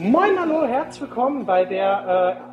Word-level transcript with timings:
Moin, 0.00 0.38
hallo, 0.38 0.64
herzlich 0.64 1.00
willkommen 1.00 1.44
bei 1.44 1.64
der 1.64 2.46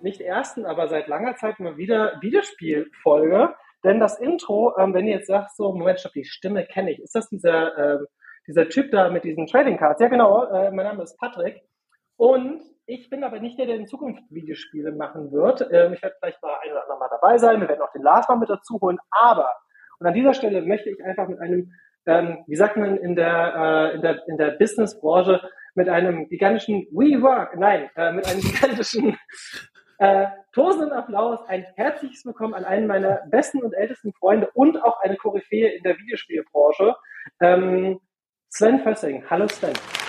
äh, 0.00 0.04
nicht 0.04 0.20
ersten, 0.20 0.64
aber 0.64 0.86
seit 0.86 1.08
langer 1.08 1.34
Zeit 1.34 1.58
mal 1.58 1.76
wieder 1.76 2.12
Videospielfolge. 2.20 3.56
Denn 3.82 3.98
das 3.98 4.20
Intro, 4.20 4.72
ähm, 4.78 4.94
wenn 4.94 5.08
ihr 5.08 5.16
jetzt 5.16 5.26
sagt, 5.26 5.56
so, 5.56 5.72
Moment, 5.72 5.98
stopp, 5.98 6.12
die 6.12 6.24
Stimme 6.24 6.64
kenne 6.64 6.92
ich. 6.92 7.00
Ist 7.00 7.16
das 7.16 7.28
dieser, 7.28 7.76
äh, 7.76 7.98
dieser 8.46 8.68
Typ 8.68 8.92
da 8.92 9.10
mit 9.10 9.24
diesen 9.24 9.48
Trading 9.48 9.78
Cards? 9.78 10.00
Ja, 10.00 10.06
genau, 10.06 10.44
äh, 10.44 10.70
mein 10.70 10.86
Name 10.86 11.02
ist 11.02 11.18
Patrick. 11.18 11.62
Und 12.16 12.62
ich 12.86 13.10
bin 13.10 13.24
aber 13.24 13.40
nicht 13.40 13.58
der, 13.58 13.66
der 13.66 13.74
in 13.76 13.88
Zukunft 13.88 14.22
Videospiele 14.30 14.92
machen 14.92 15.32
wird. 15.32 15.60
Ähm, 15.72 15.94
ich 15.94 16.02
werde 16.04 16.14
vielleicht 16.20 16.40
mal 16.40 16.56
ein 16.62 16.70
oder 16.70 16.82
andere 16.82 16.98
Mal 17.00 17.08
dabei 17.10 17.36
sein. 17.36 17.60
Wir 17.60 17.68
werden 17.68 17.82
auch 17.82 17.90
den 17.90 18.02
Lars 18.02 18.28
mal 18.28 18.36
mit 18.36 18.48
dazu 18.48 18.80
holen. 18.80 18.98
Aber, 19.10 19.48
und 19.98 20.06
an 20.06 20.14
dieser 20.14 20.34
Stelle 20.34 20.62
möchte 20.62 20.90
ich 20.90 21.02
einfach 21.02 21.26
mit 21.26 21.40
einem, 21.40 21.72
ähm, 22.06 22.44
wie 22.46 22.56
sagt 22.56 22.76
man 22.76 22.96
in 22.96 23.16
der, 23.16 23.92
äh, 23.92 23.94
in 23.96 24.02
der, 24.02 24.28
in 24.28 24.36
der 24.36 24.50
Businessbranche, 24.52 25.40
mit 25.74 25.88
einem 25.88 26.28
gigantischen 26.28 26.86
We 26.90 27.22
Work, 27.22 27.56
nein, 27.56 27.88
äh, 27.96 28.12
mit 28.12 28.26
einem 28.28 28.40
gigantischen 28.42 29.16
äh, 29.98 30.26
tosenden 30.52 30.92
Applaus 30.92 31.40
ein 31.48 31.64
herzliches 31.76 32.24
Willkommen 32.26 32.54
an 32.54 32.64
einen 32.64 32.86
meiner 32.86 33.20
besten 33.30 33.62
und 33.62 33.72
ältesten 33.72 34.12
Freunde 34.12 34.50
und 34.54 34.82
auch 34.82 35.00
eine 35.00 35.16
Koryphäe 35.16 35.68
in 35.68 35.82
der 35.82 35.96
Videospielbranche, 35.96 36.94
ähm, 37.40 38.00
Sven 38.50 38.80
Fössing. 38.80 39.24
Hallo 39.30 39.46
Sven. 39.48 40.01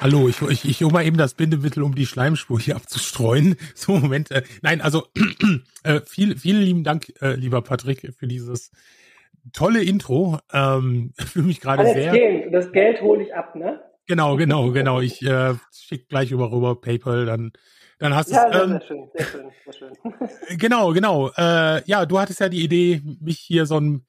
Hallo, 0.00 0.28
ich, 0.28 0.40
ich, 0.42 0.64
ich 0.64 0.82
hole 0.82 0.92
mal 0.92 1.04
eben 1.04 1.16
das 1.16 1.34
Bindemittel, 1.34 1.82
um 1.82 1.92
die 1.92 2.06
Schleimspur 2.06 2.60
hier 2.60 2.76
abzustreuen. 2.76 3.56
So, 3.74 3.92
Moment. 3.92 4.30
Äh, 4.30 4.42
nein, 4.62 4.80
also 4.80 5.08
äh, 5.82 6.00
viel, 6.06 6.38
vielen 6.38 6.62
lieben 6.62 6.84
Dank, 6.84 7.12
äh, 7.20 7.34
lieber 7.34 7.62
Patrick, 7.62 8.14
für 8.16 8.28
dieses 8.28 8.70
tolle 9.52 9.82
Intro. 9.82 10.38
Ähm, 10.52 11.12
fühle 11.18 11.46
mich 11.46 11.60
gerade 11.60 11.84
sehr. 11.84 12.12
Geld. 12.12 12.54
Das 12.54 12.70
Geld 12.70 13.00
hole 13.00 13.24
ich 13.24 13.34
ab, 13.34 13.56
ne? 13.56 13.80
Genau, 14.06 14.36
genau, 14.36 14.70
genau. 14.70 15.00
Ich 15.00 15.20
äh, 15.22 15.54
schicke 15.72 16.06
gleich 16.06 16.30
über 16.30 16.52
rüber 16.52 16.80
PayPal, 16.80 17.26
dann 17.26 17.52
dann 17.98 18.14
hast 18.14 18.30
du 18.30 18.34
ja, 18.34 18.52
sehr, 18.52 18.62
ähm, 18.62 18.70
sehr 18.70 18.80
schön, 18.82 19.08
sehr 19.14 19.26
schön, 19.26 19.50
sehr 19.64 19.72
schön. 19.72 19.92
genau, 20.58 20.92
genau. 20.92 21.30
Äh, 21.36 21.82
ja, 21.86 22.06
du 22.06 22.20
hattest 22.20 22.38
ja 22.38 22.48
die 22.48 22.62
Idee, 22.62 23.02
mich 23.20 23.40
hier 23.40 23.66
so 23.66 23.80
ein 23.80 24.06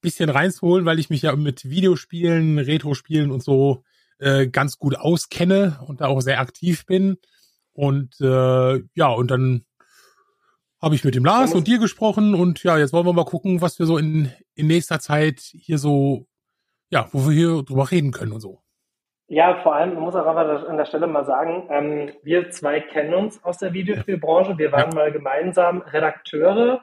bisschen 0.00 0.30
reinzuholen, 0.30 0.86
weil 0.86 0.98
ich 0.98 1.10
mich 1.10 1.22
ja 1.22 1.36
mit 1.36 1.68
Videospielen, 1.68 2.58
Retro-Spielen 2.58 3.30
und 3.30 3.42
so 3.42 3.84
äh, 4.18 4.46
ganz 4.46 4.78
gut 4.78 4.96
auskenne 4.96 5.80
und 5.86 6.00
da 6.00 6.06
auch 6.06 6.20
sehr 6.20 6.40
aktiv 6.40 6.86
bin. 6.86 7.18
Und 7.72 8.20
äh, 8.20 8.82
ja, 8.94 9.08
und 9.08 9.30
dann 9.30 9.64
habe 10.80 10.94
ich 10.94 11.04
mit 11.04 11.14
dem 11.14 11.24
Lars 11.24 11.54
und 11.54 11.66
dir 11.66 11.78
gesprochen 11.78 12.34
und 12.34 12.62
ja, 12.62 12.78
jetzt 12.78 12.92
wollen 12.92 13.06
wir 13.06 13.12
mal 13.12 13.24
gucken, 13.24 13.60
was 13.60 13.78
wir 13.78 13.86
so 13.86 13.98
in, 13.98 14.32
in 14.54 14.68
nächster 14.68 15.00
Zeit 15.00 15.40
hier 15.40 15.78
so, 15.78 16.26
ja, 16.90 17.08
wo 17.12 17.28
wir 17.28 17.32
hier 17.32 17.62
drüber 17.62 17.90
reden 17.90 18.12
können 18.12 18.32
und 18.32 18.40
so. 18.40 18.62
Ja, 19.26 19.60
vor 19.62 19.74
allem, 19.74 19.94
man 19.94 20.04
muss 20.04 20.14
auch 20.14 20.24
aber 20.24 20.68
an 20.68 20.78
der 20.78 20.86
Stelle 20.86 21.06
mal 21.06 21.24
sagen, 21.24 21.68
ähm, 21.70 22.12
wir 22.22 22.50
zwei 22.50 22.80
kennen 22.80 23.12
uns 23.12 23.42
aus 23.44 23.58
der 23.58 23.74
Videospielbranche. 23.74 24.56
Wir 24.56 24.72
waren 24.72 24.94
mal 24.94 25.12
gemeinsam 25.12 25.82
Redakteure 25.82 26.80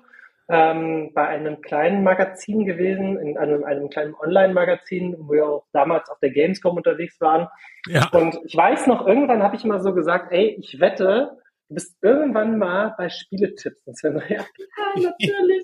ähm, 0.47 1.12
bei 1.13 1.27
einem 1.27 1.62
kleinen 1.62 2.03
Magazin 2.03 2.65
gewesen, 2.65 3.18
in 3.18 3.38
einem, 3.38 3.63
einem 3.63 3.89
kleinen 3.89 4.13
Online-Magazin, 4.13 5.15
wo 5.18 5.33
wir 5.33 5.45
auch 5.47 5.65
damals 5.74 6.09
auf 6.09 6.19
der 6.19 6.30
Gamescom 6.31 6.77
unterwegs 6.77 7.19
waren. 7.19 7.47
Ja. 7.88 8.09
Und 8.12 8.39
ich 8.45 8.56
weiß 8.56 8.88
noch, 8.88 9.07
irgendwann 9.07 9.42
habe 9.42 9.56
ich 9.56 9.63
mal 9.63 9.81
so 9.81 9.94
gesagt, 9.94 10.31
ey, 10.31 10.56
ich 10.59 10.80
wette, 10.80 11.38
du 11.69 11.74
bist 11.74 11.97
irgendwann 12.01 12.57
mal 12.59 12.94
bei 12.97 13.09
Spieletipps. 13.09 13.88
Und 13.88 13.97
Sven 13.97 14.13
so, 14.13 14.19
ja, 14.19 14.44
klar, 14.44 14.94
natürlich. 14.95 15.63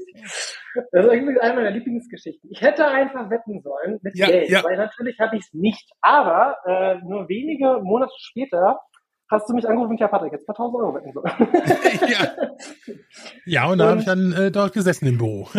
Das 0.92 1.06
ist 1.06 1.12
irgendwie 1.12 1.40
eine 1.40 1.54
meiner 1.54 1.72
Lieblingsgeschichten. 1.72 2.50
Ich 2.52 2.62
hätte 2.62 2.88
einfach 2.88 3.30
wetten 3.30 3.62
sollen 3.62 4.00
mit 4.02 4.18
Ja, 4.18 4.28
Geld, 4.28 4.50
ja. 4.50 4.64
weil 4.64 4.78
natürlich 4.78 5.20
habe 5.20 5.36
ich 5.36 5.44
es 5.44 5.54
nicht. 5.54 5.92
Aber 6.02 6.58
äh, 6.66 6.96
nur 7.04 7.30
wenige 7.30 7.80
Monate 7.84 8.14
später 8.18 8.80
hast 9.32 9.50
du 9.50 9.54
mich 9.54 9.68
angerufen, 9.68 9.98
ja 9.98 10.08
Patrick, 10.08 10.34
jetzt 10.34 10.44
ein 10.44 10.46
paar 10.48 10.56
tausend 10.56 10.80
Euro 10.80 10.94
wetten 10.94 11.14
sollen. 11.14 11.32
ja. 12.08 12.28
ja, 13.46 13.72
und 13.72 13.78
da 13.78 13.90
habe 13.90 14.00
ich 14.00 14.06
dann 14.06 14.34
äh, 14.34 14.52
dort 14.52 14.74
gesessen 14.74 15.08
im 15.08 15.18
Büro. 15.18 15.48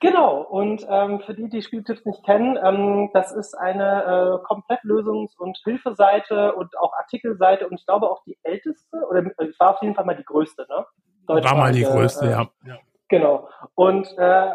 Genau, 0.00 0.42
und 0.42 0.84
ähm, 0.88 1.20
für 1.20 1.34
die, 1.34 1.48
die 1.48 1.62
Spieltipps 1.62 2.04
nicht 2.04 2.24
kennen, 2.24 2.58
ähm, 2.60 3.10
das 3.12 3.30
ist 3.30 3.54
eine 3.54 4.02
äh, 4.02 4.44
Komplettlösungs- 4.44 5.36
und 5.38 5.56
Hilfeseite 5.62 6.54
und 6.54 6.76
auch 6.78 6.92
Artikelseite 6.94 7.68
und 7.68 7.78
ich 7.78 7.86
glaube 7.86 8.10
auch 8.10 8.24
die 8.24 8.36
älteste, 8.42 8.96
oder 9.08 9.20
äh, 9.20 9.48
war 9.58 9.74
auf 9.74 9.82
jeden 9.82 9.94
Fall 9.94 10.04
mal 10.04 10.16
die 10.16 10.24
größte, 10.24 10.66
ne? 10.68 10.86
War 11.26 11.56
mal 11.56 11.72
die 11.72 11.82
Deutschlandweite, 11.82 11.92
größte, 11.92 12.26
äh, 12.26 12.30
ja. 12.30 12.50
ja. 12.66 12.78
Genau. 13.08 13.48
Und 13.74 14.08
äh, 14.18 14.54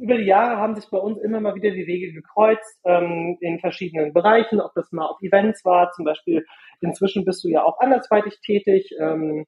über 0.00 0.16
die 0.16 0.24
Jahre 0.24 0.56
haben 0.56 0.74
sich 0.74 0.88
bei 0.90 0.98
uns 0.98 1.18
immer 1.20 1.40
mal 1.40 1.54
wieder 1.54 1.70
die 1.70 1.86
Wege 1.86 2.12
gekreuzt 2.12 2.80
ähm, 2.84 3.36
in 3.40 3.60
verschiedenen 3.60 4.12
Bereichen, 4.12 4.60
ob 4.60 4.72
das 4.74 4.90
mal 4.92 5.06
auf 5.06 5.20
Events 5.22 5.64
war, 5.64 5.92
zum 5.92 6.04
Beispiel 6.04 6.44
inzwischen 6.80 7.24
bist 7.24 7.44
du 7.44 7.48
ja 7.48 7.62
auch 7.64 7.78
andersweitig 7.80 8.40
tätig. 8.40 8.90
Ähm, 8.98 9.46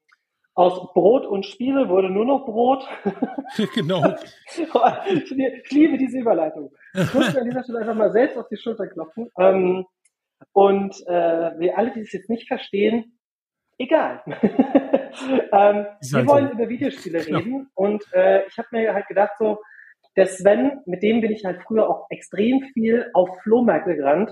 aus 0.55 0.93
Brot 0.93 1.25
und 1.25 1.47
Spiele 1.47 1.89
wurde 1.89 2.11
nur 2.11 2.27
noch 2.27 2.45
Brot. 2.45 2.87
genau. 3.75 4.15
ich, 4.55 5.31
lie- 5.31 5.63
ich 5.65 5.71
liebe 5.71 5.97
diese 5.97 6.19
Überleitung. 6.19 6.71
Ich 6.93 7.15
muss 7.15 7.33
mir 7.33 7.41
an 7.41 7.49
dieser 7.49 7.63
Stelle 7.65 7.79
einfach 7.79 7.95
mal 7.95 8.13
selbst 8.13 8.37
auf 8.37 8.49
die 8.49 8.59
Schulter 8.59 8.87
klopfen. 8.87 9.31
Ähm, 9.39 9.87
und 10.53 10.95
äh, 11.07 11.59
wir 11.59 11.79
alle, 11.79 11.93
die 11.93 12.01
es 12.01 12.13
jetzt 12.13 12.29
nicht 12.29 12.49
verstehen, 12.49 13.19
egal. 13.79 14.23
ähm, 15.53 15.87
wir 16.13 16.27
wollen 16.27 16.51
über 16.51 16.69
Videospiele 16.69 17.25
Genau. 17.25 17.39
reden 17.39 17.71
und 17.75 18.05
äh, 18.13 18.47
ich 18.47 18.59
habe 18.59 18.69
mir 18.73 18.93
halt 18.93 19.07
gedacht, 19.09 19.33
so, 19.39 19.59
der 20.17 20.27
Sven, 20.27 20.81
mit 20.85 21.03
dem 21.03 21.21
bin 21.21 21.33
ich 21.33 21.45
halt 21.45 21.63
früher 21.63 21.89
auch 21.89 22.07
extrem 22.11 22.61
viel 22.75 23.11
auf 23.15 23.29
Flohmärkte 23.43 23.97
gerannt. 23.97 24.31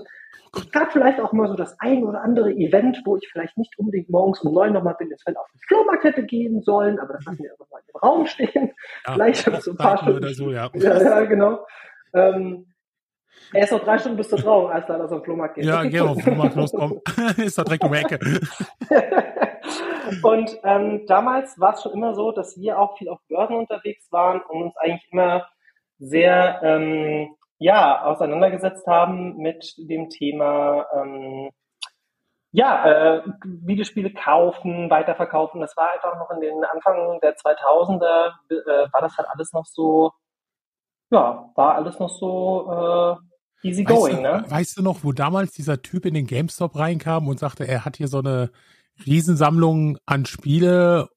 Ich 0.57 0.71
gab 0.71 0.91
vielleicht 0.91 1.19
auch 1.19 1.31
mal 1.31 1.47
so 1.47 1.55
das 1.55 1.79
ein 1.79 2.03
oder 2.03 2.21
andere 2.21 2.51
Event, 2.51 3.01
wo 3.05 3.15
ich 3.17 3.27
vielleicht 3.31 3.57
nicht 3.57 3.77
unbedingt 3.79 4.09
morgens 4.09 4.41
um 4.41 4.53
neun 4.53 4.73
nochmal 4.73 4.95
bin, 4.99 5.09
den 5.09 5.17
Sven 5.17 5.37
auf 5.37 5.47
den 5.53 5.59
Flohmarkt 5.67 6.03
hätte 6.03 6.25
gehen 6.25 6.61
sollen, 6.61 6.99
aber 6.99 7.13
das 7.13 7.25
lassen 7.25 7.43
wir 7.43 7.51
einfach 7.51 7.69
mal 7.71 7.81
im 7.87 7.99
Raum 7.99 8.25
stehen. 8.27 8.71
Ja, 9.05 9.13
Vielleicht 9.13 9.45
habe 9.47 9.57
ich 9.57 9.63
so 9.63 9.71
ein 9.71 9.77
paar 9.77 9.97
Stunden. 9.97 10.17
oder 10.17 10.33
so, 10.33 10.51
ja. 10.51 10.69
Ja, 10.73 11.01
ja, 11.01 11.21
genau. 11.25 11.65
Ähm, 12.13 12.67
er 13.53 13.63
ist 13.63 13.71
noch 13.71 13.83
drei 13.83 13.97
Stunden 13.97 14.17
bis 14.17 14.29
zur 14.29 14.39
Trauung, 14.39 14.71
als 14.71 14.87
er 14.89 15.03
aus 15.03 15.09
dem 15.09 15.23
Flohmarkt 15.23 15.55
geht. 15.55 15.65
Ja, 15.65 15.83
geh 15.83 15.99
auf 16.01 16.15
den 16.15 16.23
Flohmarkt 16.23 16.55
los, 16.55 16.71
komm. 16.71 17.01
ist 17.37 17.57
doch 17.57 17.63
direkt 17.63 17.83
um 17.83 17.91
die 17.91 17.97
Ecke. 17.97 18.19
und 20.23 20.57
ähm, 20.63 21.05
damals 21.07 21.59
war 21.59 21.73
es 21.73 21.81
schon 21.81 21.93
immer 21.93 22.13
so, 22.13 22.31
dass 22.31 22.57
wir 22.59 22.77
auch 22.77 22.97
viel 22.97 23.09
auf 23.09 23.19
Börsen 23.29 23.55
unterwegs 23.55 24.11
waren 24.11 24.41
und 24.41 24.63
uns 24.63 24.77
eigentlich 24.77 25.07
immer 25.11 25.47
sehr 26.01 26.61
ähm, 26.63 27.35
ja, 27.59 28.03
auseinandergesetzt 28.03 28.87
haben 28.87 29.37
mit 29.37 29.75
dem 29.77 30.09
Thema 30.09 30.87
ähm, 30.95 31.51
ja, 32.51 32.85
äh, 32.85 33.21
Videospiele 33.45 34.11
kaufen, 34.11 34.89
weiterverkaufen. 34.89 35.61
Das 35.61 35.77
war 35.77 35.93
einfach 35.93 36.17
noch 36.17 36.31
in 36.31 36.41
den 36.41 36.65
Anfang 36.65 37.19
der 37.21 37.37
2000er, 37.37 38.33
äh, 38.49 38.91
war 38.91 39.01
das 39.01 39.15
halt 39.15 39.29
alles 39.29 39.53
noch 39.53 39.65
so, 39.65 40.11
ja, 41.11 41.51
war 41.55 41.75
alles 41.75 41.99
noch 41.99 42.09
so 42.09 43.19
äh, 43.63 43.67
easy 43.67 43.85
Weißt 43.87 43.95
going, 43.95 44.15
du, 44.17 44.21
ne? 44.23 44.45
weißt 44.47 44.77
du 44.77 44.81
noch, 44.81 45.03
wo 45.03 45.11
damals 45.11 45.51
dieser 45.51 45.81
Typ 45.81 46.05
in 46.05 46.15
den 46.15 46.25
GameStop 46.25 46.75
reinkam 46.75 47.27
und 47.27 47.39
sagte, 47.39 47.67
er 47.67 47.85
hat 47.85 47.97
hier 47.97 48.07
so 48.07 48.19
eine 48.19 48.51
Riesensammlung 49.05 49.97
an 50.05 50.25
Spiele 50.25 51.09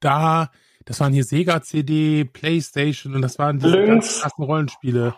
da, 0.00 0.50
das 0.86 0.98
waren 1.00 1.12
hier 1.12 1.24
Sega 1.24 1.60
CD, 1.62 2.24
Playstation 2.24 3.14
und 3.14 3.20
das 3.22 3.38
waren 3.38 3.58
diese 3.58 3.76
Lynx. 3.76 3.88
ganz 3.90 4.20
krassen 4.22 4.44
Rollenspiele. 4.44 5.14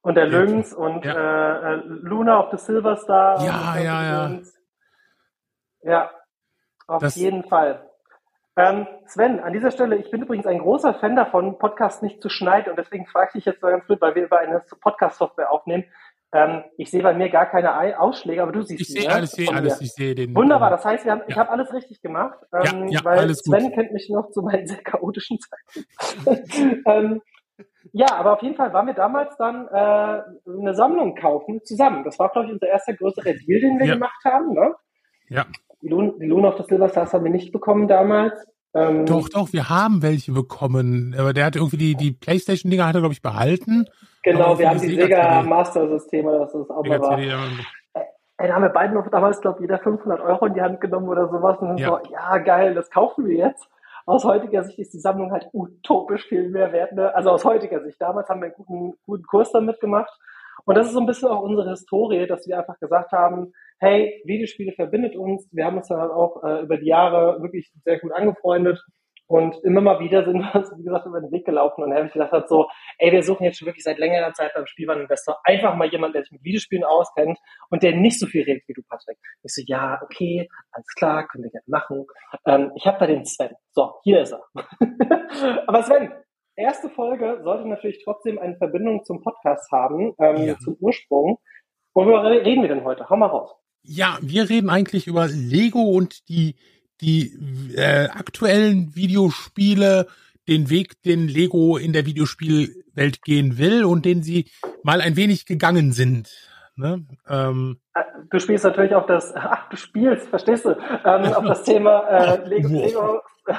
Und 0.00 0.14
der 0.16 0.28
Ja. 0.28 0.38
Lynx 0.40 0.72
und 0.72 1.04
Ja. 1.04 1.12
äh, 1.14 1.74
äh, 1.74 1.82
Luna 1.84 2.40
of 2.40 2.50
the 2.50 2.64
Silver 2.64 2.96
Star. 2.96 3.42
Ja, 3.44 3.78
ja, 3.78 4.02
ja. 4.02 4.40
Ja, 5.82 6.10
auf 6.86 7.00
Das- 7.02 7.16
jeden 7.16 7.44
Fall. 7.44 7.88
Ähm, 8.56 8.86
Sven, 9.06 9.40
an 9.40 9.52
dieser 9.52 9.72
Stelle, 9.72 9.96
ich 9.96 10.10
bin 10.12 10.22
übrigens 10.22 10.46
ein 10.46 10.60
großer 10.60 10.94
Fan 10.94 11.16
davon, 11.16 11.58
Podcasts 11.58 12.02
nicht 12.02 12.22
zu 12.22 12.28
schneiden 12.28 12.70
und 12.70 12.76
deswegen 12.78 13.04
frage 13.06 13.28
ich 13.30 13.32
dich 13.32 13.44
jetzt 13.46 13.62
mal 13.62 13.72
ganz 13.72 13.84
blöd, 13.86 14.00
weil 14.00 14.14
wir 14.14 14.24
über 14.24 14.38
eine 14.38 14.60
Podcast-Software 14.80 15.50
aufnehmen. 15.50 15.84
Ähm, 16.36 16.64
ich 16.76 16.90
sehe 16.90 17.00
bei 17.02 17.14
mir 17.14 17.28
gar 17.30 17.46
keine 17.46 17.76
Ei- 17.76 17.96
Ausschläge, 17.96 18.42
aber 18.42 18.50
du 18.50 18.62
siehst 18.62 18.80
Ich 18.80 18.88
sehe 18.88 19.04
ne? 19.08 19.14
alles, 19.14 19.38
ich 19.38 19.46
sehe 19.46 19.54
alles, 19.56 19.80
ich 19.80 19.92
sehe 19.92 20.14
den. 20.16 20.34
Wunderbar, 20.34 20.68
das 20.70 20.84
heißt, 20.84 21.06
haben, 21.06 21.22
ich 21.28 21.36
Ja. 21.36 21.42
habe 21.42 21.50
alles 21.50 21.72
richtig 21.72 22.02
gemacht, 22.02 22.36
ähm, 22.52 22.88
Ja, 22.88 22.98
ja, 22.98 23.04
weil 23.04 23.18
alles 23.20 23.44
gut. 23.44 23.54
Sven 23.56 23.72
kennt 23.72 23.92
mich 23.92 24.10
noch 24.10 24.30
zu 24.32 24.42
meinen 24.42 24.66
sehr 24.66 24.82
chaotischen 24.82 25.38
Zeiten. 25.38 25.86
ähm, 26.86 27.22
ja, 27.92 28.06
aber 28.14 28.32
auf 28.32 28.42
jeden 28.42 28.56
Fall 28.56 28.72
waren 28.72 28.86
wir 28.88 28.94
damals 28.94 29.36
dann 29.36 29.68
äh, 29.68 30.22
eine 30.58 30.74
Sammlung 30.74 31.14
kaufen 31.14 31.60
zusammen. 31.64 32.02
Das 32.02 32.18
war, 32.18 32.30
glaube 32.30 32.48
ich, 32.48 32.52
unser 32.54 32.66
erster 32.66 32.94
größerer 32.94 33.34
Deal, 33.34 33.60
den 33.60 33.78
wir 33.78 33.86
gemacht 33.94 34.24
haben. 34.24 34.52
Ne? 34.54 34.74
Ja. 35.28 35.46
Die 35.82 35.88
Luna, 35.88 36.12
die 36.20 36.26
Luna 36.26 36.48
of 36.48 36.56
the 36.58 36.64
Silver 36.68 36.88
Stars 36.88 37.12
haben 37.12 37.24
wir 37.24 37.30
nicht 37.30 37.52
bekommen 37.52 37.86
damals. 37.86 38.44
Ähm, 38.74 39.06
Doch, 39.06 39.28
doch, 39.28 39.52
wir 39.52 39.68
haben 39.68 40.02
welche 40.02 40.32
bekommen. 40.32 41.14
Aber 41.16 41.32
der 41.32 41.44
hat 41.44 41.54
irgendwie 41.54 41.76
die, 41.76 41.94
die 41.94 42.10
Playstation-Dinger 42.10 42.86
hat 42.88 42.96
er, 42.96 43.02
glaube 43.02 43.12
ich, 43.14 43.22
behalten. 43.22 43.84
Genau, 44.24 44.58
wir 44.58 44.70
haben 44.70 44.80
die 44.80 44.94
Sega. 44.94 45.42
Master 45.42 45.88
Systeme, 45.88 46.38
das 46.38 46.54
ist 46.54 46.70
auch 46.70 46.84
mal 46.84 47.00
war. 47.00 47.18
Ey, 47.18 48.48
da 48.48 48.54
haben 48.54 48.62
wir 48.62 48.70
beiden 48.70 48.94
noch 48.94 49.08
damals, 49.10 49.40
glaube 49.40 49.58
ich, 49.58 49.62
jeder 49.62 49.78
500 49.78 50.20
Euro 50.20 50.46
in 50.46 50.54
die 50.54 50.60
Hand 50.60 50.80
genommen 50.80 51.08
oder 51.08 51.28
sowas 51.28 51.58
und 51.60 51.78
Ja. 51.78 51.88
so, 51.88 52.10
ja, 52.10 52.38
geil, 52.38 52.74
das 52.74 52.90
kaufen 52.90 53.26
wir 53.26 53.36
jetzt. 53.36 53.68
Aus 54.06 54.24
heutiger 54.24 54.64
Sicht 54.64 54.78
ist 54.78 54.92
die 54.92 54.98
Sammlung 54.98 55.30
halt 55.30 55.48
utopisch 55.52 56.26
viel 56.26 56.50
mehr 56.50 56.72
wert. 56.72 56.92
Ne? 56.92 57.14
Also 57.14 57.30
aus 57.30 57.44
heutiger 57.44 57.80
Sicht. 57.82 58.00
Damals 58.02 58.28
haben 58.28 58.40
wir 58.40 58.46
einen 58.46 58.54
guten, 58.54 58.94
guten 59.06 59.22
Kurs 59.24 59.52
damit 59.52 59.80
gemacht. 59.80 60.12
Und 60.64 60.76
das 60.76 60.88
ist 60.88 60.94
so 60.94 61.00
ein 61.00 61.06
bisschen 61.06 61.28
auch 61.28 61.40
unsere 61.42 61.70
Historie, 61.70 62.26
dass 62.26 62.46
wir 62.46 62.58
einfach 62.58 62.78
gesagt 62.80 63.12
haben, 63.12 63.52
hey, 63.78 64.22
Videospiele 64.24 64.72
verbindet 64.72 65.16
uns. 65.16 65.48
Wir 65.52 65.64
haben 65.66 65.76
uns 65.76 65.88
dann 65.88 66.00
halt 66.00 66.10
auch 66.10 66.42
äh, 66.42 66.62
über 66.62 66.76
die 66.76 66.86
Jahre 66.86 67.40
wirklich 67.40 67.72
sehr 67.84 67.98
gut 67.98 68.12
angefreundet. 68.12 68.82
Und 69.26 69.56
immer 69.64 69.80
mal 69.80 70.00
wieder 70.00 70.24
sind 70.24 70.38
wir 70.40 70.54
uns, 70.54 70.70
wie 70.76 70.82
gesagt, 70.84 71.06
über 71.06 71.20
den 71.20 71.32
Weg 71.32 71.46
gelaufen 71.46 71.82
und 71.82 71.94
haben 71.94 72.08
gesagt 72.08 72.32
hat 72.32 72.48
so, 72.48 72.66
ey, 72.98 73.10
wir 73.10 73.22
suchen 73.22 73.44
jetzt 73.44 73.58
schon 73.58 73.66
wirklich 73.66 73.82
seit 73.84 73.98
längerer 73.98 74.32
Zeit 74.34 74.52
beim 74.54 74.66
Spielwareninvestor 74.66 75.38
einfach 75.44 75.74
mal 75.76 75.88
jemanden, 75.88 76.12
der 76.14 76.22
sich 76.24 76.32
mit 76.32 76.44
Videospielen 76.44 76.84
auskennt 76.84 77.38
und 77.70 77.82
der 77.82 77.96
nicht 77.96 78.18
so 78.20 78.26
viel 78.26 78.42
redet 78.44 78.64
wie 78.68 78.74
du, 78.74 78.82
Patrick. 78.88 79.16
Ich 79.42 79.54
so, 79.54 79.62
ja, 79.66 79.98
okay, 80.02 80.48
alles 80.72 80.86
klar, 80.96 81.26
können 81.26 81.44
wir 81.44 81.50
gerne 81.50 81.64
machen. 81.68 82.04
Ähm, 82.46 82.72
ich 82.76 82.86
habe 82.86 82.98
da 82.98 83.06
den 83.06 83.24
Sven. 83.24 83.54
So, 83.72 83.94
hier 84.04 84.20
ist 84.22 84.32
er. 84.32 84.42
Aber 85.66 85.82
Sven, 85.82 86.12
erste 86.56 86.90
Folge 86.90 87.40
sollte 87.42 87.66
natürlich 87.68 88.02
trotzdem 88.04 88.38
eine 88.38 88.56
Verbindung 88.56 89.04
zum 89.04 89.22
Podcast 89.22 89.70
haben, 89.72 90.14
ähm, 90.20 90.36
Ja. 90.48 90.58
zum 90.58 90.76
Ursprung. 90.80 91.38
Worüber 91.94 92.24
reden 92.24 92.62
wir 92.62 92.68
denn 92.68 92.84
heute? 92.84 93.08
Hau 93.08 93.16
mal 93.16 93.26
raus. 93.26 93.54
Ja, 93.82 94.18
wir 94.20 94.48
reden 94.48 94.70
eigentlich 94.70 95.06
über 95.06 95.28
Lego 95.28 95.80
und 95.82 96.28
die, 96.28 96.56
die 97.04 97.74
äh, 97.76 98.08
aktuellen 98.08 98.94
Videospiele, 98.94 100.06
den 100.48 100.70
Weg, 100.70 101.02
den 101.02 101.28
Lego 101.28 101.76
in 101.76 101.92
der 101.92 102.06
Videospielwelt 102.06 103.22
gehen 103.22 103.58
will 103.58 103.84
und 103.84 104.04
den 104.04 104.22
sie 104.22 104.50
mal 104.82 105.00
ein 105.00 105.16
wenig 105.16 105.46
gegangen 105.46 105.92
sind. 105.92 106.30
Ne? 106.76 107.06
Ähm, 107.28 107.78
Äh, 107.94 108.02
Du 108.30 108.38
spielst 108.40 108.64
natürlich 108.64 108.94
auf 108.94 109.06
das, 109.06 109.32
ach, 109.36 109.68
du 109.68 109.76
spielst, 109.76 110.28
verstehst 110.28 110.64
du, 110.64 110.70
ähm, 111.04 111.32
auf 111.34 111.44
das 111.44 111.62
Thema 111.62 112.00
äh, 112.08 112.48
Lego. 112.48 112.68
Lego. 112.68 113.20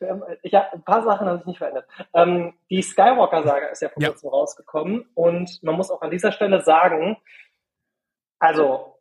Haben- 0.00 0.22
hab, 0.52 0.72
ein 0.72 0.82
paar 0.82 1.02
Sachen 1.02 1.26
habe 1.26 1.38
ich 1.40 1.46
nicht 1.46 1.58
verändert. 1.58 1.86
Ähm, 2.14 2.54
die 2.70 2.82
Skywalker-Saga 2.82 3.66
ist 3.68 3.82
ja 3.82 3.88
vor 3.90 4.02
Ja. 4.02 4.08
kurzem 4.08 4.30
rausgekommen 4.30 5.04
und 5.14 5.62
man 5.62 5.74
muss 5.76 5.90
auch 5.90 6.00
an 6.02 6.10
dieser 6.10 6.32
Stelle 6.32 6.62
sagen, 6.62 7.16
also 8.38 8.93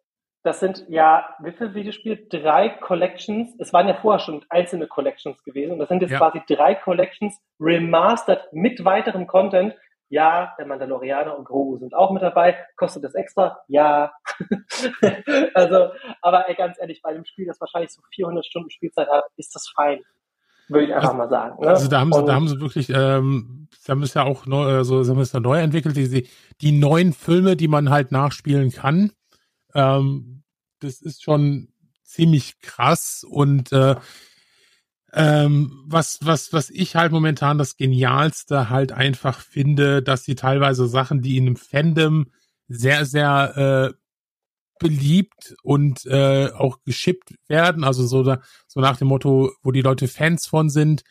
das 0.43 0.59
sind 0.59 0.85
ja, 0.89 1.25
wie 1.41 1.51
viele 1.51 1.73
Videospiele? 1.73 2.17
Drei 2.29 2.69
Collections. 2.69 3.55
Es 3.59 3.71
waren 3.73 3.88
ja 3.88 3.93
vorher 3.95 4.19
schon 4.19 4.43
einzelne 4.50 4.88
Collections 4.88 5.41
gewesen 5.43 5.71
und 5.73 5.79
das 5.79 5.89
sind 5.89 6.01
jetzt 6.01 6.12
Ja. 6.12 6.17
quasi 6.19 6.41
drei 6.47 6.75
Collections 6.75 7.39
remastered 7.59 8.41
mit 8.51 8.83
weiterem 8.85 9.25
Content. 9.27 9.73
Ja, 10.09 10.53
der 10.59 10.67
Mandalorianer 10.67 11.35
und 11.35 11.45
Grogu 11.45 11.77
sind 11.77 11.95
auch 11.95 12.12
mit 12.12 12.21
dabei. 12.21 12.55
Kostet 12.75 13.03
das 13.03 13.15
extra? 13.15 13.62
Ja. 13.67 14.12
also, 15.53 15.89
aber 16.21 16.47
ey, 16.50 16.55
ganz 16.55 16.77
ehrlich, 16.79 17.01
bei 17.01 17.09
einem 17.09 17.25
Spiel, 17.25 17.45
das 17.47 17.59
wahrscheinlich 17.59 17.91
so 17.91 18.01
400 18.13 18.45
Stunden 18.45 18.69
Spielzeit 18.69 19.07
hat, 19.09 19.23
ist 19.38 19.55
das 19.55 19.67
fein. 19.73 20.01
Würde 20.69 20.85
ich 20.85 20.93
einfach 20.93 21.09
Also- 21.09 21.17
mal 21.17 21.29
sagen. 21.29 21.62
Ne? 21.62 21.67
also 21.67 21.89
da 21.89 22.00
haben 22.00 22.13
sie, 22.13 22.19
Und- 22.19 22.27
da 22.27 22.35
haben 22.35 22.47
sie 22.47 22.59
wirklich, 22.62 22.89
ähm, 22.89 23.67
sie 23.77 23.91
haben 23.91 24.03
es 24.03 24.13
ja 24.13 24.23
auch 24.23 24.45
neu, 24.45 24.63
also 24.65 25.03
sie 25.03 25.12
haben 25.12 25.19
es 25.19 25.33
ja 25.33 25.39
neu 25.39 25.59
entwickelt, 25.59 25.95
die, 25.97 26.27
die 26.62 26.71
neuen 26.71 27.13
Filme, 27.13 27.55
die 27.55 27.67
man 27.67 27.89
halt 27.89 28.12
nachspielen 28.12 28.71
kann. 28.71 29.12
Ähm, 29.74 30.44
das 30.80 31.01
ist 31.01 31.24
schon 31.24 31.70
ziemlich 32.03 32.60
krass 32.60 33.25
und 33.27 33.72
äh, 33.72 33.96
ähm, 35.13 35.84
was, 35.86 36.20
was, 36.22 36.53
was 36.53 36.70
ich 36.72 36.96
halt 36.96 37.12
momentan 37.12 37.58
das 37.58 37.77
Genialste 37.77 38.70
halt 38.70 38.92
einfach 38.92 39.39
finde, 39.39 40.01
dass 40.01 40.24
sie 40.24 40.36
teilweise 40.36 40.88
Sachen, 40.88 41.22
die 41.22 41.38
in 41.38 41.46
einem 41.46 41.56
Fandom 41.56 42.32
sehr, 42.68 43.06
sehr 43.06 43.94
äh, 43.94 44.03
beliebt 44.80 45.56
und 45.62 46.06
äh, 46.08 46.50
auch 46.51 46.80
geschippt 46.84 47.36
werden, 47.48 47.84
also 47.84 48.06
so, 48.08 48.24
da, 48.24 48.42
so 48.68 48.82
nach 48.82 48.98
dem 48.98 49.08
Motto, 49.08 49.51
wo 49.62 49.72
die 49.72 49.82
Leute 49.82 50.08
Fans 50.08 50.48
von 50.48 50.70
sind, 50.70 51.03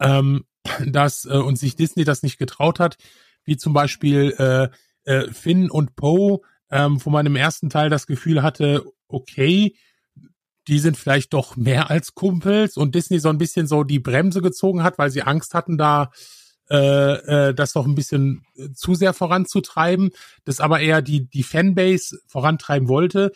ähm, 0.00 0.44
dass 0.86 1.26
äh, 1.26 1.36
und 1.36 1.56
sich 1.56 1.76
Disney 1.76 2.04
das 2.04 2.22
nicht 2.22 2.38
getraut 2.38 2.80
hat, 2.80 2.96
wie 3.44 3.56
zum 3.56 3.74
Beispiel 3.74 4.34
äh, 4.38 4.68
äh, 5.04 5.30
Finn 5.30 5.70
und 5.70 5.94
Poe, 5.94 6.40
ähm, 6.72 7.04
wo 7.04 7.10
man 7.10 7.26
im 7.26 7.36
ersten 7.36 7.70
Teil 7.70 7.90
das 7.90 8.06
Gefühl 8.06 8.42
hatte, 8.42 8.84
okay, 9.06 9.76
die 10.68 10.78
sind 10.78 10.96
vielleicht 10.96 11.34
doch 11.34 11.56
mehr 11.56 11.90
als 11.90 12.14
Kumpels 12.14 12.76
und 12.76 12.94
Disney 12.94 13.18
so 13.18 13.28
ein 13.28 13.38
bisschen 13.38 13.66
so 13.66 13.84
die 13.84 13.98
Bremse 13.98 14.40
gezogen 14.40 14.82
hat, 14.82 14.96
weil 14.98 15.10
sie 15.10 15.22
Angst 15.22 15.54
hatten, 15.54 15.76
da 15.76 16.10
äh, 16.70 17.48
äh, 17.48 17.54
das 17.54 17.72
doch 17.72 17.84
ein 17.84 17.94
bisschen 17.94 18.46
äh, 18.56 18.70
zu 18.72 18.94
sehr 18.94 19.12
voranzutreiben, 19.12 20.10
das 20.44 20.60
aber 20.60 20.80
eher 20.80 21.02
die, 21.02 21.28
die 21.28 21.42
Fanbase 21.42 22.18
vorantreiben 22.26 22.88
wollte. 22.88 23.32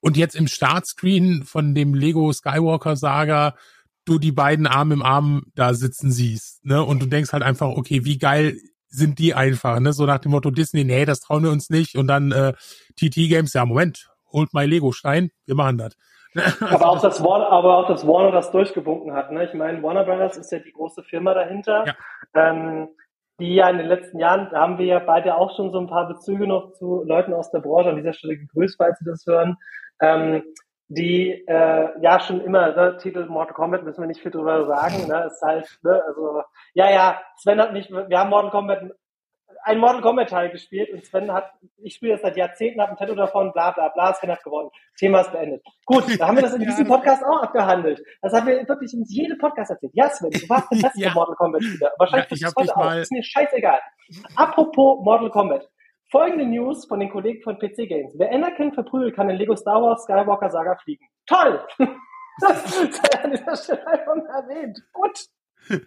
Und 0.00 0.16
jetzt 0.16 0.36
im 0.36 0.46
Startscreen 0.46 1.42
von 1.44 1.74
dem 1.74 1.94
Lego 1.94 2.32
Skywalker 2.32 2.96
Saga 2.96 3.56
du 4.04 4.18
die 4.18 4.32
beiden 4.32 4.66
Arm 4.66 4.92
im 4.92 5.02
Arm 5.02 5.42
da 5.54 5.74
sitzen 5.74 6.10
siehst, 6.10 6.64
ne? 6.64 6.82
Und 6.82 7.00
du 7.02 7.06
denkst 7.06 7.32
halt 7.32 7.42
einfach, 7.42 7.68
okay, 7.68 8.04
wie 8.04 8.16
geil 8.16 8.56
sind 8.88 9.18
die 9.18 9.34
einfach, 9.34 9.80
ne? 9.80 9.92
So 9.92 10.06
nach 10.06 10.18
dem 10.18 10.32
Motto 10.32 10.50
Disney, 10.50 10.84
nee, 10.84 11.04
das 11.04 11.20
trauen 11.20 11.44
wir 11.44 11.50
uns 11.50 11.70
nicht. 11.70 11.96
Und 11.96 12.08
dann 12.08 12.32
äh, 12.32 12.52
TT 12.96 13.28
Games, 13.28 13.52
ja, 13.52 13.64
Moment, 13.64 14.10
holt 14.32 14.52
mal 14.52 14.66
Lego 14.66 14.92
Stein, 14.92 15.30
wir 15.46 15.54
machen 15.54 15.78
das. 15.78 15.96
aber, 16.60 16.88
auch 16.88 17.00
das 17.00 17.22
Warner, 17.22 17.50
aber 17.50 17.78
auch 17.78 17.88
das 17.88 18.06
Warner 18.06 18.32
das 18.32 18.50
durchgewunken 18.50 19.12
hat. 19.12 19.32
Ne? 19.32 19.44
Ich 19.44 19.54
meine, 19.54 19.82
Warner 19.82 20.04
Brothers 20.04 20.36
ist 20.36 20.52
ja 20.52 20.58
die 20.58 20.72
große 20.72 21.02
Firma 21.02 21.34
dahinter. 21.34 21.84
Ja. 21.86 21.94
Ähm, 22.34 22.88
die 23.40 23.54
ja 23.54 23.70
in 23.70 23.78
den 23.78 23.86
letzten 23.86 24.18
Jahren, 24.18 24.48
da 24.50 24.60
haben 24.60 24.78
wir 24.78 24.86
ja 24.86 24.98
beide 24.98 25.36
auch 25.36 25.54
schon 25.56 25.70
so 25.70 25.78
ein 25.78 25.86
paar 25.86 26.08
Bezüge 26.08 26.46
noch 26.46 26.72
zu 26.72 27.04
Leuten 27.04 27.32
aus 27.32 27.50
der 27.50 27.60
Branche, 27.60 27.88
an 27.88 27.96
dieser 27.96 28.12
Stelle 28.12 28.36
gegrüßt, 28.36 28.76
falls 28.76 28.98
Sie 28.98 29.04
das 29.04 29.24
hören, 29.26 29.56
ähm, 30.00 30.42
die 30.88 31.44
äh, 31.46 32.00
ja 32.00 32.18
schon 32.20 32.40
immer, 32.40 32.72
ne, 32.74 32.96
Titel 32.96 33.26
Mortal 33.26 33.54
Kombat 33.54 33.84
müssen 33.84 34.00
wir 34.00 34.06
nicht 34.06 34.22
viel 34.22 34.30
drüber 34.30 34.64
sagen, 34.66 35.06
ne, 35.06 35.26
ist 35.26 35.42
halt, 35.42 35.78
ne, 35.82 36.02
also, 36.06 36.42
ja, 36.74 36.90
ja, 36.90 37.20
Sven 37.36 37.60
hat 37.60 37.72
nicht, 37.72 37.90
wir 37.90 38.18
haben 38.18 38.30
Mortal 38.30 38.50
Kombat 38.50 38.82
ein 39.64 39.78
Mortal 39.78 40.00
Kombat 40.00 40.30
Teil 40.30 40.50
gespielt 40.50 40.90
und 40.92 41.04
Sven 41.04 41.32
hat, 41.32 41.52
ich 41.76 41.94
spiele 41.94 42.12
das 42.12 42.22
seit 42.22 42.36
Jahrzehnten, 42.36 42.80
habe 42.80 42.92
ein 42.92 42.96
Tattoo 42.96 43.14
davon, 43.14 43.52
bla 43.52 43.70
bla 43.72 43.88
bla, 43.88 44.14
Sven 44.14 44.30
hat 44.30 44.42
gewonnen. 44.42 44.70
Thema 44.96 45.20
ist 45.20 45.32
beendet. 45.32 45.62
Gut, 45.84 46.04
da 46.18 46.28
haben 46.28 46.36
wir 46.36 46.42
das 46.42 46.54
in 46.54 46.62
diesem 46.62 46.86
Podcast 46.86 47.22
auch 47.24 47.42
abgehandelt. 47.42 48.02
Das 48.22 48.32
haben 48.32 48.46
wir 48.46 48.66
wirklich 48.66 48.94
in 48.94 49.04
jedem 49.04 49.38
Podcast 49.38 49.70
erzählt. 49.70 49.92
Ja, 49.94 50.08
Sven, 50.08 50.30
du 50.30 50.48
warst 50.48 50.70
der 50.70 50.76
beste 50.82 51.00
ja. 51.00 51.12
Mortal 51.12 51.34
Kombat 51.36 51.62
Spieler. 51.62 51.92
Wahrscheinlich 51.98 52.40
ja, 52.40 52.50
bist 52.56 52.70
du 52.70 52.74
heute 52.74 52.76
auch. 52.76 52.94
Ist 52.94 53.12
mir 53.12 53.22
scheißegal. 53.22 53.80
Apropos 54.36 55.04
Mortal 55.04 55.30
Kombat. 55.30 55.68
Folgende 56.10 56.46
News 56.46 56.86
von 56.86 57.00
den 57.00 57.10
Kollegen 57.10 57.42
von 57.42 57.58
PC 57.58 57.88
Games. 57.88 58.14
Wer 58.16 58.32
Anakin 58.32 58.72
verprügelt, 58.72 59.14
kann 59.14 59.28
in 59.28 59.36
Lego 59.36 59.54
Star 59.56 59.82
Wars 59.82 60.04
Skywalker 60.04 60.50
Saga 60.50 60.76
fliegen. 60.76 61.06
Toll! 61.26 61.60
Das 62.40 62.72
sei 62.72 63.24
an 63.24 63.32
dieser 63.32 63.56
Stelle 63.56 63.84
einfach 63.84 64.14
erwähnt. 64.32 64.80
Gut. 64.92 65.24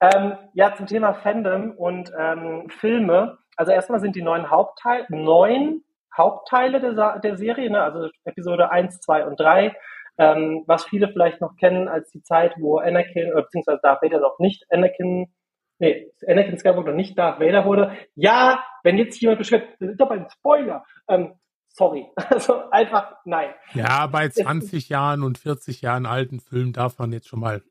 ähm, 0.00 0.36
ja, 0.54 0.74
zum 0.74 0.86
Thema 0.86 1.14
Fandom 1.14 1.70
und 1.70 2.10
ähm, 2.18 2.68
Filme. 2.68 3.38
Also 3.56 3.70
erstmal 3.70 4.00
sind 4.00 4.16
die 4.16 4.22
neuen 4.22 4.50
Hauptteile, 4.50 5.06
neun 5.10 5.84
Hauptteile 6.16 6.80
der, 6.80 7.20
der 7.20 7.36
Serie, 7.36 7.70
ne? 7.70 7.80
also 7.80 8.08
Episode 8.24 8.72
1, 8.72 9.00
2 9.00 9.26
und 9.26 9.38
3, 9.38 9.76
ähm, 10.18 10.64
was 10.66 10.84
viele 10.84 11.08
vielleicht 11.08 11.40
noch 11.40 11.54
kennen 11.54 11.86
als 11.86 12.10
die 12.10 12.22
Zeit, 12.22 12.54
wo 12.58 12.78
Anakin, 12.78 13.32
oder 13.32 13.42
beziehungsweise 13.42 13.78
Darth 13.82 14.02
Vader 14.02 14.18
noch 14.18 14.40
nicht 14.40 14.64
Anakin, 14.70 15.32
nee, 15.78 16.10
Anakin 16.26 16.58
Skywalker 16.58 16.92
nicht 16.92 17.18
Darth 17.18 17.40
Vader 17.40 17.64
wurde. 17.64 17.96
Ja, 18.14 18.64
wenn 18.82 18.98
jetzt 18.98 19.20
jemand 19.20 19.38
beschreibt, 19.38 19.80
das 19.80 19.90
ist 19.90 20.00
doch 20.00 20.10
ein 20.10 20.26
Spoiler. 20.30 20.84
Ähm, 21.08 21.34
sorry. 21.68 22.06
Also 22.30 22.70
einfach 22.70 23.16
nein. 23.24 23.50
Ja, 23.74 24.06
bei 24.06 24.28
20 24.28 24.84
es, 24.84 24.88
Jahren 24.88 25.22
und 25.22 25.38
40 25.38 25.80
Jahren 25.82 26.06
alten 26.06 26.40
Filmen 26.40 26.72
darf 26.72 26.98
man 26.98 27.12
jetzt 27.12 27.28
schon 27.28 27.40
mal 27.40 27.62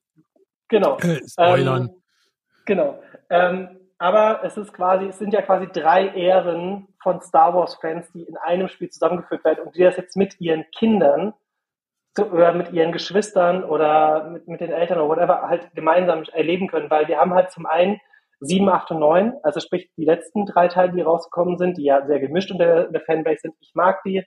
Genau. 0.67 0.97
Äh, 0.97 1.21
spoilern. 1.27 1.89
Ähm, 1.89 2.01
genau. 2.65 3.01
Ähm, 3.29 3.79
aber 3.97 4.43
es 4.43 4.57
ist 4.57 4.73
quasi, 4.73 5.07
es 5.07 5.17
sind 5.17 5.33
ja 5.33 5.41
quasi 5.41 5.67
drei 5.67 6.07
Ehren 6.09 6.87
von 7.01 7.21
Star 7.21 7.55
Wars 7.55 7.75
Fans, 7.75 8.11
die 8.11 8.23
in 8.23 8.37
einem 8.37 8.67
Spiel 8.67 8.89
zusammengeführt 8.89 9.43
werden 9.43 9.65
und 9.65 9.75
die 9.75 9.83
das 9.83 9.97
jetzt 9.97 10.15
mit 10.15 10.39
ihren 10.39 10.65
Kindern 10.71 11.33
oder 12.19 12.53
mit 12.53 12.71
ihren 12.71 12.91
Geschwistern 12.91 13.63
oder 13.63 14.29
mit, 14.29 14.47
mit 14.47 14.61
den 14.61 14.71
Eltern 14.71 14.99
oder 14.99 15.09
whatever 15.09 15.41
halt 15.47 15.69
gemeinsam 15.75 16.23
erleben 16.33 16.67
können, 16.67 16.89
weil 16.89 17.07
wir 17.07 17.17
haben 17.17 17.33
halt 17.33 17.51
zum 17.51 17.65
einen 17.65 17.99
7, 18.39 18.69
8 18.69 18.91
und 18.91 18.99
9, 18.99 19.33
also 19.43 19.59
sprich 19.59 19.89
die 19.97 20.05
letzten 20.05 20.45
drei 20.45 20.67
Teile, 20.67 20.93
die 20.93 21.01
rausgekommen 21.01 21.57
sind, 21.57 21.77
die 21.77 21.85
ja 21.85 22.05
sehr 22.05 22.19
gemischt 22.19 22.51
unter 22.51 22.85
der 22.85 23.01
Fanbase 23.01 23.41
sind. 23.41 23.55
Ich 23.61 23.71
mag 23.73 24.03
die. 24.03 24.23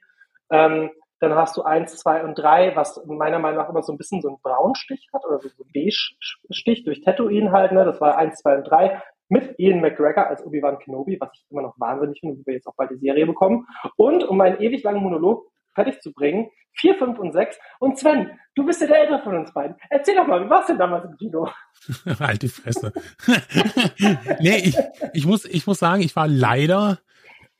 Ähm, 0.50 0.90
dann 1.20 1.34
hast 1.34 1.56
du 1.56 1.62
eins, 1.62 1.96
zwei 1.98 2.24
und 2.24 2.34
drei, 2.36 2.74
was 2.74 3.04
meiner 3.06 3.38
Meinung 3.38 3.58
nach 3.58 3.68
immer 3.68 3.82
so 3.82 3.92
ein 3.92 3.98
bisschen 3.98 4.22
so 4.22 4.28
einen 4.28 4.40
Braunstich 4.42 5.08
hat 5.12 5.24
oder 5.26 5.38
so 5.38 5.48
einen 5.48 5.70
Beige-Stich 5.72 6.84
durch 6.84 7.02
Tatooine 7.02 7.52
halt. 7.52 7.72
Ne? 7.72 7.84
Das 7.84 8.00
war 8.00 8.16
eins, 8.16 8.38
zwei 8.38 8.56
und 8.56 8.64
drei 8.64 9.02
mit 9.28 9.54
Ian 9.58 9.80
McGregor 9.80 10.26
als 10.26 10.44
Obi-Wan 10.44 10.78
Kenobi, 10.78 11.18
was 11.20 11.30
ich 11.34 11.44
immer 11.50 11.62
noch 11.62 11.78
wahnsinnig 11.78 12.20
finde, 12.20 12.38
wie 12.38 12.46
wir 12.46 12.54
jetzt 12.54 12.66
auch 12.66 12.74
bald 12.74 12.90
die 12.90 12.96
Serie 12.96 13.26
bekommen. 13.26 13.66
Und 13.96 14.24
um 14.24 14.38
meinen 14.38 14.60
ewig 14.60 14.82
langen 14.82 15.02
Monolog 15.02 15.46
fertig 15.74 16.00
zu 16.00 16.12
bringen, 16.12 16.50
vier, 16.74 16.96
fünf 16.96 17.18
und 17.18 17.32
sechs. 17.32 17.58
Und 17.78 17.98
Sven, 17.98 18.30
du 18.54 18.64
bist 18.64 18.80
ja 18.80 18.86
der 18.86 19.00
Ältere 19.00 19.22
von 19.22 19.36
uns 19.36 19.52
beiden. 19.52 19.76
Erzähl 19.88 20.16
doch 20.16 20.26
mal, 20.26 20.44
wie 20.44 20.50
warst 20.50 20.68
du 20.68 20.72
denn 20.72 20.80
damals 20.80 21.04
im 21.04 21.16
Kino? 21.16 21.48
die 22.42 22.48
Fresse. 22.48 22.92
nee, 24.40 24.56
ich, 24.58 24.76
ich, 25.12 25.26
muss, 25.26 25.44
ich 25.44 25.66
muss 25.66 25.78
sagen, 25.78 26.02
ich 26.02 26.16
war 26.16 26.28
leider 26.28 26.98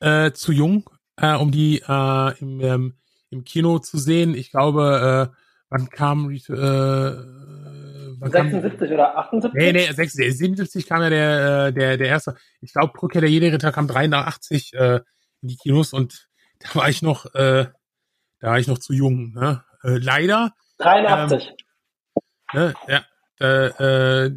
äh, 0.00 0.33
zu 0.33 0.52
jung, 0.52 0.88
äh, 1.17 1.35
um 1.35 1.50
die 1.50 1.83
äh, 1.87 2.38
im, 2.40 2.61
ähm, 2.61 2.95
im 3.31 3.45
Kino 3.45 3.79
zu 3.79 3.99
sehen. 3.99 4.35
Ich 4.35 4.50
glaube, 4.50 5.31
äh, 5.31 5.37
wann 5.69 5.88
kam 5.90 6.31
äh, 6.31 6.40
wann 8.21 8.31
76 8.31 8.81
kam, 8.81 8.95
oder 8.95 9.19
78? 9.19 9.59
Nee, 9.59 9.73
nee, 9.73 9.85
76, 9.93 10.38
77 10.38 10.87
kam 10.87 11.02
ja 11.02 11.11
der, 11.11 11.67
äh, 11.67 11.73
der, 11.73 11.97
der 11.97 12.09
erste. 12.09 12.35
Ich 12.61 12.73
glaube, 12.73 13.00
Rückkehr 13.00 13.21
der 13.21 13.31
Jedi-Ritter 13.31 13.73
kam 13.73 13.87
83 13.87 14.75
äh, 14.75 15.00
in 15.43 15.49
die 15.49 15.57
Kinos 15.57 15.93
und 15.93 16.29
da 16.59 16.75
war 16.75 16.88
ich 16.88 17.02
noch, 17.02 17.35
äh, 17.35 17.67
da 18.40 18.49
war 18.49 18.59
ich 18.59 18.66
noch 18.66 18.78
zu 18.78 18.92
jung. 18.92 19.32
Ne? 19.32 19.62
Äh, 19.82 19.99
leider. 19.99 20.52
83. 20.78 21.49
Ähm, 21.49 21.54
ne, 22.52 22.75
ja, 22.88 23.04
äh, 23.38 24.30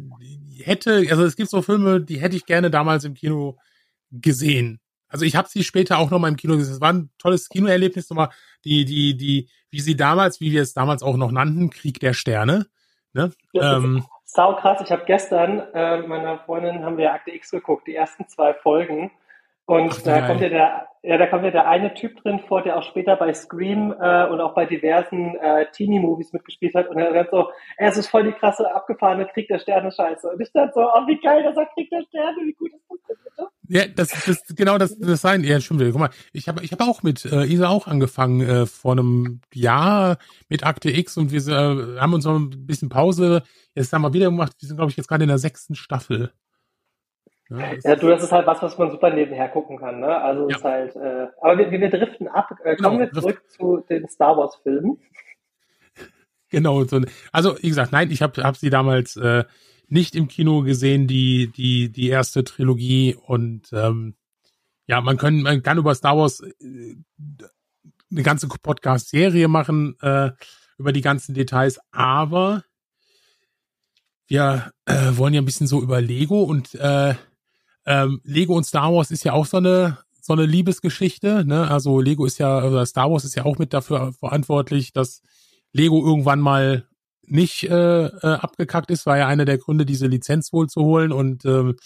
hätte, 0.62 1.06
also 1.10 1.24
es 1.24 1.36
gibt 1.36 1.50
so 1.50 1.62
Filme, 1.62 2.00
die 2.00 2.20
hätte 2.20 2.36
ich 2.36 2.46
gerne 2.46 2.70
damals 2.70 3.04
im 3.04 3.14
Kino 3.14 3.58
gesehen. 4.10 4.80
Also 5.08 5.24
ich 5.24 5.36
habe 5.36 5.48
sie 5.48 5.62
später 5.62 5.98
auch 5.98 6.10
noch 6.10 6.18
mal 6.18 6.28
im 6.28 6.36
Kino 6.36 6.56
gesehen. 6.56 6.74
Es 6.74 6.80
war 6.80 6.92
ein 6.92 7.10
tolles 7.18 7.48
Kinoerlebnis, 7.48 8.10
nochmal 8.10 8.30
die, 8.64 8.84
die, 8.84 9.16
die, 9.16 9.48
wie 9.70 9.80
sie 9.80 9.96
damals, 9.96 10.40
wie 10.40 10.52
wir 10.52 10.62
es 10.62 10.74
damals 10.74 11.02
auch 11.02 11.16
noch 11.16 11.30
nannten, 11.30 11.70
Krieg 11.70 12.00
der 12.00 12.14
Sterne. 12.14 12.66
Ne? 13.12 13.32
ähm, 13.54 14.04
sau 14.24 14.56
krass. 14.56 14.80
Ich 14.82 14.90
habe 14.90 15.04
gestern 15.06 15.60
äh, 15.72 16.02
meiner 16.02 16.38
Freundin 16.40 16.84
haben 16.84 16.96
wir 16.96 17.12
Akte 17.12 17.30
X 17.30 17.52
geguckt, 17.52 17.86
die 17.86 17.94
ersten 17.94 18.26
zwei 18.28 18.54
Folgen. 18.54 19.12
Und 19.66 19.90
Ach, 19.92 20.02
da 20.02 20.26
kommt 20.26 20.42
ja 20.42 20.48
der, 20.50 20.88
ja, 21.02 21.16
da 21.16 21.26
kommt 21.26 21.44
ja 21.44 21.50
der 21.50 21.66
eine 21.66 21.94
Typ 21.94 22.22
drin 22.22 22.40
vor, 22.48 22.62
der 22.62 22.76
auch 22.76 22.82
später 22.82 23.16
bei 23.16 23.32
Scream 23.32 23.94
äh, 23.98 24.26
und 24.26 24.40
auch 24.40 24.54
bei 24.54 24.66
diversen 24.66 25.36
äh, 25.36 25.66
Teenie-Movies 25.72 26.34
mitgespielt 26.34 26.74
hat. 26.74 26.88
Und 26.88 26.98
er 26.98 27.12
sagt 27.12 27.30
so, 27.30 27.48
es 27.78 27.96
ist 27.96 28.08
voll 28.08 28.24
die 28.24 28.32
krasse 28.32 28.74
abgefahrene 28.74 29.26
Krieg 29.26 29.48
der 29.48 29.58
Sterne 29.58 29.90
Scheiße. 29.90 30.28
Und 30.28 30.40
ich 30.40 30.52
dachte 30.52 30.72
so, 30.74 30.80
oh, 30.80 31.06
wie 31.06 31.18
geil, 31.18 31.42
das 31.42 31.56
er 31.56 31.66
Krieg 31.66 31.88
der 31.88 32.02
Sterne, 32.08 32.36
wie 32.44 32.52
gut 32.52 32.72
ist 32.74 32.84
das 32.90 32.98
denn 33.08 33.16
bitte? 33.24 33.48
Ja, 33.68 33.86
das, 33.86 34.24
das 34.26 34.54
genau 34.54 34.76
das, 34.76 34.98
das 34.98 35.22
sein. 35.22 35.44
Ja, 35.44 35.58
stimmt. 35.60 35.82
Guck 35.82 35.98
mal, 35.98 36.10
ich 36.34 36.46
habe 36.48 36.62
ich 36.62 36.72
hab 36.72 36.82
auch 36.82 37.02
mit 37.02 37.24
äh, 37.24 37.44
Isa 37.44 37.68
auch 37.68 37.86
angefangen 37.86 38.42
äh, 38.42 38.66
vor 38.66 38.92
einem 38.92 39.40
Jahr 39.54 40.18
mit 40.50 40.66
Akte 40.66 40.90
X 40.90 41.16
und 41.16 41.32
wir 41.32 41.40
äh, 41.48 42.00
haben 42.00 42.12
uns 42.12 42.26
noch 42.26 42.36
ein 42.36 42.66
bisschen 42.66 42.90
Pause. 42.90 43.42
Jetzt 43.74 43.94
haben 43.94 44.02
wir 44.02 44.12
wieder 44.12 44.26
gemacht. 44.26 44.52
Wir 44.60 44.68
sind, 44.68 44.76
glaube 44.76 44.90
ich, 44.90 44.96
jetzt 44.98 45.08
gerade 45.08 45.24
in 45.24 45.28
der 45.28 45.38
sechsten 45.38 45.74
Staffel. 45.74 46.32
Ja, 47.50 47.74
ja, 47.82 47.96
du, 47.96 48.08
das 48.08 48.22
ist 48.22 48.32
halt 48.32 48.46
was, 48.46 48.62
was 48.62 48.78
man 48.78 48.90
super 48.90 49.10
nebenher 49.10 49.48
gucken 49.48 49.78
kann. 49.78 50.00
Ne? 50.00 50.16
Also 50.16 50.48
ja. 50.48 50.56
ist 50.56 50.64
halt, 50.64 50.96
äh, 50.96 51.26
aber 51.40 51.58
wir, 51.58 51.70
wir 51.70 51.90
driften 51.90 52.28
ab. 52.28 52.50
Äh, 52.64 52.76
kommen 52.76 52.98
genau, 52.98 53.12
wir 53.12 53.20
zurück 53.20 53.42
zu 53.48 53.84
den 53.88 54.08
Star 54.08 54.36
Wars 54.36 54.56
Filmen. 54.62 54.98
Genau. 56.50 56.84
So, 56.84 57.00
also 57.32 57.56
wie 57.62 57.68
gesagt, 57.68 57.90
nein, 57.90 58.12
ich 58.12 58.22
habe 58.22 58.44
hab 58.44 58.56
sie 58.56 58.70
damals 58.70 59.16
äh, 59.16 59.42
nicht 59.88 60.14
im 60.14 60.28
Kino 60.28 60.62
gesehen, 60.62 61.08
die 61.08 61.50
die 61.50 61.90
die 61.90 62.08
erste 62.10 62.44
Trilogie 62.44 63.16
und 63.26 63.72
ähm, 63.72 64.14
ja, 64.86 65.00
man 65.00 65.16
kann 65.16 65.42
man 65.42 65.64
kann 65.64 65.78
über 65.78 65.96
Star 65.96 66.16
Wars 66.16 66.42
äh, 66.42 66.94
eine 68.08 68.22
ganze 68.22 68.46
Podcast-Serie 68.46 69.48
machen 69.48 69.96
äh, 70.00 70.30
über 70.78 70.92
die 70.92 71.00
ganzen 71.00 71.34
Details, 71.34 71.80
aber 71.90 72.62
wir 74.28 74.70
äh, 74.86 75.16
wollen 75.16 75.34
ja 75.34 75.42
ein 75.42 75.46
bisschen 75.46 75.66
so 75.66 75.82
über 75.82 76.00
Lego 76.00 76.44
und 76.44 76.74
äh, 76.76 77.14
ähm, 77.86 78.20
Lego 78.24 78.54
und 78.54 78.64
Star 78.64 78.92
Wars 78.92 79.10
ist 79.10 79.24
ja 79.24 79.32
auch 79.32 79.46
so 79.46 79.58
eine 79.58 79.98
so 80.24 80.32
eine 80.32 80.46
Liebesgeschichte. 80.46 81.44
Ne? 81.46 81.70
Also 81.70 82.00
Lego 82.00 82.24
ist 82.24 82.38
ja, 82.38 82.64
oder 82.64 82.86
Star 82.86 83.10
Wars 83.10 83.24
ist 83.24 83.34
ja 83.34 83.44
auch 83.44 83.58
mit 83.58 83.74
dafür 83.74 84.14
verantwortlich, 84.14 84.94
dass 84.94 85.20
Lego 85.72 86.02
irgendwann 86.02 86.40
mal 86.40 86.84
nicht 87.26 87.64
äh, 87.64 88.06
äh, 88.06 88.38
abgekackt 88.40 88.90
ist, 88.90 89.04
war 89.04 89.18
ja 89.18 89.26
einer 89.26 89.44
der 89.44 89.58
Gründe, 89.58 89.84
diese 89.84 90.06
Lizenz 90.06 90.52
wohl 90.52 90.66
zu 90.66 90.82
holen 90.82 91.12
und 91.12 91.44
ähm, 91.44 91.76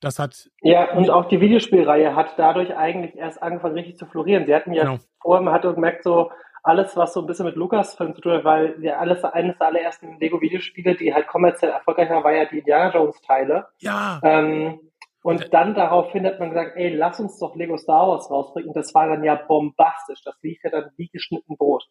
das 0.00 0.20
hat. 0.20 0.50
Ja, 0.62 0.92
und 0.92 1.10
auch 1.10 1.26
die 1.26 1.40
Videospielreihe 1.40 2.14
hat 2.14 2.34
dadurch 2.36 2.76
eigentlich 2.76 3.16
erst 3.16 3.42
angefangen, 3.42 3.74
richtig 3.74 3.96
zu 3.96 4.06
florieren. 4.06 4.46
Sie 4.46 4.54
hatten 4.54 4.72
ja 4.72 4.84
genau. 4.84 4.98
vorher, 5.20 5.42
man 5.42 5.54
hatte 5.54 5.74
gemerkt, 5.74 6.04
so 6.04 6.30
alles, 6.62 6.96
was 6.96 7.12
so 7.12 7.20
ein 7.20 7.26
bisschen 7.26 7.46
mit 7.46 7.56
Lukas-Film 7.56 8.14
zu 8.14 8.20
tun 8.20 8.34
hat, 8.34 8.44
weil 8.44 8.76
ja 8.82 8.98
alles, 8.98 9.24
eines 9.24 9.58
der 9.58 9.66
allerersten 9.68 10.18
Lego-Videospiele, 10.20 10.94
die 10.94 11.12
halt 11.12 11.26
kommerziell 11.26 11.72
erfolgreich 11.72 12.08
waren, 12.08 12.22
war 12.22 12.32
ja 12.32 12.44
die 12.44 12.58
Indiana 12.58 12.92
Jones-Teile. 12.92 13.66
Ja. 13.78 14.20
Ähm, 14.22 14.78
und 15.22 15.52
dann 15.52 15.74
daraufhin 15.74 16.26
hat 16.26 16.40
man 16.40 16.50
gesagt, 16.50 16.76
ey, 16.76 16.94
lass 16.94 17.20
uns 17.20 17.38
doch 17.38 17.54
Lego 17.54 17.76
Star 17.78 18.08
Wars 18.08 18.28
rausbringen. 18.28 18.68
Und 18.68 18.76
das 18.76 18.92
war 18.92 19.08
dann 19.08 19.22
ja 19.22 19.36
bombastisch. 19.36 20.22
Das 20.24 20.34
lief 20.42 20.58
ja 20.64 20.70
dann 20.70 20.90
wie 20.96 21.08
geschnitten 21.08 21.56
Brot. 21.56 21.84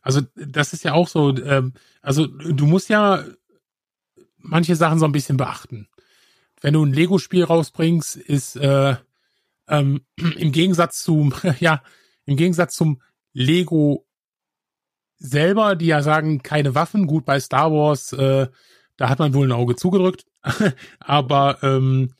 Also 0.00 0.20
das 0.34 0.72
ist 0.72 0.84
ja 0.84 0.92
auch 0.92 1.08
so, 1.08 1.36
ähm, 1.36 1.74
also 2.02 2.26
du 2.26 2.66
musst 2.66 2.88
ja 2.88 3.24
manche 4.36 4.76
Sachen 4.76 4.98
so 5.00 5.06
ein 5.06 5.12
bisschen 5.12 5.36
beachten. 5.36 5.88
Wenn 6.60 6.74
du 6.74 6.84
ein 6.84 6.92
Lego-Spiel 6.92 7.44
rausbringst, 7.44 8.16
ist 8.16 8.56
äh, 8.56 8.94
ähm, 9.68 10.06
im 10.36 10.52
Gegensatz 10.52 11.02
zum, 11.02 11.34
ja, 11.58 11.82
im 12.26 12.36
Gegensatz 12.36 12.76
zum 12.76 13.02
Lego 13.32 14.06
selber, 15.18 15.74
die 15.74 15.86
ja 15.86 16.02
sagen, 16.02 16.42
keine 16.42 16.76
Waffen, 16.76 17.08
gut 17.08 17.24
bei 17.24 17.40
Star 17.40 17.72
Wars, 17.72 18.12
äh, 18.12 18.48
da 18.96 19.08
hat 19.08 19.18
man 19.18 19.34
wohl 19.34 19.48
ein 19.48 19.52
Auge 19.52 19.74
zugedrückt. 19.74 20.26
Aber 21.00 21.58
ähm, 21.62 22.14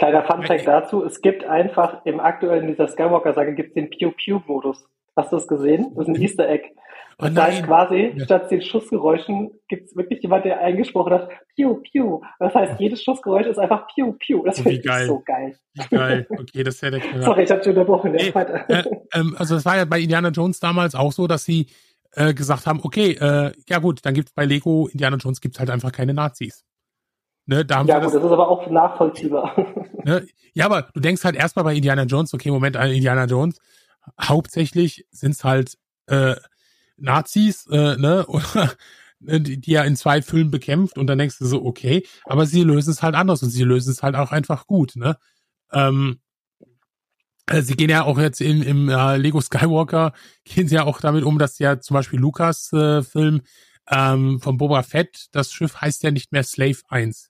Kleiner 0.00 0.24
Funfact 0.24 0.66
dazu, 0.66 1.04
es 1.04 1.20
gibt 1.20 1.44
einfach 1.44 2.06
im 2.06 2.20
aktuellen 2.20 2.66
dieser 2.68 2.88
Skywalker-Sage 2.88 3.54
gibt 3.54 3.68
es 3.68 3.74
den 3.74 3.90
Pew-Pew-Modus. 3.90 4.86
Hast 5.14 5.30
du 5.30 5.36
das 5.36 5.46
gesehen? 5.46 5.92
Das 5.94 6.08
ist 6.08 6.14
ein 6.14 6.22
Easter 6.22 6.48
Egg. 6.48 6.70
Oh 7.18 7.26
das 7.26 7.36
heißt 7.36 7.64
quasi, 7.64 8.14
ja. 8.16 8.24
statt 8.24 8.50
den 8.50 8.62
Schussgeräuschen 8.62 9.50
gibt 9.68 9.88
es 9.88 9.96
wirklich 9.96 10.22
jemand, 10.22 10.46
der 10.46 10.60
eingesprochen 10.60 11.12
hat, 11.12 11.28
Piu, 11.54 11.82
Piu. 11.82 12.22
Das 12.38 12.54
heißt, 12.54 12.80
jedes 12.80 13.02
Schussgeräusch 13.02 13.46
ist 13.46 13.58
einfach 13.58 13.88
Piu, 13.94 14.14
Piu. 14.14 14.42
Das 14.42 14.60
oh, 14.60 14.62
finde 14.62 14.78
ich 14.78 15.06
so 15.06 15.20
geil. 15.20 15.58
Wie 15.74 15.94
geil. 15.94 16.26
Okay, 16.30 16.64
das 16.64 16.80
wäre 16.80 16.92
der 16.92 17.00
Knaller. 17.00 17.22
Sorry, 17.22 17.42
ich 17.42 17.50
habe 17.50 17.62
schon 17.62 17.72
unterbrochen. 17.72 18.12
Nee, 18.12 18.28
äh, 18.28 18.84
ähm, 19.12 19.36
also 19.38 19.56
es 19.56 19.66
war 19.66 19.76
ja 19.76 19.84
bei 19.84 20.00
Indiana 20.00 20.30
Jones 20.30 20.60
damals 20.60 20.94
auch 20.94 21.12
so, 21.12 21.26
dass 21.26 21.44
sie 21.44 21.66
äh, 22.12 22.32
gesagt 22.32 22.66
haben, 22.66 22.80
okay, 22.82 23.18
äh, 23.20 23.52
ja 23.68 23.78
gut, 23.80 24.00
dann 24.06 24.14
gibt's 24.14 24.32
bei 24.32 24.46
Lego 24.46 24.88
Indiana 24.90 25.18
Jones 25.18 25.42
gibt's 25.42 25.58
halt 25.58 25.68
einfach 25.68 25.92
keine 25.92 26.14
Nazis. 26.14 26.64
Ne, 27.50 27.64
da 27.64 27.78
haben 27.78 27.88
ja, 27.88 27.96
gut, 27.96 28.04
das, 28.04 28.12
das 28.12 28.22
ist 28.22 28.30
aber 28.30 28.48
auch 28.48 28.70
nachvollziehbar. 28.70 29.56
Ne? 30.02 30.26
Ja, 30.54 30.64
aber 30.64 30.88
du 30.94 31.00
denkst 31.00 31.24
halt 31.24 31.36
erstmal 31.36 31.62
bei 31.62 31.74
Indiana 31.74 32.04
Jones, 32.04 32.32
okay, 32.32 32.50
Moment, 32.50 32.74
Indiana 32.74 33.26
Jones, 33.26 33.58
hauptsächlich 34.18 35.04
sind's 35.10 35.44
halt 35.44 35.76
äh, 36.06 36.36
Nazis, 36.96 37.66
äh, 37.66 37.96
ne, 37.98 38.24
oder 38.28 38.72
ne, 39.18 39.42
die, 39.42 39.60
die 39.60 39.74
er 39.74 39.84
in 39.84 39.96
zwei 39.96 40.22
Filmen 40.22 40.50
bekämpft 40.50 40.96
und 40.96 41.06
dann 41.06 41.18
denkst 41.18 41.36
du 41.38 41.44
so, 41.44 41.66
okay, 41.66 42.06
aber 42.24 42.46
sie 42.46 42.62
lösen 42.62 42.92
es 42.92 43.02
halt 43.02 43.14
anders 43.14 43.42
und 43.42 43.50
sie 43.50 43.62
lösen 43.62 43.90
es 43.90 44.02
halt 44.02 44.16
auch 44.16 44.32
einfach 44.32 44.66
gut, 44.66 44.96
ne? 44.96 45.18
Ähm, 45.70 46.20
äh, 47.46 47.60
sie 47.60 47.76
gehen 47.76 47.90
ja 47.90 48.04
auch 48.04 48.18
jetzt 48.18 48.40
in, 48.40 48.62
im 48.62 48.88
äh, 48.88 49.18
Lego 49.18 49.42
Skywalker, 49.42 50.14
gehen 50.44 50.66
sie 50.66 50.76
ja 50.76 50.84
auch 50.84 51.00
damit 51.00 51.24
um, 51.24 51.38
dass 51.38 51.58
ja 51.58 51.78
zum 51.78 51.92
Beispiel 51.92 52.20
Lukas 52.20 52.72
äh, 52.72 53.02
Film 53.02 53.42
ähm, 53.90 54.40
von 54.40 54.56
Boba 54.56 54.82
Fett, 54.82 55.26
das 55.32 55.52
Schiff 55.52 55.82
heißt 55.82 56.04
ja 56.04 56.10
nicht 56.10 56.32
mehr 56.32 56.42
Slave 56.42 56.78
1. 56.88 57.29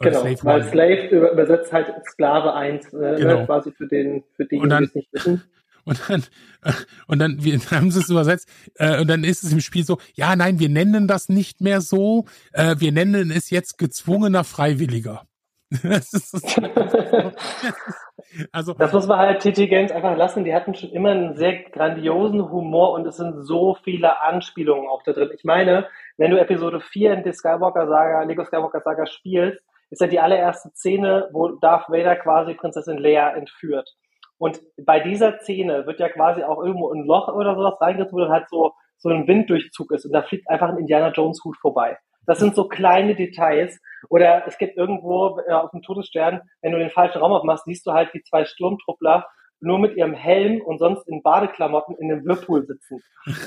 Genau, 0.00 0.20
Slave 0.20 0.44
weil 0.44 0.64
Slave 0.64 1.30
übersetzt 1.32 1.72
halt 1.72 1.92
Sklave 2.04 2.54
1, 2.54 2.92
äh, 2.92 2.96
ne, 2.96 3.14
genau. 3.16 3.46
quasi 3.46 3.70
für 3.70 3.86
den, 3.86 4.24
für 4.34 4.44
die, 4.44 4.58
die 4.58 4.84
es 4.84 4.94
nicht 4.94 5.12
wissen. 5.12 5.42
Und 5.86 6.00
dann, 6.08 6.24
und 7.08 7.18
dann, 7.18 7.44
wir 7.44 7.58
haben 7.70 7.90
sie 7.90 8.00
es 8.00 8.08
übersetzt, 8.08 8.48
äh, 8.76 8.98
und 9.00 9.08
dann 9.08 9.22
ist 9.22 9.44
es 9.44 9.52
im 9.52 9.60
Spiel 9.60 9.84
so, 9.84 9.98
ja, 10.14 10.34
nein, 10.34 10.58
wir 10.58 10.70
nennen 10.70 11.06
das 11.06 11.28
nicht 11.28 11.60
mehr 11.60 11.82
so, 11.82 12.24
äh, 12.52 12.76
wir 12.78 12.90
nennen 12.90 13.30
es 13.30 13.50
jetzt 13.50 13.76
gezwungener 13.76 14.44
Freiwilliger. 14.44 15.26
das, 15.82 16.12
ist, 16.14 16.58
also, 18.52 18.74
das 18.74 18.92
muss 18.92 19.06
man 19.06 19.18
halt 19.18 19.40
TT 19.40 19.68
Games 19.68 19.90
einfach 19.90 20.16
lassen. 20.16 20.44
Die 20.44 20.54
hatten 20.54 20.74
schon 20.74 20.90
immer 20.90 21.10
einen 21.10 21.36
sehr 21.36 21.64
grandiosen 21.64 22.48
Humor 22.50 22.92
und 22.92 23.06
es 23.06 23.16
sind 23.16 23.44
so 23.44 23.76
viele 23.82 24.20
Anspielungen 24.22 24.88
auch 24.88 25.02
da 25.02 25.12
drin. 25.12 25.30
Ich 25.34 25.44
meine, 25.44 25.86
wenn 26.16 26.30
du 26.30 26.40
Episode 26.40 26.80
4 26.80 27.14
in 27.14 27.24
der 27.24 27.32
Skywalker 27.32 27.88
Saga, 27.88 28.22
Lego 28.22 28.44
Skywalker 28.44 28.80
Saga 28.80 29.06
spielst, 29.06 29.60
ist 29.94 30.00
ja 30.00 30.06
die 30.06 30.20
allererste 30.20 30.70
Szene, 30.70 31.28
wo 31.32 31.48
Darth 31.48 31.88
Vader 31.88 32.16
quasi 32.16 32.54
Prinzessin 32.54 32.98
Leia 32.98 33.30
entführt. 33.30 33.88
Und 34.38 34.60
bei 34.84 35.00
dieser 35.00 35.38
Szene 35.38 35.86
wird 35.86 36.00
ja 36.00 36.08
quasi 36.08 36.42
auch 36.42 36.62
irgendwo 36.62 36.92
ein 36.92 37.04
Loch 37.04 37.28
oder 37.28 37.54
sowas 37.54 37.80
reingezogen, 37.80 38.18
wo 38.18 38.20
dann 38.24 38.32
halt 38.32 38.48
so, 38.48 38.72
so 38.98 39.08
ein 39.08 39.28
Winddurchzug 39.28 39.92
ist 39.92 40.04
und 40.04 40.12
da 40.12 40.22
fliegt 40.22 40.48
einfach 40.50 40.68
ein 40.68 40.78
Indiana 40.78 41.10
Jones 41.10 41.42
Hut 41.44 41.56
vorbei. 41.56 41.96
Das 42.26 42.38
sind 42.38 42.54
so 42.54 42.68
kleine 42.68 43.14
Details. 43.14 43.80
Oder 44.08 44.46
es 44.46 44.58
gibt 44.58 44.76
irgendwo 44.76 45.38
äh, 45.46 45.52
auf 45.52 45.70
dem 45.70 45.82
Todesstern, 45.82 46.42
wenn 46.62 46.72
du 46.72 46.78
den 46.78 46.90
falschen 46.90 47.18
Raum 47.18 47.32
aufmachst, 47.32 47.64
siehst 47.64 47.86
du 47.86 47.92
halt 47.92 48.12
die 48.14 48.22
zwei 48.22 48.44
Sturmtruppler 48.44 49.26
nur 49.60 49.78
mit 49.78 49.96
ihrem 49.96 50.14
Helm 50.14 50.60
und 50.60 50.78
sonst 50.78 51.08
in 51.08 51.22
Badeklamotten 51.22 51.96
in 51.96 52.12
einem 52.12 52.24
Whirlpool 52.24 52.66
sitzen. 52.66 53.02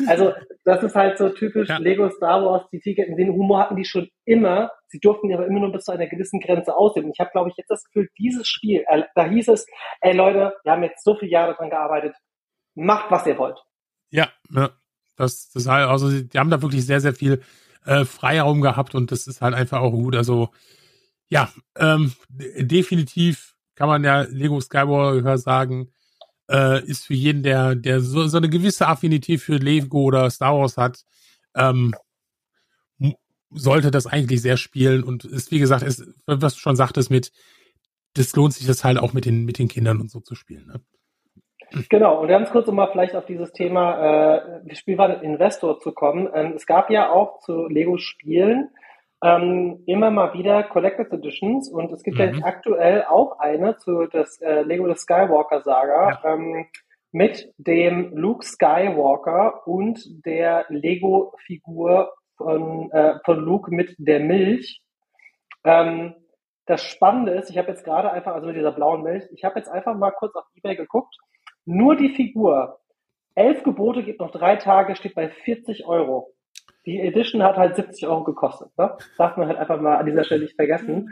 Also 0.08 0.34
das 0.63 0.82
ist 0.84 0.96
halt 0.96 1.17
so 1.17 1.30
typisch 1.30 1.70
ja. 1.70 1.78
Lego 1.78 2.10
Star 2.10 2.43
Wars, 2.43 2.67
die 2.72 2.80
Tiger, 2.80 3.04
den 3.06 3.34
Humor 3.34 3.60
hatten 3.60 3.76
die 3.76 3.86
schon 3.86 4.10
immer, 4.26 4.72
sie 4.88 5.00
durften 5.00 5.32
aber 5.34 5.46
immer 5.46 5.60
nur 5.60 5.72
bis 5.72 5.84
zu 5.84 5.91
einer 5.91 6.08
gewissen 6.08 6.39
Grenze 6.39 6.76
aussehen. 6.76 7.06
Und 7.06 7.12
ich 7.12 7.20
habe, 7.20 7.30
glaube 7.32 7.50
ich, 7.50 7.58
jetzt 7.58 7.70
das 7.70 7.84
Gefühl, 7.84 8.10
dieses 8.17 8.48
Spiel, 8.48 8.84
äh, 8.88 9.04
da 9.15 9.26
hieß 9.26 9.50
es, 9.50 9.67
ey 10.02 10.15
Leute, 10.15 10.56
wir 10.63 10.72
haben 10.72 10.84
jetzt 10.84 11.04
so 11.04 11.15
viele 11.15 11.32
Jahre 11.32 11.54
daran 11.54 11.70
gearbeitet, 11.70 12.15
macht, 12.74 13.12
was 13.12 13.28
ihr 13.28 13.38
wollt. 13.38 13.60
Ja, 14.10 14.30
ja. 14.52 14.72
Das, 15.15 15.50
das 15.50 15.67
halt, 15.67 15.89
also 15.89 16.12
die 16.12 16.38
haben 16.38 16.52
da 16.52 16.62
wirklich 16.62 16.86
sehr, 16.86 17.02
sehr 17.02 17.13
viel 17.13 17.41
äh, 17.86 18.06
Freiraum 18.06 18.62
gehabt 18.62 18.93
und 18.93 19.12
das 19.12 19.26
ist 19.26 19.41
halt 19.41 19.56
einfach 19.56 19.82
auch 19.82 19.91
gut. 19.91 20.15
Also 20.15 20.50
ja, 21.30 21.50
ähm, 21.76 22.13
definitiv 22.30 23.56
kann 23.76 23.89
man 23.89 24.04
ja 24.04 24.22
Lego 24.22 24.60
Skywalker 24.60 25.38
sagen, 25.38 25.91
äh, 26.49 26.83
ist 26.86 27.05
für 27.05 27.13
jeden, 27.13 27.43
der, 27.43 27.75
der 27.75 27.99
so, 27.99 28.27
so 28.27 28.38
eine 28.38 28.49
gewisse 28.49 28.88
Affinität 28.88 29.41
für 29.41 29.57
Lego 29.57 30.03
oder 30.03 30.29
Star 30.29 30.57
Wars 30.57 30.77
hat, 30.77 31.03
ähm, 31.55 31.93
sollte 33.49 33.91
das 33.91 34.07
eigentlich 34.07 34.41
sehr 34.41 34.57
spielen 34.57 35.03
und 35.03 35.25
ist, 35.25 35.51
wie 35.51 35.60
gesagt, 35.60 35.83
ist, 35.83 36.05
was 36.25 36.55
du 36.55 36.60
schon 36.60 36.75
sagtest, 36.75 37.10
mit, 37.10 37.31
das 38.13 38.36
lohnt 38.36 38.53
sich 38.53 38.67
das 38.67 38.83
halt 38.83 38.97
auch 38.97 39.13
mit 39.13 39.25
den, 39.25 39.45
mit 39.45 39.60
den 39.60 39.67
Kindern 39.67 40.01
und 40.01 40.12
so 40.12 40.19
zu 40.19 40.36
spielen. 40.36 40.67
Ne? 40.67 40.81
Genau, 41.89 42.21
und 42.21 42.27
ganz 42.27 42.49
kurz, 42.49 42.67
um 42.67 42.75
mal 42.75 42.89
vielleicht 42.91 43.15
auf 43.15 43.25
dieses 43.25 43.51
Thema 43.51 44.62
äh, 44.65 44.75
Spielwaren 44.75 45.21
Investor 45.21 45.79
zu 45.79 45.91
kommen. 45.91 46.29
Ähm, 46.33 46.53
es 46.55 46.65
gab 46.65 46.89
ja 46.89 47.10
auch 47.12 47.39
zu 47.39 47.67
Lego-Spielen 47.67 48.69
ähm, 49.23 49.84
immer 49.88 50.12
mal 50.12 50.34
wieder 50.34 50.63
Collectors 50.63 51.12
Editions 51.12 51.69
und 51.69 51.91
es 51.91 52.03
gibt 52.03 52.17
mhm. 52.17 52.23
jetzt 52.23 52.43
aktuell 52.43 53.03
auch 53.06 53.39
eine 53.39 53.77
zu 53.77 54.06
das 54.08 54.39
äh, 54.41 54.62
Lego 54.62 54.88
The 54.88 54.99
Skywalker 54.99 55.62
Saga 55.62 56.19
ja. 56.23 56.34
ähm, 56.34 56.67
mit 57.12 57.51
dem 57.58 58.15
Luke 58.15 58.45
Skywalker 58.45 59.65
und 59.65 59.99
der 60.25 60.65
Lego 60.69 61.34
Figur 61.45 62.13
von, 62.36 62.91
äh, 62.91 63.15
von 63.25 63.39
Luke 63.39 63.73
mit 63.73 63.95
der 63.97 64.19
Milch. 64.19 64.82
Ähm, 65.63 66.13
das 66.67 66.84
Spannende 66.84 67.32
ist, 67.32 67.49
ich 67.49 67.58
habe 67.58 67.69
jetzt 67.69 67.86
gerade 67.86 68.12
einfach, 68.12 68.34
also 68.34 68.47
mit 68.47 68.58
dieser 68.58 68.73
blauen 68.73 69.01
Milch, 69.01 69.23
ich 69.32 69.43
habe 69.43 69.58
jetzt 69.58 69.69
einfach 69.69 69.95
mal 69.95 70.12
kurz 70.12 70.36
auf 70.36 70.45
eBay 70.56 70.75
geguckt. 70.75 71.15
Nur 71.65 71.95
die 71.95 72.10
Figur. 72.10 72.80
Elf 73.36 73.63
Gebote 73.63 74.03
geht 74.03 74.19
noch 74.19 74.32
drei 74.32 74.58
Tage, 74.58 74.95
steht 74.95 75.15
bei 75.15 75.30
40 75.30 75.86
Euro 75.86 76.34
die 76.88 77.02
Edition 77.02 77.43
hat 77.43 77.58
halt 77.58 77.76
70 77.76 78.08
Euro 78.08 78.23
gekostet. 78.23 78.69
Ne? 78.78 78.97
darf 79.17 79.36
man 79.38 79.47
halt 79.47 79.60
einfach 79.60 79.80
mal 79.80 79.97
an 79.97 80.06
dieser 80.06 80.23
Stelle 80.23 80.43
nicht 80.43 80.56
vergessen. 80.56 81.10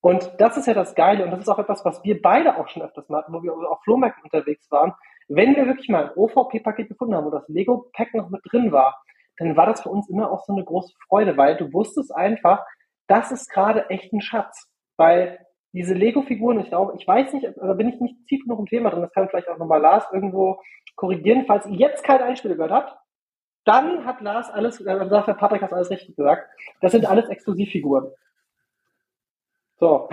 Und 0.00 0.30
das 0.38 0.56
ist 0.56 0.66
ja 0.66 0.74
das 0.74 0.94
Geile 0.94 1.24
und 1.24 1.32
das 1.32 1.40
ist 1.40 1.48
auch 1.48 1.58
etwas, 1.58 1.84
was 1.84 2.04
wir 2.04 2.22
beide 2.22 2.56
auch 2.56 2.68
schon 2.68 2.82
öfters 2.82 3.08
mal 3.08 3.22
hatten, 3.22 3.32
wo 3.32 3.42
wir 3.42 3.52
auf 3.52 3.82
Flohmärkten 3.82 4.22
unterwegs 4.22 4.70
waren. 4.70 4.92
Wenn 5.28 5.56
wir 5.56 5.66
wirklich 5.66 5.88
mal 5.88 6.04
ein 6.04 6.10
OVP-Paket 6.14 6.88
gefunden 6.88 7.14
haben, 7.14 7.26
wo 7.26 7.30
das 7.30 7.48
Lego-Pack 7.48 8.14
noch 8.14 8.30
mit 8.30 8.42
drin 8.50 8.70
war, 8.70 9.02
dann 9.38 9.56
war 9.56 9.66
das 9.66 9.82
für 9.82 9.88
uns 9.88 10.08
immer 10.08 10.30
auch 10.30 10.44
so 10.44 10.52
eine 10.52 10.64
große 10.64 10.94
Freude, 11.08 11.36
weil 11.36 11.56
du 11.56 11.72
wusstest 11.72 12.14
einfach, 12.14 12.64
das 13.08 13.32
ist 13.32 13.50
gerade 13.50 13.88
echt 13.90 14.12
ein 14.12 14.20
Schatz. 14.20 14.68
Weil 14.96 15.38
diese 15.72 15.94
Lego-Figuren, 15.94 16.60
ich 16.60 16.68
glaube, 16.68 16.94
ich 16.98 17.06
weiß 17.06 17.32
nicht, 17.32 17.48
da 17.56 17.72
bin 17.74 17.88
ich 17.88 18.00
nicht 18.00 18.26
tief 18.26 18.42
genug 18.44 18.60
im 18.60 18.66
Thema 18.66 18.90
drin, 18.90 19.02
das 19.02 19.12
kann 19.12 19.28
vielleicht 19.28 19.48
auch 19.48 19.58
nochmal 19.58 19.80
Lars 19.80 20.06
irgendwo 20.12 20.60
korrigieren, 20.96 21.44
falls 21.46 21.66
ihr 21.66 21.76
jetzt 21.76 22.04
kein 22.04 22.20
Einspieler 22.20 22.54
gehört 22.54 22.72
habt, 22.72 22.96
dann 23.68 24.06
hat 24.06 24.22
Lars 24.22 24.50
alles, 24.50 24.78
dann 24.78 25.10
sagt 25.10 25.28
der 25.28 25.34
Patrick 25.34 25.62
hat 25.62 25.72
alles 25.72 25.90
richtig 25.90 26.16
gesagt. 26.16 26.48
Das 26.80 26.92
sind 26.92 27.06
alles 27.06 27.28
Exklusivfiguren. 27.28 28.10
So. 29.76 30.08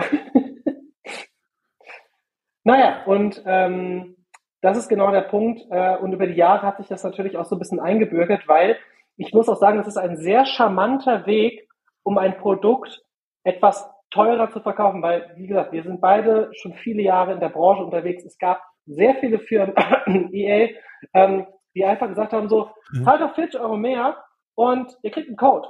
naja, 2.64 3.02
und 3.06 3.42
ähm, 3.46 4.16
das 4.60 4.76
ist 4.76 4.88
genau 4.88 5.10
der 5.10 5.22
Punkt. 5.22 5.62
Äh, 5.70 5.96
und 5.96 6.12
über 6.12 6.26
die 6.26 6.34
Jahre 6.34 6.66
hat 6.66 6.76
sich 6.76 6.88
das 6.88 7.02
natürlich 7.02 7.38
auch 7.38 7.46
so 7.46 7.56
ein 7.56 7.58
bisschen 7.58 7.80
eingebürgert, 7.80 8.46
weil 8.46 8.76
ich 9.16 9.32
muss 9.32 9.48
auch 9.48 9.56
sagen, 9.56 9.78
das 9.78 9.88
ist 9.88 9.96
ein 9.96 10.18
sehr 10.18 10.44
charmanter 10.44 11.26
Weg, 11.26 11.66
um 12.02 12.18
ein 12.18 12.36
Produkt 12.36 13.02
etwas 13.42 13.90
teurer 14.10 14.50
zu 14.50 14.60
verkaufen, 14.60 15.02
weil, 15.02 15.32
wie 15.36 15.46
gesagt, 15.46 15.72
wir 15.72 15.82
sind 15.82 16.00
beide 16.00 16.50
schon 16.52 16.74
viele 16.74 17.02
Jahre 17.02 17.32
in 17.32 17.40
der 17.40 17.48
Branche 17.48 17.82
unterwegs. 17.82 18.24
Es 18.24 18.38
gab 18.38 18.62
sehr 18.84 19.14
viele 19.16 19.38
Firmen, 19.38 19.74
EA, 20.32 20.68
ähm, 21.14 21.46
die 21.76 21.84
einfach 21.84 22.08
gesagt 22.08 22.32
haben, 22.32 22.48
so, 22.48 22.70
mhm. 22.90 23.04
zahlt 23.04 23.20
doch 23.20 23.34
40 23.34 23.60
Euro 23.60 23.76
mehr 23.76 24.24
und 24.54 24.96
ihr 25.02 25.10
kriegt 25.10 25.28
einen 25.28 25.36
Code. 25.36 25.68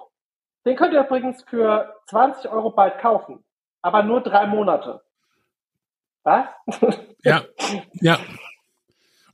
Den 0.65 0.77
könnt 0.77 0.95
ihr 0.95 1.05
übrigens 1.05 1.43
für 1.43 1.93
20 2.09 2.49
Euro 2.51 2.71
bald 2.71 2.99
kaufen, 3.01 3.45
aber 3.83 4.05
nur 4.05 4.21
drei 4.21 4.47
Monate. 4.47 5.03
Was? 6.23 6.47
Ja, 7.23 7.43
ja. 7.95 8.19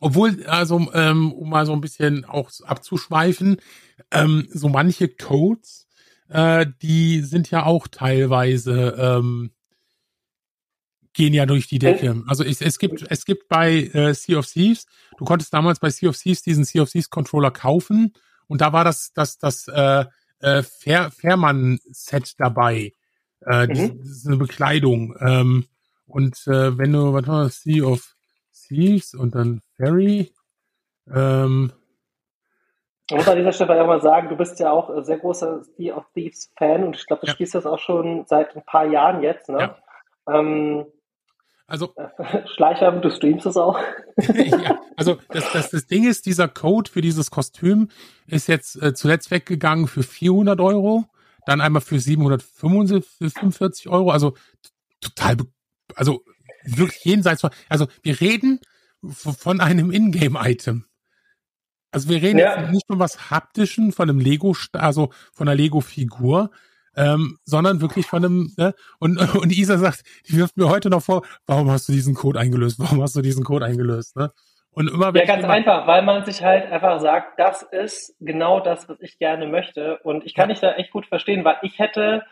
Obwohl, 0.01 0.45
also, 0.47 0.81
ähm, 0.95 1.33
um 1.33 1.49
mal 1.49 1.65
so 1.65 1.73
ein 1.73 1.81
bisschen 1.81 2.25
auch 2.25 2.51
abzuschweifen, 2.65 3.59
ähm, 4.11 4.49
so 4.51 4.69
manche 4.69 5.09
Codes, 5.09 5.87
äh, 6.29 6.67
die 6.83 7.21
sind 7.21 7.51
ja 7.51 7.67
auch 7.67 7.87
teilweise, 7.87 8.97
ähm, 8.99 9.53
gehen 11.13 11.35
ja 11.35 11.47
durch 11.47 11.67
die 11.67 11.79
Decke. 11.79 12.23
Also 12.27 12.45
es, 12.45 12.61
es 12.61 12.79
gibt, 12.79 13.05
es 13.09 13.25
gibt 13.25 13.49
bei 13.49 13.91
äh, 13.93 14.15
Sea 14.15 14.39
of 14.39 14.47
Thieves, 14.47 14.87
du 15.19 15.25
konntest 15.25 15.53
damals 15.53 15.81
bei 15.81 15.91
Sea 15.91 16.09
of 16.09 16.17
Thieves 16.17 16.43
diesen 16.43 16.65
Sea 16.65 16.83
of 16.83 16.91
Thieves 16.91 17.11
Controller 17.11 17.51
kaufen 17.51 18.13
und 18.47 18.61
da 18.61 18.73
war 18.73 18.85
das, 18.85 19.13
das, 19.15 19.39
das, 19.39 19.69
äh, 19.69 20.05
äh, 20.41 20.63
Fair, 20.63 21.11
Fairmann-Set 21.11 22.35
dabei. 22.39 22.93
Äh, 23.47 23.67
mhm. 23.67 23.99
das, 23.99 24.09
ist 24.09 24.27
eine 24.27 24.37
Bekleidung. 24.37 25.17
Ähm, 25.21 25.67
und 26.07 26.37
äh, 26.47 26.77
wenn 26.77 26.93
du, 26.93 27.13
was 27.13 27.27
war 27.27 27.45
das, 27.45 27.63
Sea 27.63 27.85
of 27.85 28.15
Thieves 28.69 29.15
und 29.15 29.35
dann 29.35 29.63
Ferry, 29.77 30.33
ähm, 31.13 31.73
ich 33.11 33.17
muss 33.17 33.29
an 33.29 33.37
dieser 33.37 33.53
Stelle 33.53 33.83
auch 33.83 33.87
mal 33.87 34.01
sagen, 34.01 34.29
du 34.29 34.37
bist 34.37 34.59
ja 34.61 34.71
auch 34.71 35.03
sehr 35.03 35.19
großer 35.19 35.65
Sea 35.77 35.97
of 35.97 36.05
Thieves 36.15 36.51
Fan 36.57 36.85
und 36.85 36.97
ich 36.97 37.07
glaube, 37.07 37.21
du 37.21 37.27
ja. 37.27 37.33
spielst 37.35 37.55
das 37.55 37.67
auch 37.67 37.79
schon 37.79 38.25
seit 38.27 38.57
ein 38.57 38.65
paar 38.65 38.87
Jahren 38.87 39.23
jetzt, 39.23 39.49
ne? 39.49 39.75
Ja. 40.27 40.39
Ähm, 40.39 40.87
also 41.73 41.95
Schleicher, 42.55 42.93
du 42.93 43.11
streamst 43.11 43.47
es 43.47 43.57
auch. 43.57 43.79
ja, 44.19 44.79
also 44.95 45.17
das, 45.31 45.51
das, 45.55 45.71
das 45.71 45.87
Ding 45.87 46.07
ist, 46.07 46.27
dieser 46.27 46.47
Code 46.47 46.91
für 46.91 47.01
dieses 47.01 47.31
Kostüm 47.31 47.89
ist 48.27 48.47
jetzt 48.47 48.81
äh, 48.83 48.93
zuletzt 48.93 49.31
weggegangen 49.31 49.87
für 49.89 50.03
400 50.03 50.61
Euro, 50.61 51.07
dann 51.47 51.63
einmal 51.63 51.81
für 51.81 51.99
745 51.99 53.89
Euro, 53.89 54.11
also 54.11 54.37
total, 55.01 55.39
also 55.95 56.23
wirklich 56.63 57.03
jenseits 57.07 57.41
von, 57.41 57.51
also 57.71 57.87
wir 58.03 58.21
reden 58.21 58.61
von 59.03 59.63
einem 59.63 59.91
Ingame-Item. 59.91 60.85
Also 61.91 62.11
wir 62.11 62.21
reden 62.21 62.39
ja. 62.39 62.61
jetzt 62.61 62.71
nicht 62.71 62.87
von 62.87 62.99
was 62.99 63.31
haptischen, 63.31 63.93
von 63.93 64.11
einem 64.11 64.21
Lego, 64.21 64.55
also 64.75 65.11
von 65.33 65.49
einer 65.49 65.57
Lego-Figur, 65.57 66.51
ähm, 66.97 67.39
sondern 67.45 67.81
wirklich 67.81 68.07
von 68.07 68.25
einem, 68.25 68.53
ne? 68.57 68.75
und, 68.99 69.19
und 69.35 69.53
Isa 69.53 69.79
sagt, 69.79 70.03
die 70.29 70.37
wirft 70.37 70.57
mir 70.57 70.69
heute 70.69 70.91
noch 70.91 71.03
vor, 71.03 71.23
warum 71.47 71.71
hast 71.71 71.89
du 71.89 71.93
diesen 71.93 72.15
Code 72.15 72.39
eingelöst? 72.39 72.79
Warum 72.79 73.03
hast 73.03 73.17
du 73.17 73.23
diesen 73.23 73.45
Code 73.45 73.65
eingelöst? 73.65 74.17
Ne? 74.17 74.31
Und 74.73 74.89
immer 74.89 75.13
wenn 75.13 75.21
Ja, 75.21 75.27
ganz 75.27 75.45
einfach, 75.45 75.87
weil 75.87 76.03
man 76.03 76.25
sich 76.25 76.43
halt 76.43 76.71
einfach 76.71 76.99
sagt, 77.01 77.39
das 77.39 77.63
ist 77.63 78.17
genau 78.21 78.61
das, 78.61 78.89
was 78.89 79.01
ich 79.01 79.19
gerne 79.19 79.47
möchte. 79.47 79.99
Und 79.99 80.25
ich 80.25 80.35
kann 80.35 80.49
dich 80.49 80.61
da 80.61 80.73
echt 80.73 80.91
gut 80.91 81.07
verstehen, 81.07 81.45
weil 81.45 81.57
ich 81.63 81.79
hätte 81.79 82.23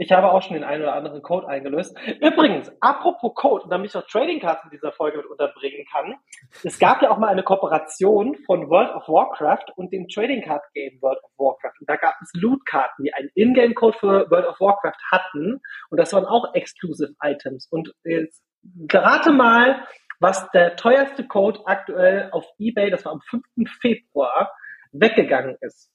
ich 0.00 0.12
habe 0.12 0.32
auch 0.32 0.42
schon 0.42 0.54
den 0.54 0.64
einen 0.64 0.82
oder 0.82 0.94
anderen 0.94 1.20
Code 1.20 1.46
eingelöst. 1.46 1.94
Übrigens, 2.22 2.72
apropos 2.80 3.34
Code, 3.34 3.66
damit 3.68 3.90
ich 3.90 3.96
auch 3.96 4.06
Trading 4.06 4.40
Cards 4.40 4.64
in 4.64 4.70
dieser 4.70 4.92
Folge 4.92 5.18
mit 5.18 5.26
unterbringen 5.26 5.84
kann. 5.92 6.16
Es 6.64 6.78
gab 6.78 7.02
ja 7.02 7.10
auch 7.10 7.18
mal 7.18 7.28
eine 7.28 7.42
Kooperation 7.42 8.34
von 8.46 8.70
World 8.70 8.94
of 8.94 9.06
Warcraft 9.08 9.66
und 9.76 9.92
dem 9.92 10.08
Trading 10.08 10.42
Card 10.42 10.62
Game 10.72 10.96
World 11.02 11.22
of 11.22 11.30
Warcraft. 11.36 11.80
Und 11.80 11.90
da 11.90 11.96
gab 11.96 12.14
es 12.22 12.30
Loot-Karten, 12.32 13.04
die 13.04 13.12
einen 13.12 13.28
Ingame 13.34 13.74
Code 13.74 13.98
für 13.98 14.30
World 14.30 14.46
of 14.46 14.58
Warcraft 14.58 14.98
hatten. 15.12 15.60
Und 15.90 16.00
das 16.00 16.14
waren 16.14 16.24
auch 16.24 16.54
Exclusive 16.54 17.12
Items. 17.22 17.68
Und 17.70 17.92
jetzt 18.02 18.42
gerate 18.62 19.32
mal, 19.32 19.84
was 20.18 20.50
der 20.52 20.76
teuerste 20.76 21.26
Code 21.26 21.60
aktuell 21.66 22.30
auf 22.32 22.46
eBay, 22.58 22.88
das 22.88 23.04
war 23.04 23.12
am 23.12 23.20
5. 23.20 23.44
Februar, 23.82 24.50
weggegangen 24.92 25.58
ist. 25.60 25.92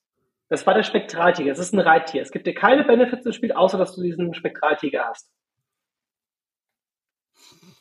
Das 0.47 0.65
war 0.67 0.73
der 0.73 0.83
Spektraltiger. 0.83 1.51
Es 1.51 1.59
ist 1.59 1.73
ein 1.73 1.79
Reittier. 1.79 2.21
Es 2.21 2.31
gibt 2.31 2.45
dir 2.45 2.53
keine 2.53 2.83
Benefits 2.83 3.25
im 3.25 3.33
Spiel, 3.33 3.51
außer 3.51 3.77
dass 3.77 3.95
du 3.95 4.03
diesen 4.03 4.33
Spektraltiger 4.33 5.05
hast. 5.05 5.31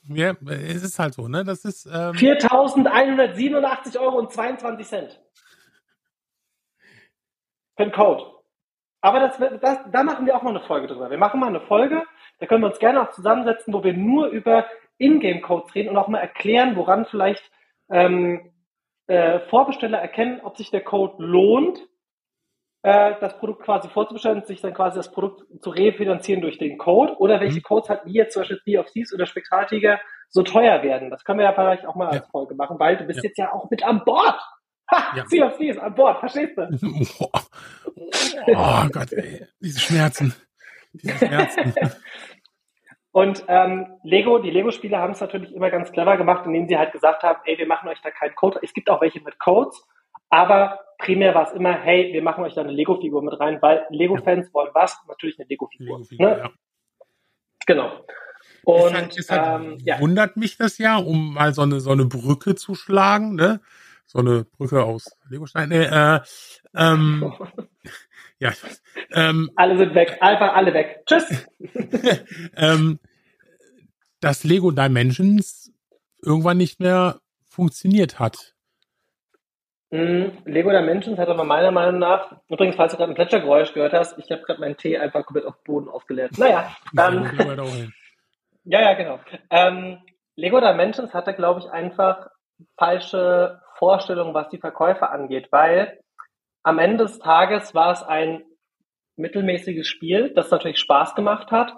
Ja, 0.09 0.35
es 0.47 0.83
ist 0.83 0.99
halt 0.99 1.15
so, 1.15 1.29
ne? 1.29 1.45
Das 1.45 1.65
ist. 1.65 1.87
Ähm 1.87 2.13
4.187 2.13 3.99
Euro 3.99 4.19
und 4.19 4.33
22 4.33 4.87
Cent. 4.87 5.21
Für 7.77 7.85
den 7.85 7.93
Code. 7.93 8.25
Aber 9.01 9.21
das, 9.21 9.39
das, 9.61 9.79
da 9.91 10.03
machen 10.03 10.25
wir 10.25 10.37
auch 10.37 10.43
mal 10.43 10.57
eine 10.57 10.67
Folge 10.67 10.87
drüber. 10.87 11.11
Wir 11.11 11.19
machen 11.19 11.41
mal 11.41 11.49
eine 11.49 11.61
Folge, 11.61 12.03
da 12.39 12.47
können 12.47 12.63
wir 12.63 12.69
uns 12.69 12.79
gerne 12.79 13.03
auch 13.03 13.11
zusammensetzen, 13.11 13.75
wo 13.75 13.85
wir 13.85 13.93
nur 13.93 14.29
über 14.29 14.67
Ingame-Codes 14.97 15.75
reden 15.75 15.91
und 15.91 15.99
auch 15.99 16.09
mal 16.09 16.21
erklären, 16.21 16.77
woran 16.77 17.05
vielleicht 17.05 17.51
ähm, 17.91 18.53
äh, 19.07 19.41
Vorbesteller 19.51 19.99
erkennen, 19.99 20.41
ob 20.43 20.57
sich 20.57 20.71
der 20.71 20.83
Code 20.83 21.23
lohnt 21.23 21.87
äh, 22.85 23.15
das 23.19 23.39
Produkt 23.39 23.63
quasi 23.63 23.89
vorzubestellen 23.89 24.41
und 24.41 24.47
sich 24.47 24.61
dann 24.61 24.75
quasi 24.75 24.99
das 24.99 25.11
Produkt 25.11 25.43
zu 25.63 25.71
refinanzieren 25.71 26.43
durch 26.43 26.59
den 26.59 26.77
Code 26.77 27.15
oder 27.19 27.41
welche 27.41 27.57
mhm. 27.57 27.63
Codes 27.63 27.89
halt 27.89 28.05
wie 28.05 28.13
jetzt 28.13 28.35
zum 28.35 28.43
Beispiel 28.43 28.61
Sea 28.63 28.81
of 28.81 28.91
Thieves 28.91 29.15
oder 29.15 29.25
Spektraltiger 29.25 29.99
so 30.29 30.43
teuer 30.43 30.83
werden. 30.83 31.09
Das 31.09 31.25
können 31.25 31.39
wir 31.39 31.47
ja 31.47 31.55
vielleicht 31.55 31.87
auch 31.87 31.95
mal 31.95 32.13
ja. 32.13 32.21
als 32.21 32.29
Folge 32.29 32.55
machen, 32.55 32.79
weil 32.79 32.99
du 32.99 33.05
bist 33.05 33.23
ja. 33.23 33.29
jetzt 33.29 33.39
ja 33.39 33.53
auch 33.53 33.71
mit 33.71 33.83
an 33.83 34.05
Bord. 34.05 34.39
Ha, 34.93 35.17
ja. 35.17 35.25
Sea 35.27 35.47
of 35.47 35.57
Thieves 35.57 35.79
an 35.79 35.95
Bord, 35.95 36.19
verstehst 36.19 36.59
du? 36.59 36.69
oh 38.49 38.87
Gott, 38.93 39.13
ey, 39.15 39.47
diese 39.61 39.81
Schmerzen. 39.81 40.35
Diese 40.93 41.27
Schmerzen. 41.27 41.75
Und 43.13 43.45
ähm, 43.49 43.97
Lego, 44.03 44.41
die 44.41 44.51
Lego-Spiele 44.51 44.99
haben 44.99 45.13
es 45.13 45.21
natürlich 45.21 45.55
immer 45.55 45.71
ganz 45.71 45.91
clever 45.91 46.19
gemacht, 46.19 46.45
indem 46.45 46.69
sie 46.69 46.77
halt 46.77 46.93
gesagt 46.93 47.23
haben, 47.23 47.41
ey, 47.47 47.57
wir 47.57 47.67
machen 47.67 47.89
euch 47.89 48.03
da 48.03 48.11
keinen 48.11 48.35
Code. 48.35 48.59
Es 48.63 48.75
gibt 48.75 48.91
auch 48.91 49.01
welche 49.01 49.23
mit 49.23 49.39
Codes, 49.39 49.87
aber 50.35 50.81
primär 50.99 51.33
war 51.33 51.47
es 51.47 51.53
immer, 51.53 51.73
hey, 51.73 52.13
wir 52.13 52.21
machen 52.21 52.43
euch 52.43 52.55
da 52.55 52.63
eine 52.63 52.73
Lego-Figur 52.73 53.23
mit 53.23 53.39
rein, 53.39 53.63
weil 53.63 53.87
Lego-Fans 53.91 54.53
wollen 54.53 54.71
was? 54.75 54.99
Natürlich 55.07 55.39
eine 55.39 55.47
Lego-Figur. 55.49 56.01
Lego 56.11 56.25
ne? 56.25 56.39
ja. 56.39 56.51
Genau. 57.67 58.05
Und 58.65 58.87
ist 58.87 58.95
halt, 58.95 59.17
ist 59.17 59.31
halt, 59.31 59.63
ähm, 59.63 59.79
ja. 59.85 60.01
wundert 60.01 60.37
mich 60.37 60.57
das 60.57 60.79
ja, 60.79 60.97
um 60.97 61.35
mal 61.35 61.55
so 61.55 61.63
eine, 61.63 61.79
so 61.79 61.93
eine 61.93 62.07
Brücke 62.07 62.57
zu 62.57 62.75
schlagen, 62.75 63.37
ne? 63.37 63.61
So 64.07 64.19
eine 64.19 64.45
Brücke 64.45 64.83
aus 64.83 65.17
Lego-Stein. 65.31 65.69
Nee, 65.69 65.85
äh, 65.85 66.21
ähm, 66.75 67.33
ja. 68.41 68.53
Ähm, 69.13 69.51
alle 69.55 69.79
sind 69.79 69.95
weg, 69.95 70.19
einfach 70.21 70.55
alle 70.55 70.75
weg. 70.75 71.05
Tschüss. 71.07 71.47
ähm, 72.57 72.99
dass 74.21 74.43
Lego 74.43 74.73
Dimensions 74.73 75.73
irgendwann 76.23 76.57
nicht 76.57 76.81
mehr 76.81 77.21
funktioniert 77.47 78.19
hat. 78.19 78.54
Mm, 79.95 80.43
Lego 80.45 80.71
Dimensions 80.71 81.21
hat 81.21 81.29
aber 81.29 81.45
meiner 81.45 81.71
Meinung 81.71 82.01
nach, 82.01 82.33
übrigens, 82.49 82.75
falls 82.75 82.91
du 82.91 82.99
gerade 82.99 83.13
ein 83.13 83.15
Plätschergeräusch 83.15 83.75
gehört 83.75 83.93
hast, 83.93 84.19
ich 84.19 84.29
habe 84.33 84.43
gerade 84.43 84.59
meinen 84.59 84.77
Tee 84.77 84.99
einfach 84.99 85.25
komplett 85.25 85.47
auf 85.47 85.55
den 85.55 85.73
Boden 85.73 85.89
ausgeleert. 85.89 86.37
Naja, 86.37 86.75
ähm, 86.99 87.31
ja, 88.65 88.81
ja, 88.81 88.95
genau. 88.95 89.21
Ähm, 89.51 89.99
Lego 90.35 90.59
Dimensions 90.59 91.15
hatte, 91.15 91.33
glaube 91.33 91.61
ich, 91.61 91.71
einfach 91.71 92.27
falsche 92.77 93.61
Vorstellungen, 93.77 94.35
was 94.35 94.49
die 94.49 94.59
Verkäufer 94.59 95.13
angeht, 95.13 95.47
weil 95.53 96.01
am 96.65 96.81
Ende 96.81 97.05
des 97.05 97.21
Tages 97.21 97.73
war 97.73 97.93
es 97.93 98.03
ein 98.03 98.43
mittelmäßiges 99.15 99.87
Spiel, 99.87 100.35
das 100.35 100.51
natürlich 100.51 100.81
Spaß 100.81 101.15
gemacht 101.15 101.53
hat, 101.53 101.73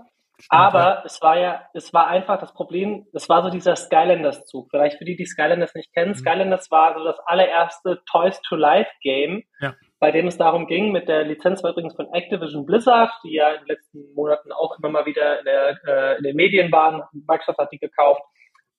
aber 0.48 1.02
es 1.04 1.20
war 1.22 1.38
ja, 1.38 1.62
es 1.72 1.92
war 1.94 2.08
einfach 2.08 2.38
das 2.38 2.52
Problem, 2.52 3.06
es 3.12 3.28
war 3.28 3.42
so 3.42 3.50
dieser 3.50 3.74
Skylanders-Zug. 3.74 4.68
Vielleicht 4.70 4.98
für 4.98 5.04
die, 5.04 5.16
die 5.16 5.24
Skylanders 5.24 5.74
nicht 5.74 5.92
kennen. 5.92 6.10
Mhm. 6.10 6.16
Skylanders 6.16 6.70
war 6.70 6.96
so 6.96 7.04
das 7.04 7.18
allererste 7.26 8.02
Toys 8.10 8.40
to 8.42 8.56
Life 8.56 8.90
Game, 9.02 9.44
ja. 9.60 9.74
bei 9.98 10.10
dem 10.10 10.26
es 10.26 10.36
darum 10.36 10.66
ging, 10.66 10.92
mit 10.92 11.08
der 11.08 11.24
Lizenz 11.24 11.62
war 11.62 11.70
übrigens 11.70 11.96
von 11.96 12.12
Activision 12.12 12.66
Blizzard, 12.66 13.10
die 13.24 13.34
ja 13.34 13.50
in 13.50 13.60
den 13.60 13.68
letzten 13.68 14.14
Monaten 14.14 14.52
auch 14.52 14.78
immer 14.78 14.90
mal 14.90 15.06
wieder 15.06 15.38
in, 15.38 15.44
der, 15.46 15.78
äh, 15.86 16.16
in 16.18 16.24
den 16.24 16.36
Medien 16.36 16.70
waren. 16.70 17.02
Microsoft 17.12 17.58
hat 17.58 17.72
die 17.72 17.78
gekauft. 17.78 18.22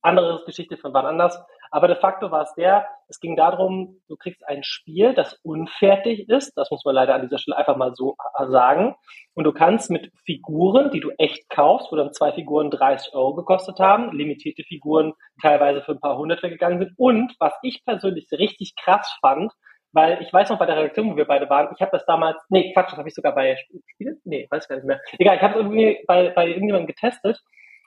Andere 0.01 0.43
Geschichte 0.45 0.77
von 0.77 0.93
wann 0.93 1.05
anders. 1.05 1.37
Aber 1.71 1.87
de 1.87 1.97
facto 1.97 2.31
war 2.31 2.43
es 2.43 2.53
der, 2.55 2.87
es 3.07 3.19
ging 3.19 3.35
darum, 3.35 4.01
du 4.07 4.17
kriegst 4.17 4.45
ein 4.47 4.63
Spiel, 4.63 5.13
das 5.13 5.39
unfertig 5.43 6.27
ist, 6.29 6.53
das 6.57 6.71
muss 6.71 6.83
man 6.83 6.95
leider 6.95 7.15
an 7.15 7.21
dieser 7.21 7.37
Stelle 7.37 7.57
einfach 7.57 7.77
mal 7.77 7.95
so 7.95 8.15
sagen. 8.47 8.95
Und 9.33 9.43
du 9.43 9.53
kannst 9.53 9.89
mit 9.89 10.11
Figuren, 10.25 10.91
die 10.91 10.99
du 10.99 11.11
echt 11.17 11.49
kaufst, 11.49 11.91
wo 11.91 11.95
dann 11.95 12.13
zwei 12.13 12.31
Figuren 12.31 12.69
30 12.69 13.13
Euro 13.13 13.35
gekostet 13.35 13.79
haben, 13.79 14.11
limitierte 14.11 14.63
Figuren 14.63 15.13
teilweise 15.41 15.81
für 15.81 15.93
ein 15.93 15.99
paar 15.99 16.17
hundert 16.17 16.43
weggegangen 16.43 16.79
sind. 16.79 16.93
Und 16.97 17.35
was 17.39 17.53
ich 17.61 17.83
persönlich 17.85 18.27
richtig 18.31 18.75
krass 18.75 19.17
fand, 19.21 19.51
weil 19.93 20.21
ich 20.21 20.31
weiß 20.31 20.49
noch 20.49 20.59
bei 20.59 20.65
der 20.65 20.77
Redaktion, 20.77 21.11
wo 21.11 21.15
wir 21.15 21.25
beide 21.25 21.49
waren, 21.49 21.73
ich 21.73 21.81
habe 21.81 21.91
das 21.91 22.05
damals, 22.05 22.37
nee, 22.49 22.73
Quatsch, 22.73 22.91
das 22.91 22.97
habe 22.97 23.07
ich 23.07 23.15
sogar 23.15 23.33
bei 23.33 23.57
Spielen, 23.93 24.19
nee, 24.25 24.47
weiß 24.49 24.67
gar 24.67 24.75
nicht 24.75 24.85
mehr. 24.85 24.99
Egal, 25.17 25.37
ich 25.37 25.41
habe 25.41 25.53
es 25.53 25.59
irgendwie 25.59 26.03
bei, 26.07 26.29
bei 26.29 26.47
irgendjemandem 26.47 26.87
getestet 26.87 27.41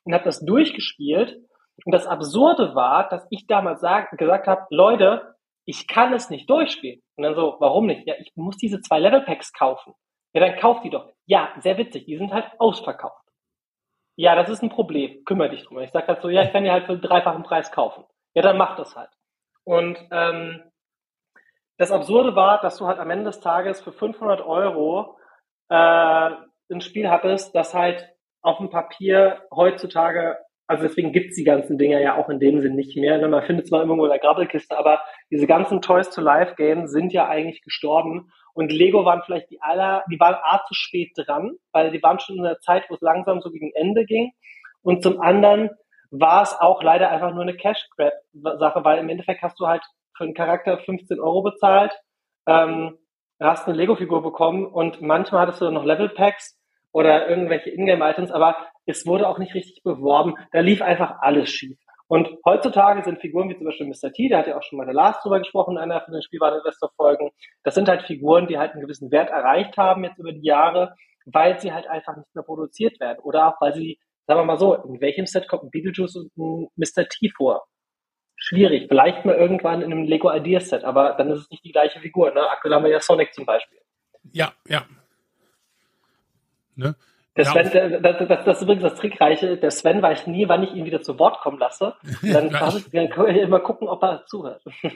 und 0.05 0.15
habe 0.15 0.25
das 0.25 0.45
durchgespielt 0.45 1.39
und 1.85 1.93
das 1.93 2.07
Absurde 2.07 2.75
war, 2.75 3.09
dass 3.09 3.27
ich 3.31 3.47
damals 3.47 3.81
sag, 3.81 4.11
gesagt 4.19 4.47
habe, 4.47 4.67
Leute, 4.71 5.35
ich 5.67 5.87
kann 5.87 6.13
es 6.13 6.31
nicht 6.31 6.49
durchspielen. 6.51 7.01
Und 7.17 7.25
dann 7.25 7.35
so, 7.35 7.57
warum 7.61 7.87
nicht? 7.87 8.07
Ja, 8.07 8.15
ich 8.19 8.33
muss 8.37 8.57
diese 8.57 8.81
zwei 8.81 8.99
Level 8.99 9.23
Packs 9.23 9.53
kaufen. 9.53 9.95
Ja, 10.33 10.41
dann 10.41 10.59
kauft 10.59 10.85
die 10.85 10.91
doch. 10.91 11.13
Ja, 11.27 11.51
sehr 11.61 11.79
witzig, 11.79 12.07
die 12.07 12.17
sind 12.17 12.33
halt 12.33 12.47
ausverkauft. 12.59 13.23
ja, 14.17 14.35
das 14.37 14.51
ist 14.51 14.63
ein 14.63 14.69
Problem, 14.71 15.25
kümmere 15.25 15.51
dich 15.51 15.65
drum. 15.65 15.79
Ich 15.81 15.91
sage 15.93 16.09
halt 16.09 16.21
so, 16.23 16.29
ja, 16.29 16.43
ich 16.43 16.53
kann 16.53 16.65
dir 16.65 16.73
halt 16.73 16.85
für 16.85 16.93
einen 16.93 17.01
dreifachen 17.01 17.43
Preis 17.43 17.73
kaufen. 17.73 18.05
Ja, 18.35 18.43
dann 18.43 18.59
mach 18.59 18.77
das 18.77 18.95
halt. 18.97 19.11
Und 19.65 19.99
ähm, 20.11 20.63
das 21.79 21.91
Absurde 21.91 22.37
war, 22.37 22.61
dass 22.61 22.77
du 22.77 22.87
halt 22.87 22.99
am 22.99 23.11
Ende 23.11 23.25
des 23.25 23.41
Tages 23.41 23.81
für 23.81 23.93
500 23.93 24.43
Euro 24.43 25.17
äh, 25.71 25.75
ein 26.71 26.81
Spiel 26.81 27.11
hattest, 27.11 27.55
das 27.55 27.75
halt 27.75 28.07
auf 28.43 28.59
dem 28.59 28.71
Papier 28.71 29.47
heutzutage, 29.55 30.39
also 30.71 30.85
deswegen 30.85 31.11
gibt's 31.11 31.35
die 31.35 31.43
ganzen 31.43 31.79
Dinger 31.79 32.01
ja 32.01 32.17
auch 32.17 32.29
in 32.29 32.39
dem 32.39 32.61
Sinn 32.61 32.77
nicht 32.77 32.97
mehr. 32.97 33.19
Ne? 33.19 33.27
Man 33.27 33.43
findet 33.43 33.67
zwar 33.67 33.81
irgendwo 33.81 34.05
in 34.05 34.11
der 34.11 34.21
Grabbelkiste, 34.21 34.79
aber 34.79 35.03
diese 35.29 35.49
ganzen 35.49 35.83
Toys 35.83 36.11
to 36.11 36.21
Life 36.21 36.55
Games 36.55 36.93
sind 36.93 37.13
ja 37.13 37.29
eigentlich 37.29 37.63
gestorben. 37.63 38.31
Und 38.55 38.71
Lego 38.71 39.05
waren 39.05 39.23
vielleicht 39.27 39.51
die 39.51 39.61
aller, 39.61 40.05
die 40.13 40.21
waren 40.21 40.37
A 40.37 40.63
zu 40.69 40.75
spät 40.75 41.11
dran, 41.17 41.57
weil 41.73 41.91
die 41.91 42.01
waren 42.05 42.21
schon 42.21 42.37
in 42.37 42.45
der 42.45 42.61
Zeit, 42.61 42.85
wo 42.89 42.95
es 42.95 43.01
langsam 43.01 43.41
so 43.41 43.51
gegen 43.51 43.73
Ende 43.75 44.05
ging. 44.05 44.31
Und 44.83 45.03
zum 45.03 45.21
anderen 45.21 45.71
war 46.13 46.43
es 46.43 46.55
auch 46.57 46.85
leider 46.85 47.11
einfach 47.11 47.35
nur 47.35 47.43
eine 47.43 47.57
Cash-Grab-Sache, 47.57 48.85
weil 48.85 49.01
im 49.01 49.09
Endeffekt 49.09 49.43
hast 49.43 49.59
du 49.59 49.67
halt 49.67 49.83
für 50.17 50.23
einen 50.23 50.35
Charakter 50.35 50.79
15 50.79 51.19
Euro 51.19 51.43
bezahlt, 51.43 51.93
ähm, 52.47 52.97
hast 53.41 53.67
eine 53.67 53.77
Lego-Figur 53.77 54.23
bekommen 54.23 54.67
und 54.67 55.03
manchmal 55.03 55.43
hattest 55.43 55.63
du 55.63 55.71
noch 55.73 55.85
Level-Packs 55.85 56.61
oder 56.93 57.29
irgendwelche 57.29 57.71
Ingame-Items, 57.71 58.31
aber 58.31 58.57
es 58.91 59.07
wurde 59.07 59.29
auch 59.29 59.39
nicht 59.39 59.55
richtig 59.55 59.83
beworben. 59.83 60.35
Da 60.53 60.61
lief 60.61 60.83
einfach 60.83 61.21
alles 61.21 61.51
schief. 61.51 61.79
Und 62.11 62.29
heutzutage 62.45 63.05
sind 63.05 63.21
Figuren 63.21 63.49
wie 63.49 63.57
zum 63.57 63.67
Beispiel 63.67 63.87
Mr. 63.87 64.13
T, 64.13 64.29
der 64.29 64.39
hat 64.39 64.49
ja 64.49 64.59
auch 64.59 64.65
schon 64.65 64.79
mal 64.79 64.85
der 64.85 64.95
Lars 64.95 65.23
drüber 65.23 65.39
gesprochen 65.39 65.77
in 65.77 65.79
einer 65.79 66.01
von 66.01 66.13
den 66.13 66.23
Spielwareninvestor-Folgen. 66.23 67.31
Das 67.63 67.77
sind 67.77 67.89
halt 67.89 68.03
Figuren, 68.03 68.49
die 68.49 68.59
halt 68.59 68.73
einen 68.73 68.81
gewissen 68.81 69.13
Wert 69.13 69.31
erreicht 69.31 69.77
haben 69.77 70.03
jetzt 70.03 70.19
über 70.19 70.33
die 70.33 70.45
Jahre, 70.45 70.97
weil 71.25 71.61
sie 71.61 71.73
halt 71.73 71.87
einfach 71.87 72.17
nicht 72.17 72.35
mehr 72.35 72.43
produziert 72.43 72.99
werden. 72.99 73.21
Oder 73.21 73.47
auch, 73.47 73.61
weil 73.61 73.75
sie, 73.75 74.01
sagen 74.27 74.41
wir 74.41 74.45
mal 74.45 74.59
so, 74.59 74.75
in 74.75 75.01
welchem 75.01 75.27
Set 75.27 75.47
kommt 75.47 75.63
ein 75.63 75.71
Beetlejuice 75.71 76.17
und 76.17 76.37
ein 76.37 76.69
Mr. 76.75 77.09
T 77.09 77.31
vor? 77.37 77.69
Schwierig. 78.35 78.89
Vielleicht 78.89 79.25
mal 79.25 79.37
irgendwann 79.37 79.81
in 79.81 79.93
einem 79.93 80.03
Lego 80.03 80.33
Ideas 80.33 80.69
Set, 80.69 80.83
aber 80.83 81.13
dann 81.13 81.31
ist 81.31 81.43
es 81.43 81.51
nicht 81.51 81.65
die 81.65 81.71
gleiche 81.71 82.01
Figur. 82.01 82.33
Ne? 82.33 82.41
Aktuell 82.51 82.75
haben 82.75 82.83
wir 82.83 82.91
ja 82.91 83.01
Sonic 83.01 83.33
zum 83.35 83.47
Beispiel. 83.47 83.79
Ja, 84.33 84.53
ja. 84.67 84.85
Ne? 86.75 86.97
Der 87.37 87.45
Sven, 87.45 87.71
der, 87.71 88.01
das, 88.01 88.19
das, 88.29 88.45
das 88.45 88.57
ist 88.57 88.63
übrigens 88.63 88.83
das 88.83 88.95
Trickreiche. 88.97 89.57
Der 89.57 89.71
Sven 89.71 90.03
weiß 90.03 90.27
nie, 90.27 90.49
wann 90.49 90.65
ich 90.65 90.75
ihn 90.75 90.85
wieder 90.85 91.01
zu 91.01 91.19
Wort 91.19 91.41
kommen 91.41 91.59
lasse. 91.59 91.95
Dann, 92.23 92.51
kann 92.51 92.77
ich, 92.77 92.91
dann 92.91 93.09
kann 93.09 93.29
ich 93.29 93.37
immer 93.43 93.61
gucken, 93.61 93.89
ob 93.89 94.03
er 94.03 94.25
zuhört. 94.27 94.63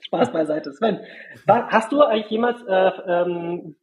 Spaß 0.00 0.32
beiseite. 0.32 0.72
Sven, 0.72 0.98
hast 1.46 1.92
du 1.92 2.02
eigentlich 2.02 2.30
jemals 2.30 2.60
äh, 2.66 2.90
ähm, 3.06 3.76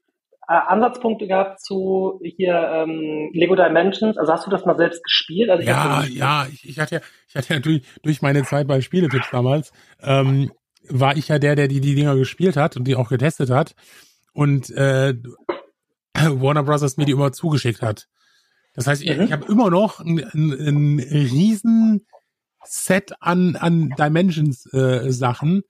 äh, 0.47 0.53
Ansatzpunkte 0.53 1.27
gehabt 1.27 1.61
zu 1.61 2.19
hier 2.23 2.53
ähm, 2.53 3.29
Lego 3.33 3.55
Dimensions? 3.55 4.17
Also 4.17 4.33
hast 4.33 4.45
du 4.45 4.51
das 4.51 4.65
mal 4.65 4.75
selbst 4.77 5.03
gespielt? 5.03 5.49
Also 5.49 5.63
ja, 5.63 6.03
ja, 6.03 6.47
ich, 6.51 6.67
ich, 6.67 6.79
hatte 6.79 6.95
ja, 6.95 7.01
ich 7.29 7.35
hatte 7.35 7.53
ja 7.53 7.59
durch, 7.59 7.81
durch 8.03 8.21
meine 8.21 8.43
Zeit 8.43 8.67
bei 8.67 8.81
Spieletipps 8.81 9.31
damals, 9.31 9.71
ähm, 10.03 10.51
war 10.89 11.15
ich 11.15 11.29
ja 11.29 11.39
der, 11.39 11.55
der 11.55 11.67
die, 11.67 11.81
die 11.81 11.95
Dinger 11.95 12.15
gespielt 12.15 12.57
hat 12.57 12.75
und 12.77 12.85
die 12.85 12.95
auch 12.95 13.09
getestet 13.09 13.49
hat. 13.49 13.73
Und 14.33 14.69
äh, 14.71 15.15
Warner 16.41 16.63
Brothers 16.63 16.97
mir 16.97 17.05
die 17.05 17.11
immer 17.11 17.31
zugeschickt 17.31 17.81
hat. 17.81 18.07
Das 18.73 18.87
heißt, 18.87 19.05
mhm. 19.05 19.21
ich 19.21 19.31
habe 19.31 19.45
immer 19.51 19.69
noch 19.69 19.99
ein, 19.99 20.19
ein, 20.19 20.51
ein 20.51 20.99
riesen 20.99 22.05
Set 22.63 23.13
an, 23.21 23.55
an 23.55 23.89
Dimensions-Sachen 23.97 25.63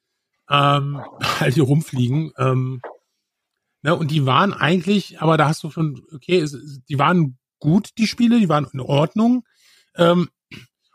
äh, 0.49 0.77
ähm, 0.77 1.01
halt 1.39 1.53
hier 1.53 1.63
rumfliegen. 1.63 2.31
Ähm, 2.37 2.81
ne, 3.81 3.95
und 3.95 4.11
die 4.11 4.25
waren 4.25 4.53
eigentlich, 4.53 5.21
aber 5.21 5.37
da 5.37 5.47
hast 5.47 5.63
du 5.63 5.69
schon, 5.69 6.01
okay, 6.13 6.39
es, 6.39 6.81
die 6.89 6.99
waren 6.99 7.37
gut, 7.59 7.89
die 7.97 8.07
Spiele, 8.07 8.39
die 8.39 8.49
waren 8.49 8.67
in 8.73 8.79
Ordnung. 8.79 9.45
Ähm, 9.95 10.29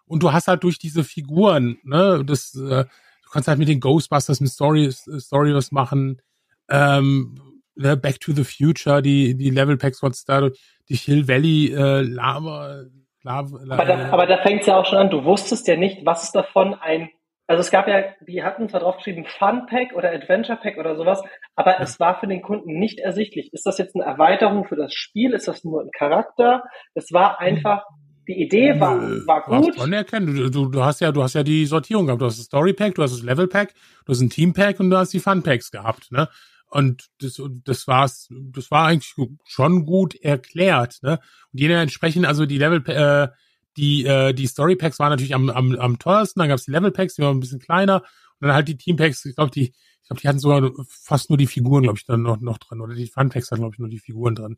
und 0.07 0.23
du 0.23 0.33
hast 0.33 0.49
halt 0.49 0.65
durch 0.65 0.79
diese 0.79 1.05
Figuren, 1.05 1.79
ne, 1.85 2.25
das, 2.25 2.55
äh, 2.55 2.85
du 2.85 3.31
kannst 3.31 3.49
halt 3.49 3.59
mit 3.59 3.69
den 3.69 3.81
Ghostbusters 3.81 4.41
mit 4.41 4.51
Story, 4.51 4.91
Story 4.91 5.55
was 5.55 5.71
machen. 5.71 6.21
Ähm, 6.69 7.41
ne, 7.81 7.97
Back 7.97 8.21
to 8.21 8.33
the 8.33 8.45
Future, 8.45 9.03
die, 9.03 9.37
die 9.37 9.51
Level 9.51 9.77
Packs, 9.77 10.03
was 10.03 10.25
da 10.25 10.49
die 10.89 10.95
Hill 10.95 11.29
Valley 11.29 11.73
äh, 11.73 12.03
Lava, 12.03 12.85
Lava, 13.23 13.59
Lava. 13.65 13.83
Aber 13.83 13.85
da, 13.85 14.09
aber 14.11 14.27
da 14.27 14.39
fängt 14.39 14.63
es 14.63 14.67
ja 14.67 14.77
auch 14.77 14.87
schon 14.87 14.99
an. 14.99 15.11
Du 15.11 15.25
wusstest 15.25 15.67
ja 15.69 15.77
nicht, 15.77 16.05
was 16.05 16.25
ist 16.25 16.35
davon 16.35 16.75
ein 16.75 17.11
also 17.51 17.63
es 17.63 17.73
gab 17.73 17.89
ja, 17.89 18.05
die 18.29 18.45
hatten 18.45 18.69
zwar 18.69 18.79
draufgeschrieben 18.79 19.25
Fun 19.25 19.67
Pack 19.67 19.93
oder 19.97 20.13
Adventure 20.13 20.57
Pack 20.57 20.79
oder 20.79 20.95
sowas, 20.95 21.21
aber 21.57 21.81
es 21.81 21.99
war 21.99 22.21
für 22.21 22.29
den 22.29 22.43
Kunden 22.43 22.79
nicht 22.79 23.01
ersichtlich. 23.01 23.53
Ist 23.53 23.67
das 23.67 23.77
jetzt 23.77 23.97
eine 23.97 24.05
Erweiterung 24.05 24.67
für 24.67 24.77
das 24.77 24.95
Spiel? 24.95 25.33
Ist 25.33 25.49
das 25.49 25.65
nur 25.65 25.83
ein 25.83 25.91
Charakter? 25.91 26.63
Es 26.95 27.11
war 27.11 27.41
einfach, 27.41 27.83
die 28.29 28.41
Idee 28.41 28.79
war, 28.79 29.01
war 29.27 29.43
gut. 29.43 29.75
Schon 29.75 29.93
erkennen. 29.93 30.33
Du, 30.33 30.49
du, 30.49 30.69
du 30.69 30.85
hast 30.85 31.01
ja, 31.01 31.11
du 31.11 31.25
hast 31.25 31.35
ja 31.35 31.43
die 31.43 31.67
Sortierung 31.67 32.07
gehabt. 32.07 32.23
Du 32.23 32.27
hast 32.27 32.39
das 32.39 32.47
Story 32.47 32.73
Pack, 32.73 32.95
du 32.95 33.03
hast 33.03 33.15
das 33.15 33.25
Level 33.25 33.49
Pack, 33.49 33.75
du 34.07 34.13
hast 34.13 34.21
ein 34.21 34.31
Team 34.31 34.53
Pack 34.53 34.79
und 34.79 34.89
du 34.89 34.97
hast 34.97 35.13
die 35.13 35.19
Fun 35.19 35.43
Packs 35.43 35.73
gehabt, 35.73 36.13
ne? 36.13 36.29
Und 36.71 37.11
das, 37.21 37.43
das 37.65 37.87
war's, 37.89 38.29
das 38.31 38.71
war 38.71 38.87
eigentlich 38.87 39.15
schon 39.45 39.87
gut 39.87 40.15
erklärt, 40.15 40.99
ne? 41.03 41.19
Und 41.53 41.61
jeder 41.61 41.81
entsprechend, 41.83 42.27
also 42.27 42.47
die 42.47 42.59
Level, 42.59 42.83
äh, 42.89 43.29
die, 43.77 44.07
äh, 44.07 44.33
die 44.33 44.47
Story 44.47 44.77
Packs 44.77 45.01
waren 45.01 45.11
natürlich 45.11 45.35
am, 45.35 45.51
am, 45.51 45.75
am 45.75 45.99
teuersten, 45.99 46.39
dann 46.39 46.49
gab's 46.49 46.65
die 46.65 46.71
Level 46.71 46.93
Packs, 46.93 47.17
die 47.17 47.23
waren 47.23 47.37
ein 47.37 47.41
bisschen 47.41 47.59
kleiner, 47.59 48.03
und 48.39 48.47
dann 48.47 48.55
halt 48.55 48.69
die 48.69 48.77
Team 48.77 48.97
Packs, 48.97 49.25
ich 49.25 49.35
glaube, 49.35 49.51
die, 49.51 49.73
ich 49.73 50.07
glaube, 50.07 50.21
die 50.21 50.29
hatten 50.29 50.39
sogar 50.39 50.71
fast 50.89 51.29
nur 51.29 51.39
die 51.39 51.49
Figuren, 51.49 51.83
glaube 51.83 51.99
ich, 51.99 52.07
dann 52.07 52.23
noch, 52.23 52.41
noch 52.41 52.59
drin, 52.59 52.81
oder 52.81 52.95
die 52.95 53.09
Fun 53.09 53.31
Packs 53.31 53.51
hatten, 53.51 53.63
glaube 53.63 53.75
ich, 53.75 53.81
nur 53.81 53.89
die 53.89 53.99
Figuren 53.99 54.37
drin. 54.37 54.57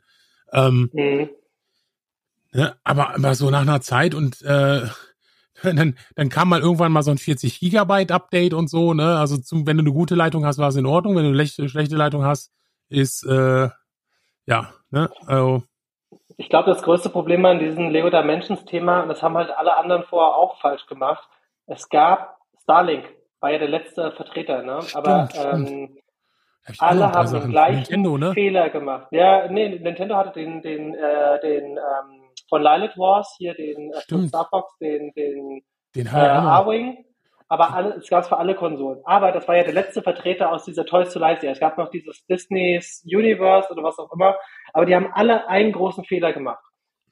Ähm, 0.53 0.91
mhm. 0.93 1.31
ne? 2.53 2.77
aber, 2.85 3.15
aber 3.15 3.35
so 3.35 3.49
nach 3.49 3.63
einer 3.63 3.81
Zeit 3.81 4.15
und 4.15 4.43
äh, 4.43 4.87
dann, 5.77 5.97
dann 6.15 6.29
kam 6.29 6.49
mal 6.49 6.61
irgendwann 6.61 6.93
mal 6.93 7.03
so 7.03 7.11
ein 7.11 7.19
40 7.19 7.61
Gigabyte 7.61 8.13
Update 8.13 8.55
und 8.55 8.69
so, 8.69 8.95
ne? 8.95 9.19
Also 9.19 9.39
zum, 9.39 9.67
wenn 9.67 9.77
du 9.77 9.83
eine 9.83 9.93
gute 9.93 10.15
Leitung 10.15 10.45
hast, 10.45 10.59
war 10.59 10.69
es 10.69 10.77
in 10.77 10.87
Ordnung. 10.87 11.17
Wenn 11.17 11.25
du 11.25 11.39
eine 11.39 11.47
schlechte 11.47 11.97
Leitung 11.97 12.25
hast, 12.25 12.53
ist 12.89 13.25
äh, 13.25 13.69
ja, 14.47 14.73
ne? 14.91 15.11
Also, 15.27 15.63
ich 16.37 16.49
glaube, 16.49 16.71
das 16.71 16.83
größte 16.83 17.11
Problem 17.11 17.45
an 17.45 17.59
diesem 17.59 17.91
Lego 17.91 18.11
Dimensions 18.11 18.65
Thema, 18.65 19.03
und 19.03 19.09
das 19.09 19.23
haben 19.23 19.37
halt 19.37 19.51
alle 19.51 19.77
anderen 19.77 20.05
vorher 20.05 20.37
auch 20.37 20.61
falsch 20.61 20.87
gemacht, 20.87 21.29
es 21.67 21.89
gab 21.89 22.39
Starlink, 22.63 23.05
war 23.41 23.51
ja 23.51 23.59
der 23.59 23.69
letzte 23.69 24.13
Vertreter, 24.13 24.63
ne? 24.63 24.83
Stimmt, 24.83 24.97
Aber 25.07 25.29
stimmt. 25.31 25.69
Ähm, 25.69 25.99
alle 26.79 27.11
haben 27.11 27.33
den 27.33 27.51
gleichen 27.51 27.77
Nintendo, 27.77 28.19
ne? 28.19 28.33
Fehler 28.33 28.71
gemacht. 28.71 29.09
Ja, 29.11 29.49
nee, 29.49 29.69
Nintendo 29.69 30.17
hatte 30.17 30.41
den, 30.41 30.63
den, 30.63 30.95
äh, 30.95 31.41
den 31.41 31.77
ähm, 31.77 32.22
von 32.53 32.63
Lilith 32.63 32.99
Wars, 32.99 33.35
hier 33.39 33.55
den 33.55 33.91
äh, 33.95 34.29
Star 34.29 34.47
Fox, 34.51 34.77
den, 34.77 35.11
den, 35.15 35.63
den 35.95 36.07
äh, 36.07 36.11
A-Wing. 36.11 37.03
Aber 37.49 37.73
alle, 37.73 37.95
es 37.95 38.11
gab 38.11 38.25
es 38.25 38.29
für 38.29 38.37
alle 38.37 38.55
Konsolen. 38.55 39.01
Aber 39.07 39.33
das 39.33 39.49
war 39.49 39.57
ja 39.57 39.65
der 39.65 39.73
letzte 39.73 40.03
Vertreter 40.03 40.53
aus 40.53 40.67
dieser 40.67 40.85
Toys 40.85 41.11
to 41.15 41.19
Life. 41.19 41.47
Es 41.47 41.61
gab 41.61 41.79
noch 41.79 41.89
dieses 41.89 42.27
Disney's 42.27 43.03
Universe 43.07 43.73
oder 43.73 43.83
was 43.83 43.99
auch 43.99 44.13
immer. 44.13 44.37
Aber 44.75 44.85
die 44.85 44.95
haben 44.95 45.11
alle 45.15 45.49
einen 45.49 45.73
großen 45.73 46.05
Fehler 46.05 46.35
gemacht. 46.35 46.63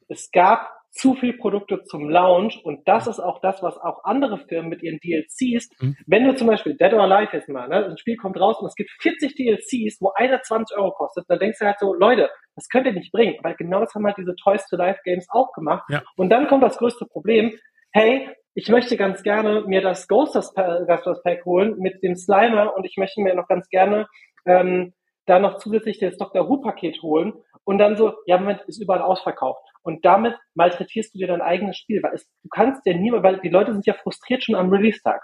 Es 0.08 0.30
gab 0.30 0.70
zu 0.90 1.14
viel 1.14 1.34
Produkte 1.34 1.82
zum 1.84 2.08
Launch 2.08 2.60
und 2.64 2.86
das 2.88 3.06
ist 3.06 3.20
auch 3.20 3.40
das, 3.40 3.62
was 3.62 3.78
auch 3.78 4.04
andere 4.04 4.38
Firmen 4.38 4.70
mit 4.70 4.82
ihren 4.82 4.98
DLCs, 4.98 5.70
mhm. 5.80 5.96
wenn 6.06 6.24
du 6.24 6.34
zum 6.34 6.48
Beispiel 6.48 6.76
Dead 6.76 6.92
or 6.92 7.02
Alive 7.02 7.36
jetzt 7.36 7.48
mal, 7.48 7.68
ne, 7.68 7.86
ein 7.86 7.98
Spiel 7.98 8.16
kommt 8.16 8.38
raus 8.40 8.58
und 8.60 8.66
es 8.66 8.74
gibt 8.74 8.90
40 9.00 9.34
DLCs, 9.34 10.00
wo 10.00 10.10
einer 10.14 10.42
20 10.42 10.76
Euro 10.76 10.92
kostet, 10.92 11.24
dann 11.28 11.38
denkst 11.38 11.58
du 11.60 11.66
halt 11.66 11.78
so, 11.78 11.94
Leute, 11.94 12.28
das 12.56 12.68
könnt 12.68 12.86
ihr 12.86 12.92
nicht 12.92 13.12
bringen, 13.12 13.36
weil 13.42 13.54
genau 13.54 13.80
das 13.80 13.94
haben 13.94 14.04
halt 14.04 14.16
diese 14.18 14.34
Toys 14.42 14.66
to 14.66 14.76
Life 14.76 15.00
Games 15.04 15.26
auch 15.30 15.52
gemacht. 15.52 15.84
Ja. 15.88 16.02
Und 16.16 16.30
dann 16.30 16.48
kommt 16.48 16.62
das 16.62 16.78
größte 16.78 17.06
Problem, 17.06 17.52
hey, 17.92 18.28
ich 18.54 18.68
möchte 18.68 18.96
ganz 18.96 19.22
gerne 19.22 19.62
mir 19.66 19.80
das 19.80 20.08
Ghostbusters 20.08 21.22
Pack 21.22 21.44
holen 21.44 21.76
mit 21.78 22.02
dem 22.02 22.16
Slimer 22.16 22.74
und 22.76 22.84
ich 22.84 22.96
möchte 22.96 23.20
mir 23.20 23.34
noch 23.34 23.46
ganz 23.46 23.68
gerne 23.68 24.06
ähm, 24.44 24.92
da 25.26 25.38
noch 25.38 25.58
zusätzlich 25.58 25.98
das 25.98 26.16
Dr. 26.16 26.48
Who 26.48 26.60
Paket 26.60 27.00
holen 27.02 27.34
und 27.64 27.78
dann 27.78 27.96
so, 27.96 28.14
ja, 28.26 28.38
Moment, 28.38 28.62
ist 28.66 28.82
überall 28.82 29.02
ausverkauft. 29.02 29.62
Und 29.82 30.04
damit 30.04 30.34
malträtierst 30.54 31.14
du 31.14 31.18
dir 31.18 31.28
dein 31.28 31.40
eigenes 31.40 31.78
Spiel, 31.78 32.02
weil 32.02 32.14
es, 32.14 32.26
du 32.42 32.48
kannst 32.50 32.84
ja 32.84 32.94
niemand, 32.94 33.22
weil 33.22 33.40
die 33.40 33.48
Leute 33.48 33.72
sind 33.72 33.86
ja 33.86 33.94
frustriert 33.94 34.44
schon 34.44 34.54
am 34.54 34.70
Release-Tag. 34.70 35.22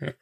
Ja. 0.00 0.12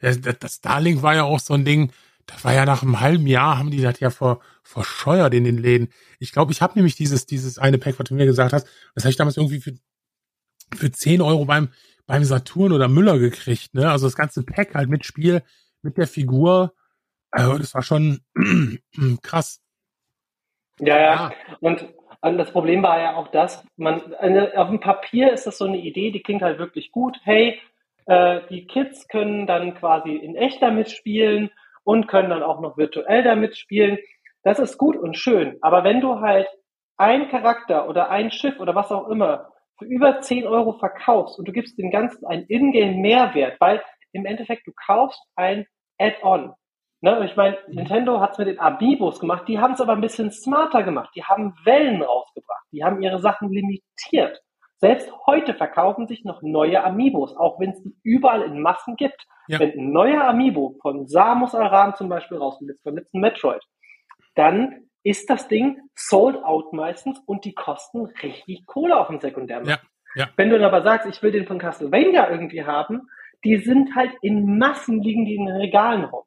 Das 0.00 0.54
Starlink 0.54 1.02
war 1.02 1.14
ja 1.14 1.24
auch 1.24 1.40
so 1.40 1.54
ein 1.54 1.64
Ding, 1.64 1.90
das 2.26 2.44
war 2.44 2.52
ja 2.52 2.64
nach 2.64 2.82
einem 2.82 3.00
halben 3.00 3.26
Jahr, 3.26 3.58
haben 3.58 3.70
die 3.70 3.82
das 3.82 4.00
ja 4.00 4.10
ver, 4.10 4.40
verscheuert 4.62 5.34
in 5.34 5.44
den 5.44 5.58
Läden. 5.58 5.88
Ich 6.18 6.32
glaube, 6.32 6.52
ich 6.52 6.62
habe 6.62 6.74
nämlich 6.74 6.96
dieses, 6.96 7.26
dieses 7.26 7.58
eine 7.58 7.78
Pack, 7.78 7.98
was 7.98 8.08
du 8.08 8.14
mir 8.14 8.26
gesagt 8.26 8.52
hast, 8.52 8.66
das 8.94 9.04
habe 9.04 9.10
ich 9.10 9.16
damals 9.16 9.36
irgendwie 9.36 9.60
für, 9.60 9.74
für 10.74 10.90
10 10.90 11.20
Euro 11.20 11.44
beim, 11.44 11.68
beim 12.06 12.24
Saturn 12.24 12.72
oder 12.72 12.88
Müller 12.88 13.18
gekriegt, 13.18 13.74
ne? 13.74 13.90
Also 13.90 14.06
das 14.06 14.16
ganze 14.16 14.42
Pack 14.42 14.74
halt 14.74 14.88
mit 14.88 15.04
Spiel, 15.04 15.42
mit 15.82 15.96
der 15.98 16.06
Figur. 16.06 16.74
Also 17.30 17.58
das 17.58 17.74
war 17.74 17.82
schon 17.82 18.20
krass. 19.22 19.60
Ja, 20.80 20.98
ja. 20.98 21.32
Und 21.60 21.86
und 22.30 22.38
das 22.38 22.52
Problem 22.52 22.82
war 22.82 23.00
ja 23.00 23.16
auch 23.16 23.28
das, 23.28 23.64
man, 23.76 24.00
auf 24.56 24.68
dem 24.68 24.80
Papier 24.80 25.32
ist 25.32 25.46
das 25.46 25.58
so 25.58 25.66
eine 25.66 25.78
Idee, 25.78 26.10
die 26.10 26.22
klingt 26.22 26.42
halt 26.42 26.58
wirklich 26.58 26.90
gut. 26.90 27.18
Hey, 27.24 27.60
äh, 28.06 28.40
die 28.50 28.66
Kids 28.66 29.08
können 29.08 29.46
dann 29.46 29.74
quasi 29.74 30.14
in 30.14 30.34
echt 30.36 30.62
damit 30.62 30.90
spielen 30.90 31.50
und 31.84 32.08
können 32.08 32.30
dann 32.30 32.42
auch 32.42 32.60
noch 32.60 32.76
virtuell 32.76 33.22
damit 33.22 33.56
spielen. 33.56 33.98
Das 34.42 34.58
ist 34.58 34.78
gut 34.78 34.96
und 34.96 35.16
schön. 35.16 35.58
Aber 35.60 35.84
wenn 35.84 36.00
du 36.00 36.20
halt 36.20 36.48
ein 36.96 37.28
Charakter 37.28 37.88
oder 37.88 38.10
ein 38.10 38.30
Schiff 38.30 38.58
oder 38.60 38.74
was 38.74 38.92
auch 38.92 39.08
immer 39.08 39.50
für 39.78 39.84
über 39.84 40.20
10 40.20 40.46
Euro 40.46 40.72
verkaufst 40.78 41.38
und 41.38 41.46
du 41.46 41.52
gibst 41.52 41.78
dem 41.78 41.90
Ganzen 41.90 42.26
einen 42.26 42.46
Ingame-Mehrwert, 42.46 43.60
weil 43.60 43.82
im 44.12 44.26
Endeffekt 44.26 44.66
du 44.66 44.72
kaufst 44.86 45.20
ein 45.34 45.66
Add-on. 45.98 46.54
Ne? 47.04 47.22
Ich 47.26 47.36
meine, 47.36 47.58
Mhm. 47.68 47.74
Nintendo 47.74 48.20
hat 48.20 48.32
es 48.32 48.38
mit 48.38 48.48
den 48.48 48.58
Amiibos 48.58 49.20
gemacht, 49.20 49.46
die 49.46 49.58
haben 49.58 49.74
es 49.74 49.80
aber 49.82 49.92
ein 49.92 50.00
bisschen 50.00 50.30
smarter 50.30 50.82
gemacht. 50.82 51.10
Die 51.14 51.22
haben 51.22 51.54
Wellen 51.62 52.00
rausgebracht, 52.00 52.64
die 52.72 52.82
haben 52.82 53.02
ihre 53.02 53.18
Sachen 53.18 53.50
limitiert. 53.50 54.40
Selbst 54.78 55.12
heute 55.26 55.52
verkaufen 55.52 56.06
sich 56.06 56.24
noch 56.24 56.40
neue 56.40 56.82
Amiibos, 56.82 57.36
auch 57.36 57.60
wenn 57.60 57.72
es 57.72 57.82
die 57.82 57.94
überall 58.04 58.40
in 58.42 58.58
Massen 58.58 58.96
gibt. 58.96 59.26
Ja. 59.48 59.60
Wenn 59.60 59.72
ein 59.72 59.92
neuer 59.92 60.24
Amiibo 60.24 60.76
von 60.80 61.06
Samus 61.06 61.54
Aran 61.54 61.94
zum 61.94 62.08
Beispiel 62.08 62.38
rauskommt, 62.38 62.70
jetzt 62.70 62.82
vom 62.82 62.96
letzten 62.96 63.20
Metroid, 63.20 63.62
dann 64.34 64.88
ist 65.02 65.28
das 65.28 65.46
Ding 65.46 65.78
sold 65.94 66.42
out 66.42 66.72
meistens 66.72 67.20
und 67.26 67.44
die 67.44 67.54
kosten 67.54 68.06
richtig 68.22 68.64
Kohle 68.64 68.96
auf 68.98 69.08
dem 69.08 69.20
Sekundärmarkt. 69.20 69.68
Ja, 70.14 70.22
ja. 70.24 70.30
Wenn 70.36 70.48
du 70.48 70.58
dann 70.58 70.68
aber 70.68 70.80
sagst, 70.80 71.06
ich 71.06 71.22
will 71.22 71.32
den 71.32 71.46
von 71.46 71.58
Castlevania 71.58 72.30
irgendwie 72.30 72.64
haben, 72.64 73.10
die 73.44 73.58
sind 73.58 73.94
halt 73.94 74.12
in 74.22 74.56
Massen 74.56 75.02
liegen 75.02 75.26
die 75.26 75.34
in 75.34 75.44
den 75.44 75.56
Regalen 75.56 76.04
rum. 76.04 76.24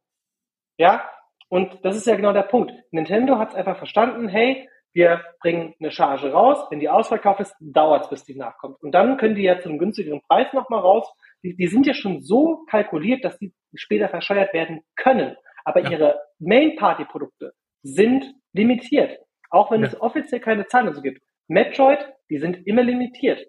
Ja, 0.77 1.09
und 1.49 1.83
das 1.83 1.95
ist 1.95 2.07
ja 2.07 2.15
genau 2.15 2.33
der 2.33 2.43
Punkt. 2.43 2.71
Nintendo 2.91 3.37
hat 3.39 3.49
es 3.49 3.55
einfach 3.55 3.77
verstanden, 3.77 4.27
hey, 4.27 4.69
wir 4.93 5.23
bringen 5.41 5.75
eine 5.79 5.91
Charge 5.91 6.31
raus, 6.31 6.65
wenn 6.71 6.79
die 6.79 6.89
ausverkauft 6.89 7.39
ist, 7.39 7.55
dauert 7.59 8.05
es, 8.05 8.09
bis 8.09 8.23
die 8.23 8.35
nachkommt. 8.35 8.81
Und 8.81 8.91
dann 8.93 9.17
können 9.17 9.35
die 9.35 9.43
ja 9.43 9.59
zu 9.59 9.69
einem 9.69 9.77
günstigeren 9.77 10.21
Preis 10.27 10.51
nochmal 10.53 10.79
raus. 10.79 11.07
Die, 11.43 11.55
die 11.55 11.67
sind 11.67 11.85
ja 11.85 11.93
schon 11.93 12.21
so 12.21 12.65
kalkuliert, 12.69 13.23
dass 13.23 13.37
die 13.37 13.53
später 13.75 14.09
verscheuert 14.09 14.53
werden 14.53 14.81
können. 14.95 15.35
Aber 15.65 15.81
Ja. 15.81 15.91
ihre 15.91 16.21
Main-Party-Produkte 16.39 17.53
sind 17.83 18.25
limitiert. 18.53 19.19
Auch 19.49 19.69
wenn 19.71 19.81
Ja. 19.81 19.87
es 19.87 20.01
offiziell 20.01 20.41
keine 20.41 20.65
Zahlen 20.65 20.87
dazu 20.87 21.01
gibt. 21.01 21.21
Metroid, 21.47 21.99
die 22.29 22.39
sind 22.39 22.65
immer 22.65 22.81
limitiert. 22.83 23.45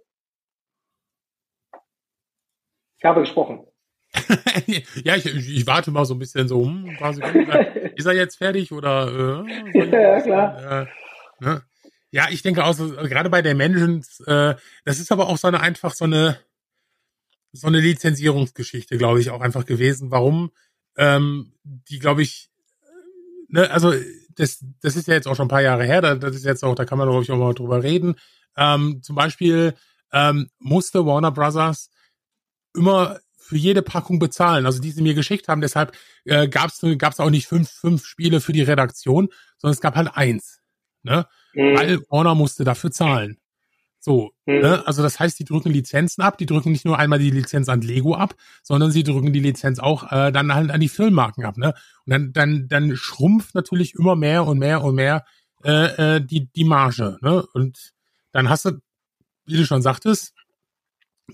Ich 2.98 3.04
habe 3.04 3.20
gesprochen. 3.20 3.66
ja, 5.04 5.16
ich, 5.16 5.26
ich, 5.26 5.66
warte 5.66 5.90
mal 5.90 6.04
so 6.04 6.14
ein 6.14 6.18
bisschen 6.18 6.48
so, 6.48 6.64
hm, 6.64 6.96
quasi, 6.96 7.22
ist 7.96 8.06
er 8.06 8.14
jetzt 8.14 8.36
fertig 8.36 8.72
oder 8.72 9.44
äh, 9.44 9.78
Ja, 9.78 10.20
klar. 10.20 10.82
Äh, 10.82 10.86
ne? 11.44 11.62
Ja, 12.10 12.28
ich 12.30 12.42
denke 12.42 12.64
auch, 12.64 12.72
so, 12.72 12.88
gerade 12.88 13.30
bei 13.30 13.42
Dimensions, 13.42 14.20
äh, 14.26 14.54
das 14.84 14.98
ist 14.98 15.12
aber 15.12 15.28
auch 15.28 15.36
so 15.36 15.48
eine 15.48 15.60
einfach 15.60 15.94
so 15.94 16.04
eine 16.04 16.38
so 17.52 17.66
eine 17.66 17.80
Lizenzierungsgeschichte, 17.80 18.98
glaube 18.98 19.20
ich, 19.20 19.30
auch 19.30 19.40
einfach 19.40 19.64
gewesen. 19.64 20.10
Warum? 20.10 20.50
Ähm, 20.96 21.54
die, 21.62 21.98
glaube 21.98 22.22
ich, 22.22 22.50
ne, 23.48 23.70
also 23.70 23.94
das, 24.34 24.64
das 24.80 24.96
ist 24.96 25.08
ja 25.08 25.14
jetzt 25.14 25.26
auch 25.26 25.34
schon 25.36 25.46
ein 25.46 25.50
paar 25.50 25.62
Jahre 25.62 25.84
her, 25.84 26.00
da, 26.00 26.14
das 26.14 26.36
ist 26.36 26.44
jetzt 26.44 26.64
auch, 26.64 26.74
da 26.74 26.84
kann 26.84 26.98
man, 26.98 27.08
glaube 27.08 27.22
ich, 27.22 27.30
auch 27.30 27.38
mal 27.38 27.54
drüber 27.54 27.82
reden. 27.82 28.16
Ähm, 28.56 29.02
zum 29.02 29.16
Beispiel 29.16 29.74
ähm, 30.12 30.50
musste 30.58 31.04
Warner 31.06 31.32
Brothers 31.32 31.90
immer 32.74 33.18
für 33.48 33.56
jede 33.56 33.80
Packung 33.82 34.18
bezahlen, 34.18 34.66
also 34.66 34.80
die 34.80 34.90
sie 34.90 35.02
mir 35.02 35.14
geschickt 35.14 35.48
haben. 35.48 35.62
Deshalb 35.62 35.96
äh, 36.24 36.48
gab 36.48 36.70
es 36.70 36.84
gab's 36.98 37.18
auch 37.18 37.30
nicht 37.30 37.46
fünf, 37.46 37.70
fünf 37.70 38.04
Spiele 38.04 38.40
für 38.42 38.52
die 38.52 38.62
Redaktion, 38.62 39.28
sondern 39.56 39.72
es 39.72 39.80
gab 39.80 39.96
halt 39.96 40.10
eins. 40.14 40.60
Ne? 41.02 41.26
Mhm. 41.54 41.76
Weil 41.76 42.00
Warner 42.10 42.34
musste 42.34 42.64
dafür 42.64 42.90
zahlen. 42.90 43.38
So, 44.00 44.30
Mhm. 44.46 44.60
ne? 44.60 44.86
Also 44.86 45.02
das 45.02 45.18
heißt, 45.18 45.38
die 45.38 45.44
drücken 45.44 45.72
Lizenzen 45.72 46.22
ab, 46.22 46.36
die 46.36 46.46
drücken 46.46 46.72
nicht 46.72 46.84
nur 46.84 46.98
einmal 46.98 47.18
die 47.18 47.30
Lizenz 47.30 47.68
an 47.68 47.80
Lego 47.80 48.14
ab, 48.14 48.34
sondern 48.62 48.90
sie 48.90 49.02
drücken 49.02 49.32
die 49.32 49.40
Lizenz 49.40 49.78
auch 49.78 50.12
äh, 50.12 50.30
dann 50.30 50.54
halt 50.54 50.70
an 50.70 50.80
die 50.80 50.88
Filmmarken 50.88 51.44
ab, 51.44 51.56
ne? 51.56 51.74
Und 52.04 52.12
dann, 52.12 52.32
dann, 52.32 52.68
dann 52.68 52.96
schrumpft 52.96 53.54
natürlich 53.54 53.94
immer 53.94 54.14
mehr 54.14 54.46
und 54.46 54.58
mehr 54.58 54.84
und 54.84 54.94
mehr 54.94 55.24
äh, 55.64 56.16
äh, 56.16 56.20
die, 56.20 56.48
die 56.52 56.64
Marge, 56.64 57.18
ne? 57.22 57.44
Und 57.54 57.92
dann 58.32 58.48
hast 58.48 58.66
du, 58.66 58.72
wie 59.46 59.56
du 59.56 59.64
schon 59.64 59.82
sagtest, 59.82 60.34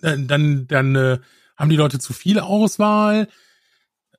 dann, 0.00 0.27
dann, 0.27 0.66
dann 0.66 0.94
äh, 0.96 1.18
haben 1.57 1.71
die 1.71 1.77
Leute 1.77 1.99
zu 1.99 2.12
viel 2.12 2.40
Auswahl, 2.40 3.29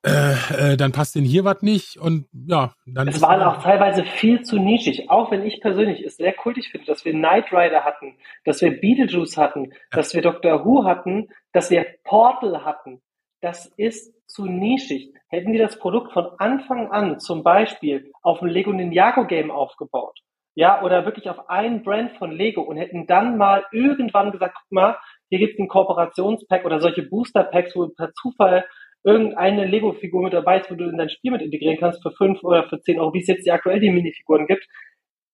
äh, 0.04 0.74
äh, 0.74 0.78
dann 0.78 0.92
passt 0.92 1.16
denen 1.16 1.26
hier 1.26 1.44
was 1.46 1.64
nicht 1.64 1.98
und 1.98 2.28
ja, 2.32 2.76
dann 2.86 3.08
Es 3.08 3.16
ist 3.16 3.22
war 3.24 3.38
dann- 3.40 3.48
auch 3.48 3.64
teilweise 3.64 4.04
viel 4.04 4.44
zu 4.44 4.60
nischig, 4.60 5.10
auch 5.10 5.32
wenn 5.32 5.44
ich 5.44 5.62
persönlich 5.62 6.04
es 6.06 6.18
sehr 6.18 6.34
kultig 6.34 6.70
finde, 6.70 6.86
dass 6.86 7.06
wir 7.06 7.14
Knight 7.14 7.52
Rider 7.52 7.84
hatten, 7.84 8.16
dass 8.44 8.62
wir 8.62 8.80
Beetlejuice 8.80 9.38
hatten, 9.38 9.74
dass 9.90 10.14
wir 10.14 10.22
Doctor 10.22 10.64
Who 10.64 10.84
hatten, 10.86 11.30
dass 11.54 11.72
wir 11.72 11.86
Portal 12.04 12.64
hatten. 12.64 13.02
Das 13.42 13.66
ist 13.78 14.14
zu 14.28 14.46
nischig. 14.46 15.12
Hätten 15.30 15.54
die 15.54 15.60
das 15.60 15.80
Produkt 15.80 16.14
von 16.14 16.28
Anfang 16.38 16.92
an 16.92 17.20
zum 17.20 17.42
Beispiel 17.44 18.12
auf 18.22 18.42
ein 18.42 18.48
Lego 18.50 18.72
Ninjago 18.72 19.26
Game 19.26 19.50
aufgebaut, 19.50 20.20
ja, 20.54 20.84
oder 20.84 21.06
wirklich 21.06 21.30
auf 21.30 21.50
ein 21.50 21.84
Brand 21.84 22.12
von 22.18 22.32
Lego 22.32 22.62
und 22.62 22.78
hätten 22.78 23.08
dann 23.08 23.38
mal 23.38 23.66
irgendwann 23.72 24.32
gesagt, 24.32 24.56
guck 24.56 24.72
mal, 24.72 24.98
hier 25.30 25.40
gibt's 25.40 25.60
ein 25.60 25.68
Kooperationspack 25.68 26.66
oder 26.66 26.80
solche 26.80 27.04
Booster 27.04 27.44
Packs, 27.44 27.76
wo 27.76 27.88
per 27.88 28.14
Zufall 28.14 28.66
irgendeine 29.04 29.66
Lego-Figur 29.66 30.24
mit 30.24 30.34
dabei 30.34 30.60
ist, 30.60 30.72
wo 30.72 30.76
du 30.76 30.90
in 30.90 30.98
dein 30.98 31.10
Spiel 31.10 31.32
mit 31.32 31.42
integrieren 31.42 31.78
kannst 31.80 32.02
für 32.02 32.12
fünf 32.12 32.44
oder 32.44 32.68
für 32.68 32.82
zehn 32.82 33.00
Euro, 33.00 33.14
wie 33.14 33.22
es 33.22 33.28
jetzt 33.28 33.46
die 33.46 33.52
aktuell 33.52 33.80
die 33.80 33.92
Minifiguren 33.92 34.48
gibt. 34.48 34.66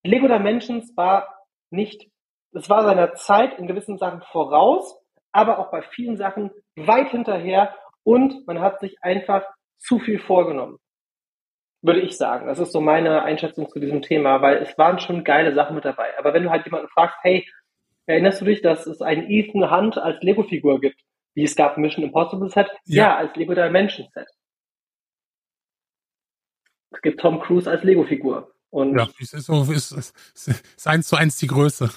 Lego 0.03 0.27
Dimensions 0.27 0.95
war 0.97 1.27
nicht, 1.69 2.09
es 2.53 2.69
war 2.69 2.83
seiner 2.83 3.13
Zeit 3.13 3.57
in 3.57 3.67
gewissen 3.67 3.97
Sachen 3.97 4.21
voraus, 4.31 4.99
aber 5.31 5.59
auch 5.59 5.71
bei 5.71 5.81
vielen 5.81 6.17
Sachen 6.17 6.51
weit 6.75 7.11
hinterher 7.11 7.73
und 8.03 8.45
man 8.45 8.59
hat 8.59 8.79
sich 8.81 8.97
einfach 9.01 9.43
zu 9.77 9.99
viel 9.99 10.19
vorgenommen. 10.19 10.77
Würde 11.83 12.01
ich 12.01 12.17
sagen. 12.17 12.47
Das 12.47 12.59
ist 12.59 12.73
so 12.73 12.81
meine 12.81 13.23
Einschätzung 13.23 13.67
zu 13.69 13.79
diesem 13.79 14.01
Thema, 14.01 14.41
weil 14.41 14.57
es 14.57 14.77
waren 14.77 14.99
schon 14.99 15.23
geile 15.23 15.53
Sachen 15.55 15.75
mit 15.75 15.85
dabei. 15.85 16.15
Aber 16.19 16.33
wenn 16.33 16.43
du 16.43 16.51
halt 16.51 16.65
jemanden 16.65 16.89
fragst, 16.89 17.15
hey, 17.21 17.47
erinnerst 18.05 18.41
du 18.41 18.45
dich, 18.45 18.61
dass 18.61 18.87
es 18.87 19.01
einen 19.01 19.29
Ethan 19.29 19.71
Hunt 19.71 19.97
als 19.97 20.21
Lego-Figur 20.21 20.79
gibt? 20.81 20.99
Wie 21.33 21.43
es 21.43 21.55
gab 21.55 21.77
Mission 21.77 22.03
Impossible 22.03 22.49
Set? 22.49 22.67
Ja. 22.85 23.03
Ja, 23.03 23.17
als 23.17 23.35
Lego 23.35 23.53
Dimension 23.53 24.07
Set. 24.13 24.27
Es 26.91 27.01
gibt 27.01 27.21
Tom 27.21 27.39
Cruise 27.39 27.69
als 27.69 27.83
Lego-Figur. 27.83 28.51
Und 28.69 28.97
Ja, 28.97 29.07
es 29.19 29.33
ist 29.33 29.45
so, 29.45 29.61
ist, 29.63 29.91
ist, 29.91 30.13
ist 30.33 30.87
eins 30.87 31.07
zu 31.07 31.15
eins 31.15 31.37
die 31.37 31.47
Größe. 31.47 31.89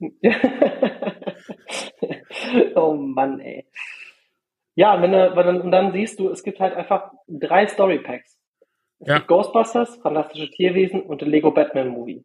oh 2.76 2.94
Mann, 2.94 3.40
ey. 3.40 3.66
Ja, 4.74 4.94
und 4.94 5.02
wenn 5.02 5.12
du, 5.12 5.36
wenn 5.36 5.60
und 5.60 5.72
dann 5.72 5.92
siehst 5.92 6.20
du, 6.20 6.30
es 6.30 6.42
gibt 6.44 6.60
halt 6.60 6.74
einfach 6.74 7.10
drei 7.26 7.66
Story 7.66 7.98
Packs. 7.98 8.36
Es 9.00 9.08
Ja. 9.08 9.16
gibt 9.16 9.28
Ghostbusters, 9.28 9.96
Fantastische 10.02 10.50
Tierwesen 10.50 11.02
und 11.02 11.20
den 11.20 11.30
Lego 11.30 11.50
Batman 11.50 11.88
Movie. 11.88 12.24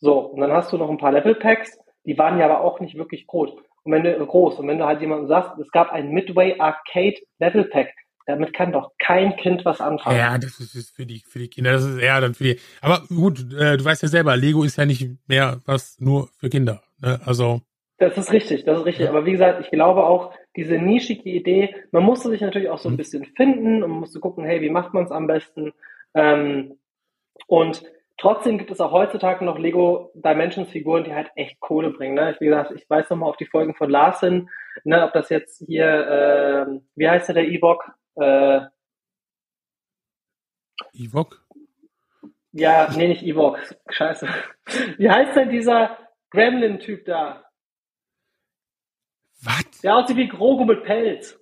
So, 0.00 0.18
und 0.18 0.40
dann 0.40 0.52
hast 0.52 0.72
du 0.72 0.78
noch 0.78 0.90
ein 0.90 0.98
paar 0.98 1.10
Level 1.12 1.34
Packs, 1.34 1.76
die 2.04 2.16
waren 2.18 2.38
ja 2.38 2.46
aber 2.46 2.60
auch 2.62 2.80
nicht 2.80 2.96
wirklich 2.96 3.26
groß. 3.26 3.50
Und 3.84 3.92
wenn 3.92 4.02
du 4.04 4.26
groß, 4.26 4.58
und 4.58 4.68
wenn 4.68 4.78
du 4.78 4.86
halt 4.86 5.00
jemandem 5.00 5.28
sagst, 5.28 5.58
es 5.58 5.70
gab 5.70 5.90
ein 5.92 6.10
Midway 6.10 6.58
Arcade 6.58 7.16
Level 7.38 7.64
Pack, 7.64 7.88
damit 8.26 8.52
kann 8.52 8.72
doch 8.72 8.92
kein 8.98 9.36
Kind 9.36 9.64
was 9.64 9.80
anfangen. 9.80 10.18
Ja, 10.18 10.36
das 10.36 10.60
ist 10.60 10.94
für 10.94 11.06
die, 11.06 11.20
für 11.26 11.38
die 11.38 11.48
Kinder, 11.48 11.72
das 11.72 11.84
ist 11.84 11.98
eher 11.98 12.20
dann 12.20 12.34
für 12.34 12.44
die. 12.44 12.60
Aber 12.82 13.02
gut, 13.08 13.40
äh, 13.54 13.78
du 13.78 13.84
weißt 13.84 14.02
ja 14.02 14.08
selber, 14.08 14.36
Lego 14.36 14.64
ist 14.64 14.76
ja 14.76 14.84
nicht 14.84 15.08
mehr 15.26 15.60
was 15.64 15.98
nur 15.98 16.28
für 16.38 16.50
Kinder. 16.50 16.82
Ne? 17.00 17.18
Also, 17.24 17.62
Das 17.96 18.18
ist 18.18 18.30
richtig, 18.30 18.64
das 18.64 18.80
ist 18.80 18.84
richtig. 18.84 19.04
Ja. 19.06 19.10
Aber 19.10 19.24
wie 19.24 19.32
gesagt, 19.32 19.60
ich 19.64 19.70
glaube 19.70 20.04
auch, 20.04 20.34
diese 20.56 20.74
nischige 20.76 21.28
Idee, 21.30 21.74
man 21.90 22.02
musste 22.04 22.28
sich 22.28 22.42
natürlich 22.42 22.68
auch 22.68 22.78
so 22.78 22.90
ein 22.90 22.92
Mhm. 22.92 22.96
bisschen 22.98 23.24
finden 23.24 23.82
und 23.82 23.90
man 23.90 24.00
musste 24.00 24.20
gucken, 24.20 24.44
hey, 24.44 24.60
wie 24.60 24.70
macht 24.70 24.92
man 24.92 25.04
es 25.04 25.10
am 25.10 25.26
besten? 25.26 25.72
Ähm, 26.14 26.78
und 27.46 27.82
trotzdem 28.18 28.58
gibt 28.58 28.70
es 28.70 28.80
auch 28.80 28.92
heutzutage 28.92 29.44
noch 29.44 29.58
Lego 29.58 30.10
Dimensions 30.14 30.70
Figuren, 30.70 31.04
die 31.04 31.14
halt 31.14 31.30
echt 31.36 31.58
Kohle 31.60 31.90
bringen. 31.90 32.14
Ne? 32.14 32.32
Ich, 32.32 32.40
wie 32.40 32.46
gesagt, 32.46 32.72
ich 32.72 32.88
weiß 32.88 33.08
nochmal 33.10 33.30
auf 33.30 33.36
die 33.36 33.46
Folgen 33.46 33.74
von 33.74 33.88
Larsen, 33.88 34.50
ne, 34.84 35.04
ob 35.04 35.12
das 35.12 35.30
jetzt 35.30 35.62
hier, 35.66 36.66
ähm, 36.66 36.88
wie 36.94 37.08
heißt 37.08 37.28
der, 37.28 37.36
der 37.36 37.48
Ewok? 37.48 37.90
Äh, 38.16 38.60
Ewok? 40.92 41.44
ja, 42.52 42.90
nee, 42.96 43.08
nicht 43.08 43.22
Ewok, 43.22 43.58
scheiße. 43.90 44.28
Wie 44.98 45.10
heißt 45.10 45.36
denn 45.36 45.50
dieser 45.50 45.98
Gremlin-Typ 46.30 47.04
da? 47.04 47.44
Was? 49.42 49.80
Der 49.82 49.96
aussieht 49.96 50.16
wie 50.16 50.28
Grogu 50.28 50.64
mit 50.64 50.82
Pelz. 50.82 51.38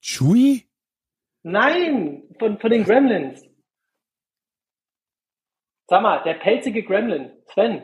Chewie? 0.00 0.68
Nein, 1.44 2.24
von, 2.38 2.58
von 2.58 2.70
den 2.70 2.84
Gremlins. 2.84 3.51
Sag 5.92 6.00
mal, 6.00 6.22
der 6.22 6.32
pelzige 6.32 6.82
Gremlin, 6.84 7.30
Sven. 7.52 7.82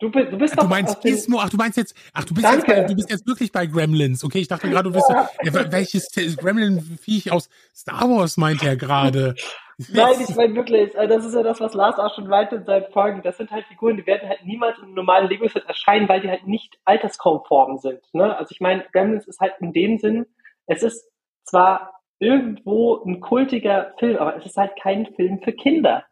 Du, 0.00 0.10
bist- 0.10 0.32
du 0.32 0.38
bist 0.38 0.54
Ach, 0.54 0.56
du 0.56 0.62
doch 0.64 0.70
meinst 0.70 0.96
aus 0.96 1.00
den, 1.02 1.12
Gizmo? 1.14 1.38
Ach, 1.40 1.48
du 1.48 1.56
meinst 1.56 1.76
jetzt, 1.76 1.94
ach, 2.12 2.24
du 2.24 2.34
bist 2.34 2.44
Danke. 2.44 2.56
jetzt, 2.66 2.66
bei, 2.66 2.82
du 2.82 2.96
bist 2.96 3.10
jetzt 3.10 3.26
wirklich 3.28 3.52
bei 3.52 3.66
Gremlins. 3.66 4.24
Okay, 4.24 4.40
ich 4.40 4.48
dachte 4.48 4.68
gerade, 4.68 4.90
du 4.90 4.92
bist, 4.92 5.08
ja, 5.08 5.70
welches 5.70 6.08
Gremlin-Viech 6.10 7.30
aus 7.30 7.48
Star 7.72 8.10
Wars 8.10 8.36
meint 8.38 8.64
er 8.64 8.74
gerade? 8.74 9.36
Nein, 9.92 10.16
ich 10.18 10.34
meine 10.34 10.56
wirklich, 10.56 10.98
also 10.98 11.14
das 11.14 11.24
ist 11.26 11.34
ja 11.34 11.44
das, 11.44 11.60
was 11.60 11.74
Lars 11.74 11.96
auch 12.00 12.12
schon 12.16 12.28
weiter 12.28 12.56
in 12.56 12.64
seinen 12.64 12.90
Folgen. 12.90 13.22
Das 13.22 13.36
sind 13.36 13.52
halt 13.52 13.66
Figuren, 13.66 13.96
die 13.98 14.06
werden 14.06 14.28
halt 14.28 14.44
niemals 14.44 14.76
im 14.80 14.92
normalen 14.94 15.28
Lego-Set 15.28 15.64
erscheinen, 15.68 16.08
weil 16.08 16.22
die 16.22 16.28
halt 16.28 16.48
nicht 16.48 16.76
alterskonform 16.86 17.78
sind. 17.78 18.00
Ne? 18.14 18.36
Also 18.36 18.50
ich 18.50 18.60
meine, 18.60 18.84
Gremlins 18.90 19.28
ist 19.28 19.38
halt 19.38 19.54
in 19.60 19.72
dem 19.72 19.98
Sinn, 19.98 20.26
es 20.66 20.82
ist 20.82 21.08
zwar 21.44 22.00
irgendwo 22.18 23.00
ein 23.04 23.20
kultiger 23.20 23.94
Film, 24.00 24.16
aber 24.16 24.36
es 24.36 24.44
ist 24.44 24.56
halt 24.56 24.72
kein 24.82 25.06
Film 25.14 25.38
für 25.44 25.52
Kinder. 25.52 26.02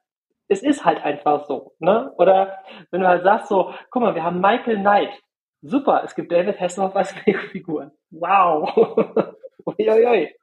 Es 0.48 0.62
ist 0.62 0.84
halt 0.84 1.02
einfach 1.02 1.46
so, 1.46 1.72
ne? 1.78 2.12
Oder 2.18 2.58
wenn 2.90 3.00
du 3.00 3.08
halt 3.08 3.24
sagst 3.24 3.48
so, 3.48 3.72
guck 3.90 4.02
mal, 4.02 4.14
wir 4.14 4.24
haben 4.24 4.40
Michael 4.40 4.78
Knight. 4.78 5.20
Super, 5.62 6.02
es 6.04 6.14
gibt 6.14 6.30
David 6.30 6.60
Hasselhoff 6.60 6.94
als 6.94 7.14
Lego-Figuren. 7.26 7.92
Wow. 8.10 8.74
Uiuiui. 9.66 10.34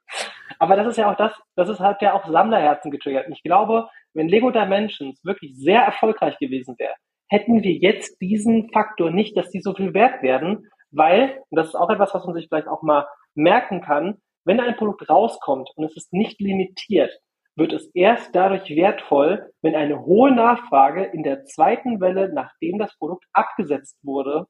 Aber 0.58 0.76
das 0.76 0.88
ist 0.88 0.96
ja 0.98 1.10
auch 1.10 1.16
das, 1.16 1.32
das 1.54 1.68
ist 1.68 1.80
halt 1.80 2.02
ja 2.02 2.14
auch 2.14 2.26
Sammlerherzen 2.26 2.90
getriggert. 2.90 3.26
Und 3.26 3.32
ich 3.32 3.42
glaube, 3.42 3.88
wenn 4.14 4.28
Lego 4.28 4.50
Dimensions 4.50 5.24
wirklich 5.24 5.56
sehr 5.56 5.82
erfolgreich 5.82 6.38
gewesen 6.38 6.76
wäre, 6.78 6.94
hätten 7.28 7.62
wir 7.62 7.72
jetzt 7.72 8.20
diesen 8.20 8.70
Faktor 8.70 9.10
nicht, 9.10 9.36
dass 9.36 9.50
die 9.50 9.60
so 9.60 9.74
viel 9.74 9.94
wert 9.94 10.22
werden, 10.22 10.68
weil, 10.90 11.40
und 11.50 11.56
das 11.56 11.68
ist 11.68 11.74
auch 11.74 11.88
etwas, 11.88 12.12
was 12.14 12.26
man 12.26 12.34
sich 12.34 12.48
vielleicht 12.48 12.68
auch 12.68 12.82
mal 12.82 13.06
merken 13.34 13.80
kann, 13.80 14.18
wenn 14.44 14.60
ein 14.60 14.76
Produkt 14.76 15.08
rauskommt 15.08 15.70
und 15.76 15.84
es 15.84 15.96
ist 15.96 16.12
nicht 16.12 16.40
limitiert, 16.40 17.12
wird 17.56 17.72
es 17.72 17.90
erst 17.94 18.34
dadurch 18.34 18.70
wertvoll, 18.70 19.50
wenn 19.60 19.74
eine 19.74 20.04
hohe 20.04 20.32
Nachfrage 20.32 21.04
in 21.04 21.22
der 21.22 21.44
zweiten 21.44 22.00
Welle, 22.00 22.32
nachdem 22.32 22.78
das 22.78 22.96
Produkt 22.96 23.24
abgesetzt 23.32 23.98
wurde, 24.02 24.46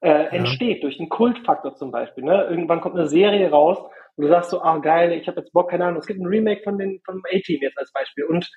äh, 0.00 0.08
ja. 0.08 0.24
entsteht, 0.26 0.82
durch 0.82 0.98
einen 1.00 1.08
Kultfaktor 1.08 1.74
zum 1.74 1.90
Beispiel. 1.90 2.24
Ne? 2.24 2.46
Irgendwann 2.48 2.80
kommt 2.80 2.96
eine 2.96 3.08
Serie 3.08 3.50
raus 3.50 3.78
und 4.16 4.24
du 4.24 4.28
sagst 4.28 4.50
so, 4.50 4.62
ah 4.62 4.78
geil, 4.78 5.12
ich 5.12 5.26
habe 5.26 5.40
jetzt 5.40 5.52
Bock, 5.52 5.70
keine 5.70 5.86
Ahnung, 5.86 5.98
es 5.98 6.06
gibt 6.06 6.20
ein 6.20 6.26
Remake 6.26 6.62
von 6.62 6.78
den 6.78 7.00
vom 7.04 7.22
A-Team 7.26 7.58
jetzt 7.60 7.78
als 7.78 7.92
Beispiel 7.92 8.24
und 8.24 8.48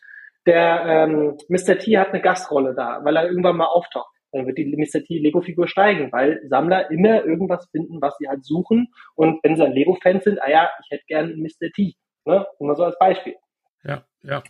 der 0.46 0.86
ähm, 0.86 1.38
Mr. 1.50 1.78
T 1.78 1.98
hat 1.98 2.10
eine 2.10 2.22
Gastrolle 2.22 2.74
da, 2.74 3.04
weil 3.04 3.16
er 3.16 3.28
irgendwann 3.28 3.58
mal 3.58 3.66
auftaucht. 3.66 4.10
Dann 4.32 4.46
wird 4.46 4.58
die 4.58 4.66
Mr. 4.66 5.04
T 5.04 5.18
Lego-Figur 5.18 5.68
steigen, 5.68 6.12
weil 6.12 6.42
Sammler 6.48 6.92
immer 6.92 7.26
irgendwas 7.26 7.68
finden, 7.72 8.02
was 8.02 8.16
sie 8.18 8.28
halt 8.28 8.46
suchen. 8.46 8.88
Und 9.16 9.44
wenn 9.44 9.56
sie 9.56 9.66
ein 9.66 9.74
Lego-Fans 9.74 10.24
sind, 10.24 10.42
ah 10.42 10.50
ja, 10.50 10.70
ich 10.84 10.92
hätte 10.92 11.04
gern 11.08 11.26
einen 11.26 11.42
Mr. 11.42 11.72
T. 11.76 11.96
Ne? 12.26 12.46
Nur 12.60 12.76
so 12.76 12.84
als 12.84 12.98
Beispiel. 13.00 13.36
Ja, 13.84 14.06
ja. 14.24 14.44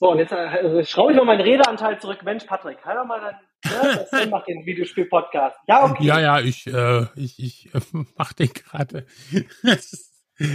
So, 0.00 0.12
und 0.12 0.18
jetzt 0.18 0.32
äh, 0.32 0.84
schraube 0.84 1.12
ich 1.12 1.18
mal 1.18 1.24
meinen 1.24 1.40
Redeanteil 1.40 2.00
zurück. 2.00 2.22
Mensch, 2.22 2.44
Patrick, 2.44 2.84
halt 2.84 2.98
doch 2.98 3.04
mal 3.04 3.20
dein, 3.20 3.72
ne, 3.72 4.06
das 4.10 4.30
macht 4.30 4.46
den 4.46 4.64
Videospiel-Podcast. 4.64 5.56
Ja, 5.66 5.84
okay. 5.84 6.04
Ja, 6.04 6.20
ja, 6.20 6.40
ich, 6.40 6.66
äh, 6.68 7.06
ich, 7.16 7.38
ich 7.42 7.74
äh, 7.74 7.80
mach 8.16 8.32
den 8.32 8.52
gerade. 8.52 9.06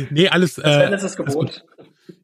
nee, 0.10 0.30
alles. 0.30 0.58
Äh, 0.58 0.88
Sven 0.88 0.94
ist 0.94 1.18
gewohnt. 1.18 1.66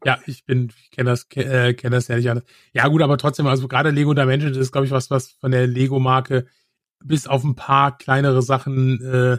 Ja, 0.05 0.19
ich 0.25 0.45
bin, 0.45 0.71
ich 0.81 0.91
kenne 0.91 1.09
das, 1.09 1.27
äh, 1.35 1.73
kenne 1.73 1.97
das 1.97 2.07
ja 2.07 2.15
nicht 2.15 2.29
anders. 2.29 2.45
Ja, 2.73 2.87
gut, 2.87 3.01
aber 3.01 3.17
trotzdem, 3.17 3.47
also 3.47 3.67
gerade 3.67 3.89
Lego 3.89 4.13
Dimensions 4.13 4.55
ist, 4.55 4.71
glaube 4.71 4.85
ich, 4.85 4.91
was, 4.91 5.09
was 5.09 5.31
von 5.31 5.51
der 5.51 5.67
Lego-Marke 5.67 6.47
bis 7.03 7.27
auf 7.27 7.43
ein 7.43 7.55
paar 7.55 7.97
kleinere 7.97 8.41
Sachen 8.41 9.01
äh, 9.01 9.37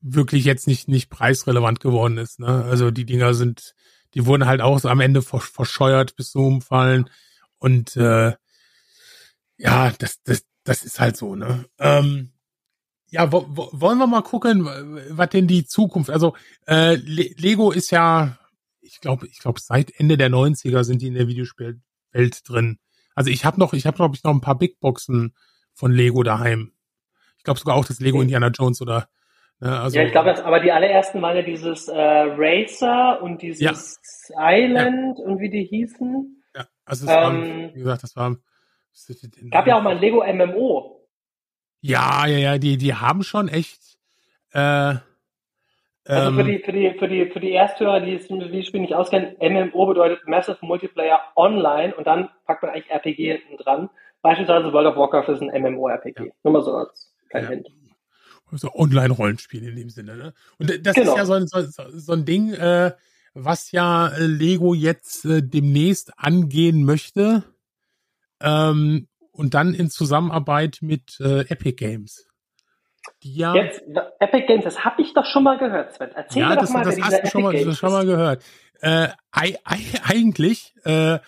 wirklich 0.00 0.44
jetzt 0.44 0.66
nicht, 0.66 0.88
nicht 0.88 1.10
preisrelevant 1.10 1.80
geworden 1.80 2.18
ist. 2.18 2.38
Ne? 2.40 2.64
Also 2.64 2.90
die 2.90 3.06
Dinger 3.06 3.34
sind 3.34 3.74
die 4.14 4.26
wurden 4.26 4.46
halt 4.46 4.60
auch 4.60 4.78
so 4.78 4.88
am 4.88 5.00
Ende 5.00 5.22
verscheuert 5.22 6.16
bis 6.16 6.30
zum 6.30 6.44
Umfallen. 6.44 7.10
Und 7.58 7.96
äh, 7.96 8.34
ja, 9.56 9.92
das, 9.98 10.22
das, 10.22 10.44
das 10.64 10.84
ist 10.84 11.00
halt 11.00 11.16
so, 11.16 11.34
ne? 11.34 11.66
Ähm, 11.78 12.32
ja, 13.10 13.32
wo, 13.32 13.46
wo, 13.48 13.68
wollen 13.72 13.98
wir 13.98 14.06
mal 14.06 14.22
gucken, 14.22 14.64
was 15.10 15.30
denn 15.30 15.46
die 15.46 15.66
Zukunft, 15.66 16.10
also 16.10 16.36
äh, 16.66 16.94
Le 16.96 17.30
Lego 17.36 17.70
ist 17.70 17.90
ja, 17.90 18.38
ich 18.80 19.00
glaube, 19.00 19.26
ich 19.26 19.38
glaube, 19.38 19.60
seit 19.60 19.90
Ende 19.98 20.16
der 20.16 20.30
90er 20.30 20.84
sind 20.84 21.02
die 21.02 21.06
in 21.08 21.14
der 21.14 21.26
Videospielwelt 21.26 22.48
drin. 22.48 22.78
Also 23.14 23.30
ich 23.30 23.44
habe 23.44 23.58
noch, 23.58 23.72
ich 23.72 23.86
habe 23.86 23.96
glaube 23.96 24.14
ich 24.14 24.22
noch 24.24 24.32
ein 24.32 24.40
paar 24.40 24.58
Big 24.58 24.78
Boxen 24.78 25.34
von 25.74 25.90
Lego 25.90 26.22
daheim. 26.22 26.72
Ich 27.38 27.44
glaube 27.44 27.58
sogar 27.58 27.76
auch 27.76 27.84
das 27.84 28.00
Lego 28.00 28.20
Indiana 28.20 28.48
Jones 28.48 28.80
oder 28.82 29.08
Ne, 29.60 29.80
also, 29.80 29.98
ja, 29.98 30.04
ich 30.04 30.12
glaube, 30.12 30.44
aber 30.44 30.60
die 30.60 30.70
allerersten 30.70 31.20
waren 31.20 31.36
ja 31.36 31.42
dieses 31.42 31.88
äh, 31.88 31.98
Racer 31.98 33.20
und 33.22 33.42
dieses 33.42 33.60
ja. 34.30 34.50
Island 34.50 35.18
ja. 35.18 35.24
und 35.24 35.40
wie 35.40 35.50
die 35.50 35.64
hießen. 35.64 36.44
Ja, 36.54 36.66
also 36.84 37.06
es 37.06 37.10
ähm, 37.10 37.16
war, 37.16 37.74
wie 37.74 37.78
gesagt, 37.78 38.02
das 38.04 38.16
war. 38.16 38.36
Gab 39.50 39.66
ja 39.66 39.78
auch 39.78 39.82
mal 39.82 39.96
ein 39.96 40.00
Lego 40.00 40.24
MMO. 40.24 41.06
Ja, 41.80 42.26
ja, 42.26 42.38
ja, 42.38 42.58
die, 42.58 42.76
die 42.76 42.94
haben 42.94 43.22
schon 43.22 43.48
echt. 43.48 43.98
Äh, 44.52 44.94
also 46.04 46.32
für 46.32 46.40
ähm, 46.40 46.46
die, 46.46 46.58
für 46.60 46.72
die, 46.72 46.90
für 46.98 47.08
die, 47.08 47.26
für 47.26 47.40
die 47.40 47.52
Ersthörer, 47.52 48.00
die 48.00 48.16
das 48.16 48.66
Spiel 48.66 48.80
nicht 48.80 48.94
auskennen, 48.94 49.36
MMO 49.40 49.86
bedeutet 49.86 50.26
Massive 50.26 50.58
Multiplayer 50.62 51.20
Online 51.36 51.94
und 51.94 52.06
dann 52.06 52.30
packt 52.46 52.62
man 52.62 52.72
eigentlich 52.72 52.90
RPG 52.90 53.38
hinten 53.38 53.56
dran. 53.58 53.90
Beispielsweise 54.22 54.72
World 54.72 54.86
of 54.86 54.96
Warcraft 54.96 55.32
ist 55.32 55.42
ein 55.42 55.62
MMO-RPG. 55.62 56.24
Ja. 56.24 56.32
Nur 56.42 56.52
mal 56.54 56.62
so 56.62 56.74
als 56.74 57.14
klein 57.28 57.44
ja. 57.44 57.50
Hint 57.50 57.68
so 58.52 58.72
Online-Rollenspiel 58.74 59.68
in 59.68 59.76
dem 59.76 59.90
Sinne. 59.90 60.16
Ne? 60.16 60.34
Und 60.58 60.86
das 60.86 60.94
genau. 60.94 61.12
ist 61.12 61.18
ja 61.18 61.24
so 61.24 61.32
ein, 61.34 61.46
so, 61.46 61.62
so 61.90 62.12
ein 62.12 62.24
Ding, 62.24 62.52
äh, 62.52 62.92
was 63.34 63.72
ja 63.72 64.08
äh, 64.08 64.26
Lego 64.26 64.74
jetzt 64.74 65.24
äh, 65.24 65.42
demnächst 65.42 66.18
angehen 66.18 66.84
möchte. 66.84 67.44
Ähm, 68.40 69.08
und 69.32 69.54
dann 69.54 69.74
in 69.74 69.90
Zusammenarbeit 69.90 70.78
mit 70.80 71.20
äh, 71.20 71.40
Epic 71.42 71.76
Games. 71.76 72.26
Die 73.22 73.34
ja, 73.34 73.54
jetzt, 73.54 73.82
Epic 74.18 74.46
Games, 74.46 74.64
das 74.64 74.84
habe 74.84 75.02
ich 75.02 75.14
doch 75.14 75.24
schon 75.24 75.44
mal 75.44 75.58
gehört, 75.58 75.94
Sven. 75.94 76.10
Erzähl 76.14 76.42
ja, 76.42 76.48
mir 76.50 76.56
das, 76.56 76.68
doch 76.68 76.74
mal, 76.74 76.84
das 76.84 77.00
hast 77.00 77.22
du 77.22 77.26
schon 77.28 77.42
mal, 77.42 77.64
das 77.64 77.78
schon 77.78 77.92
mal 77.92 78.06
gehört. 78.06 78.44
Äh, 78.80 79.08
eigentlich 79.32 80.74
äh, 80.84 81.18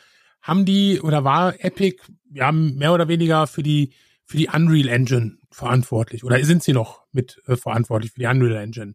haben 0.42 0.64
die 0.64 1.00
oder 1.00 1.24
war 1.24 1.54
Epic 1.64 2.02
ja 2.32 2.52
mehr 2.52 2.92
oder 2.92 3.08
weniger 3.08 3.46
für 3.46 3.62
die 3.62 3.92
für 4.24 4.36
die 4.36 4.48
Unreal 4.48 4.88
Engine 4.88 5.39
verantwortlich 5.51 6.24
oder 6.24 6.42
sind 6.44 6.62
sie 6.62 6.72
noch 6.72 7.05
mit 7.12 7.40
äh, 7.46 7.57
verantwortlich 7.57 8.12
für 8.12 8.20
die 8.20 8.26
Unreal 8.26 8.62
Engine? 8.62 8.94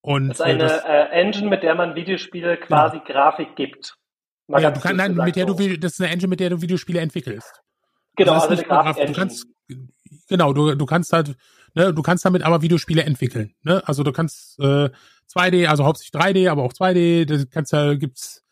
Und, 0.00 0.28
das 0.28 0.40
ist 0.40 0.44
eine 0.44 0.64
äh, 0.64 0.68
das, 0.68 0.84
äh, 0.84 1.20
Engine, 1.20 1.48
mit 1.48 1.62
der 1.62 1.74
man 1.74 1.94
Videospiele 1.94 2.56
quasi 2.56 2.96
ja. 2.96 3.04
Grafik 3.04 3.54
gibt. 3.56 3.96
Ja, 4.48 4.70
du 4.70 4.80
kannst, 4.80 4.96
nein, 4.96 5.14
mit 5.14 5.36
der 5.36 5.46
so. 5.46 5.54
du, 5.54 5.78
das 5.78 5.92
ist 5.92 6.00
eine 6.00 6.10
Engine, 6.10 6.28
mit 6.28 6.40
der 6.40 6.50
du 6.50 6.60
Videospiele 6.60 7.00
entwickelst. 7.00 7.62
Genau, 8.16 8.32
also 8.32 8.48
eine 8.48 8.62
Grafik 8.62 9.06
du 9.06 9.12
kannst, 9.12 9.46
Genau, 10.28 10.52
du, 10.52 10.76
du 10.76 10.86
kannst 10.86 11.12
halt, 11.12 11.36
ne, 11.74 11.92
du 11.92 12.02
kannst 12.02 12.24
damit 12.24 12.42
aber 12.42 12.62
Videospiele 12.62 13.02
entwickeln. 13.02 13.54
Ne? 13.62 13.82
Also 13.86 14.02
du 14.02 14.12
kannst 14.12 14.58
äh, 14.60 14.90
2D, 15.32 15.66
also 15.66 15.84
hauptsächlich 15.84 16.20
3D, 16.20 16.50
aber 16.50 16.62
auch 16.62 16.72
2D, 16.72 17.24
da 17.24 17.44
kannst 17.50 17.72
ja, 17.72 17.94
gibt's 17.94 18.44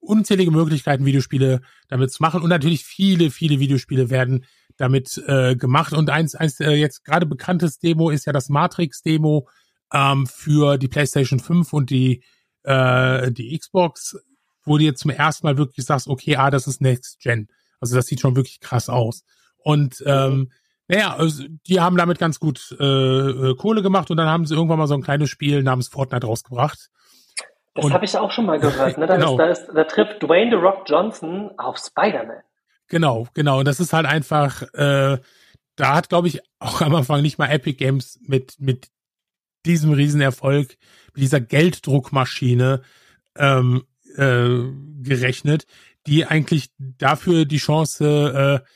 unzählige 0.00 0.50
Möglichkeiten, 0.50 1.04
Videospiele 1.04 1.60
damit 1.88 2.10
zu 2.10 2.22
machen. 2.22 2.42
Und 2.42 2.48
natürlich 2.48 2.84
viele, 2.84 3.30
viele 3.30 3.60
Videospiele 3.60 4.08
werden 4.08 4.46
damit 4.80 5.22
äh, 5.26 5.56
gemacht. 5.56 5.92
Und 5.92 6.10
eins, 6.10 6.34
eins 6.34 6.60
äh, 6.60 6.72
jetzt 6.72 7.04
gerade 7.04 7.26
bekanntes 7.26 7.78
Demo 7.78 8.10
ist 8.10 8.26
ja 8.26 8.32
das 8.32 8.48
Matrix-Demo 8.48 9.48
ähm, 9.92 10.26
für 10.26 10.78
die 10.78 10.88
PlayStation 10.88 11.40
5 11.40 11.72
und 11.72 11.90
die, 11.90 12.22
äh, 12.64 13.30
die 13.32 13.58
Xbox, 13.58 14.18
wo 14.64 14.78
du 14.78 14.84
jetzt 14.84 15.00
zum 15.00 15.10
ersten 15.10 15.46
Mal 15.46 15.58
wirklich 15.58 15.86
sagst, 15.86 16.08
okay, 16.08 16.36
ah, 16.36 16.50
das 16.50 16.66
ist 16.66 16.80
Next 16.80 17.20
Gen. 17.20 17.48
Also 17.80 17.96
das 17.96 18.06
sieht 18.06 18.20
schon 18.20 18.36
wirklich 18.36 18.60
krass 18.60 18.88
aus. 18.88 19.24
Und 19.58 20.02
ähm, 20.06 20.50
naja, 20.88 21.14
also 21.16 21.44
die 21.68 21.80
haben 21.80 21.96
damit 21.96 22.18
ganz 22.18 22.40
gut 22.40 22.76
äh, 22.80 22.84
äh, 22.84 23.54
Kohle 23.56 23.82
gemacht 23.82 24.10
und 24.10 24.16
dann 24.16 24.28
haben 24.28 24.44
sie 24.46 24.54
irgendwann 24.54 24.78
mal 24.78 24.88
so 24.88 24.94
ein 24.94 25.02
kleines 25.02 25.30
Spiel 25.30 25.62
namens 25.62 25.88
Fortnite 25.88 26.26
rausgebracht. 26.26 26.90
Das 27.74 27.92
habe 27.92 28.04
ich 28.04 28.16
auch 28.18 28.32
schon 28.32 28.46
mal 28.46 28.58
gehört. 28.58 28.98
Ne? 28.98 29.06
Da, 29.06 29.16
genau. 29.16 29.32
ist, 29.32 29.38
da, 29.38 29.46
ist, 29.46 29.66
da 29.72 29.84
trifft 29.84 30.22
Dwayne 30.22 30.50
The 30.50 30.56
Rock 30.56 30.84
Johnson 30.86 31.52
auf 31.58 31.78
Spider-Man. 31.78 32.42
Genau, 32.90 33.28
genau. 33.34 33.60
Und 33.60 33.66
das 33.66 33.80
ist 33.80 33.92
halt 33.92 34.04
einfach, 34.04 34.62
äh, 34.74 35.18
da 35.76 35.94
hat, 35.94 36.08
glaube 36.10 36.28
ich, 36.28 36.40
auch 36.58 36.82
am 36.82 36.94
Anfang 36.94 37.22
nicht 37.22 37.38
mal 37.38 37.46
Epic 37.46 37.78
Games 37.78 38.18
mit, 38.26 38.56
mit 38.58 38.88
diesem 39.64 39.92
Riesenerfolg, 39.92 40.76
mit 41.14 41.22
dieser 41.22 41.40
Gelddruckmaschine 41.40 42.82
ähm, 43.36 43.84
äh, 44.16 44.48
gerechnet, 45.02 45.66
die 46.06 46.26
eigentlich 46.26 46.70
dafür 46.78 47.44
die 47.44 47.58
Chance 47.58 48.62
äh, 48.64 48.68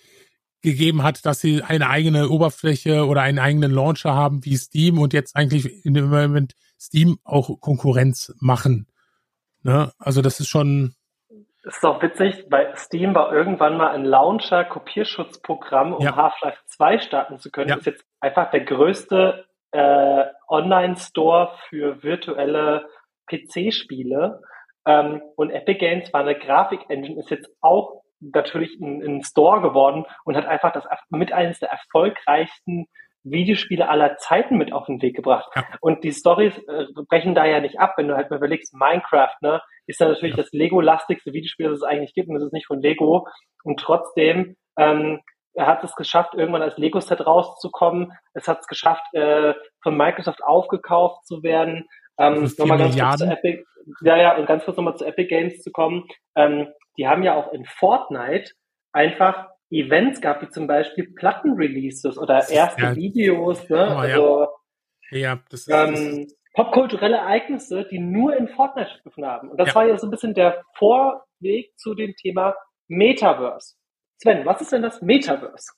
gegeben 0.62 1.02
hat, 1.02 1.26
dass 1.26 1.40
sie 1.40 1.62
eine 1.62 1.90
eigene 1.90 2.28
Oberfläche 2.28 3.06
oder 3.06 3.22
einen 3.22 3.40
eigenen 3.40 3.72
Launcher 3.72 4.14
haben 4.14 4.44
wie 4.44 4.56
Steam 4.56 4.98
und 4.98 5.12
jetzt 5.12 5.34
eigentlich 5.34 5.84
in 5.84 5.94
dem 5.94 6.08
Moment 6.08 6.54
Steam 6.80 7.18
auch 7.24 7.60
Konkurrenz 7.60 8.32
machen. 8.38 8.86
Ne? 9.62 9.92
Also 9.98 10.22
das 10.22 10.38
ist 10.38 10.48
schon 10.48 10.94
ist 11.64 11.82
doch 11.82 12.02
witzig, 12.02 12.48
bei 12.48 12.74
Steam 12.76 13.14
war 13.14 13.32
irgendwann 13.32 13.76
mal 13.76 13.90
ein 13.90 14.04
Launcher-Kopierschutzprogramm, 14.04 15.94
um 15.94 16.02
ja. 16.02 16.14
Half-Life 16.16 16.60
2 16.66 16.98
starten 16.98 17.38
zu 17.38 17.50
können. 17.50 17.68
Ja. 17.68 17.76
Das 17.76 17.86
ist 17.86 17.92
jetzt 17.92 18.04
einfach 18.20 18.50
der 18.50 18.64
größte 18.64 19.46
äh, 19.72 20.24
Online-Store 20.48 21.52
für 21.68 22.02
virtuelle 22.02 22.86
PC-Spiele. 23.28 24.42
Ähm, 24.86 25.22
und 25.36 25.50
Epic 25.50 25.78
Games 25.78 26.12
war 26.12 26.20
eine 26.20 26.38
Grafik-Engine, 26.38 27.18
ist 27.18 27.30
jetzt 27.30 27.50
auch 27.60 28.02
natürlich 28.20 28.78
ein, 28.80 29.02
ein 29.02 29.22
Store 29.22 29.60
geworden 29.60 30.04
und 30.24 30.36
hat 30.36 30.46
einfach 30.46 30.72
das 30.72 30.84
mit 31.10 31.32
eines 31.32 31.58
der 31.58 31.70
erfolgreichsten 31.70 32.86
Videospiele 33.22 33.88
aller 33.88 34.16
Zeiten 34.18 34.56
mit 34.56 34.72
auf 34.72 34.86
den 34.86 35.00
Weg 35.00 35.16
gebracht. 35.16 35.50
Ja. 35.56 35.64
Und 35.80 36.04
die 36.04 36.12
Stories 36.12 36.56
äh, 36.58 36.86
brechen 37.08 37.34
da 37.34 37.46
ja 37.46 37.60
nicht 37.60 37.80
ab, 37.80 37.94
wenn 37.96 38.08
du 38.08 38.16
halt 38.16 38.30
mal 38.30 38.36
überlegst, 38.36 38.74
Minecraft, 38.74 39.36
ne, 39.40 39.62
ist 39.86 40.00
ja 40.00 40.08
natürlich 40.08 40.36
ja. 40.36 40.42
das 40.42 40.52
Lego-lastigste 40.52 41.32
Videospiel, 41.32 41.68
das 41.68 41.78
es 41.78 41.82
eigentlich 41.82 42.14
gibt, 42.14 42.28
und 42.28 42.34
das 42.34 42.44
ist 42.44 42.52
nicht 42.52 42.66
von 42.66 42.80
Lego. 42.80 43.26
Und 43.62 43.80
trotzdem 43.80 44.56
ähm, 44.78 45.20
er 45.54 45.66
hat 45.66 45.84
es 45.84 45.94
geschafft, 45.94 46.34
irgendwann 46.34 46.62
als 46.62 46.76
Lego-Set 46.76 47.24
rauszukommen. 47.24 48.12
Es 48.34 48.48
hat 48.48 48.60
es 48.60 48.66
geschafft, 48.66 49.02
äh, 49.12 49.54
von 49.82 49.96
Microsoft 49.96 50.42
aufgekauft 50.42 51.26
zu 51.26 51.42
werden. 51.42 51.86
Ähm, 52.18 52.50
nochmal 52.58 52.78
ganz 52.78 52.98
kurz 52.98 53.18
zu 53.18 53.26
Epic, 53.26 53.64
ja, 54.02 54.16
ja, 54.16 54.36
und 54.36 54.46
ganz 54.46 54.64
kurz 54.64 54.76
nochmal 54.76 54.96
zu 54.96 55.04
Epic 55.04 55.28
Games 55.28 55.62
zu 55.62 55.70
kommen. 55.70 56.06
Ähm, 56.36 56.68
die 56.98 57.06
haben 57.06 57.22
ja 57.22 57.34
auch 57.34 57.52
in 57.52 57.64
Fortnite 57.64 58.52
einfach 58.92 59.48
Events 59.70 60.20
gab, 60.20 60.42
wie 60.42 60.48
zum 60.48 60.66
Beispiel 60.66 61.12
Plattenreleases 61.14 62.18
oder 62.18 62.48
erste 62.48 62.82
ja, 62.82 62.96
Videos, 62.96 63.68
ne? 63.68 63.88
Oh, 63.90 63.98
also 63.98 64.46
ja, 65.10 65.40
das 65.50 65.66
ist, 65.66 65.70
ähm, 65.70 66.28
popkulturelle 66.54 67.16
Ereignisse, 67.16 67.84
die 67.90 67.98
nur 67.98 68.36
in 68.36 68.48
Fortnite 68.48 68.90
stattgefunden 68.90 69.30
haben. 69.30 69.50
Und 69.50 69.58
das 69.58 69.68
Ja. 69.68 69.74
war 69.74 69.86
ja 69.86 69.98
so 69.98 70.06
ein 70.06 70.10
bisschen 70.10 70.34
der 70.34 70.62
Vorweg 70.76 71.76
zu 71.76 71.94
dem 71.94 72.14
Thema 72.16 72.54
Metaverse. 72.88 73.74
Sven, 74.18 74.46
was 74.46 74.60
ist 74.60 74.72
denn 74.72 74.82
das 74.82 75.02
Metaverse? 75.02 75.72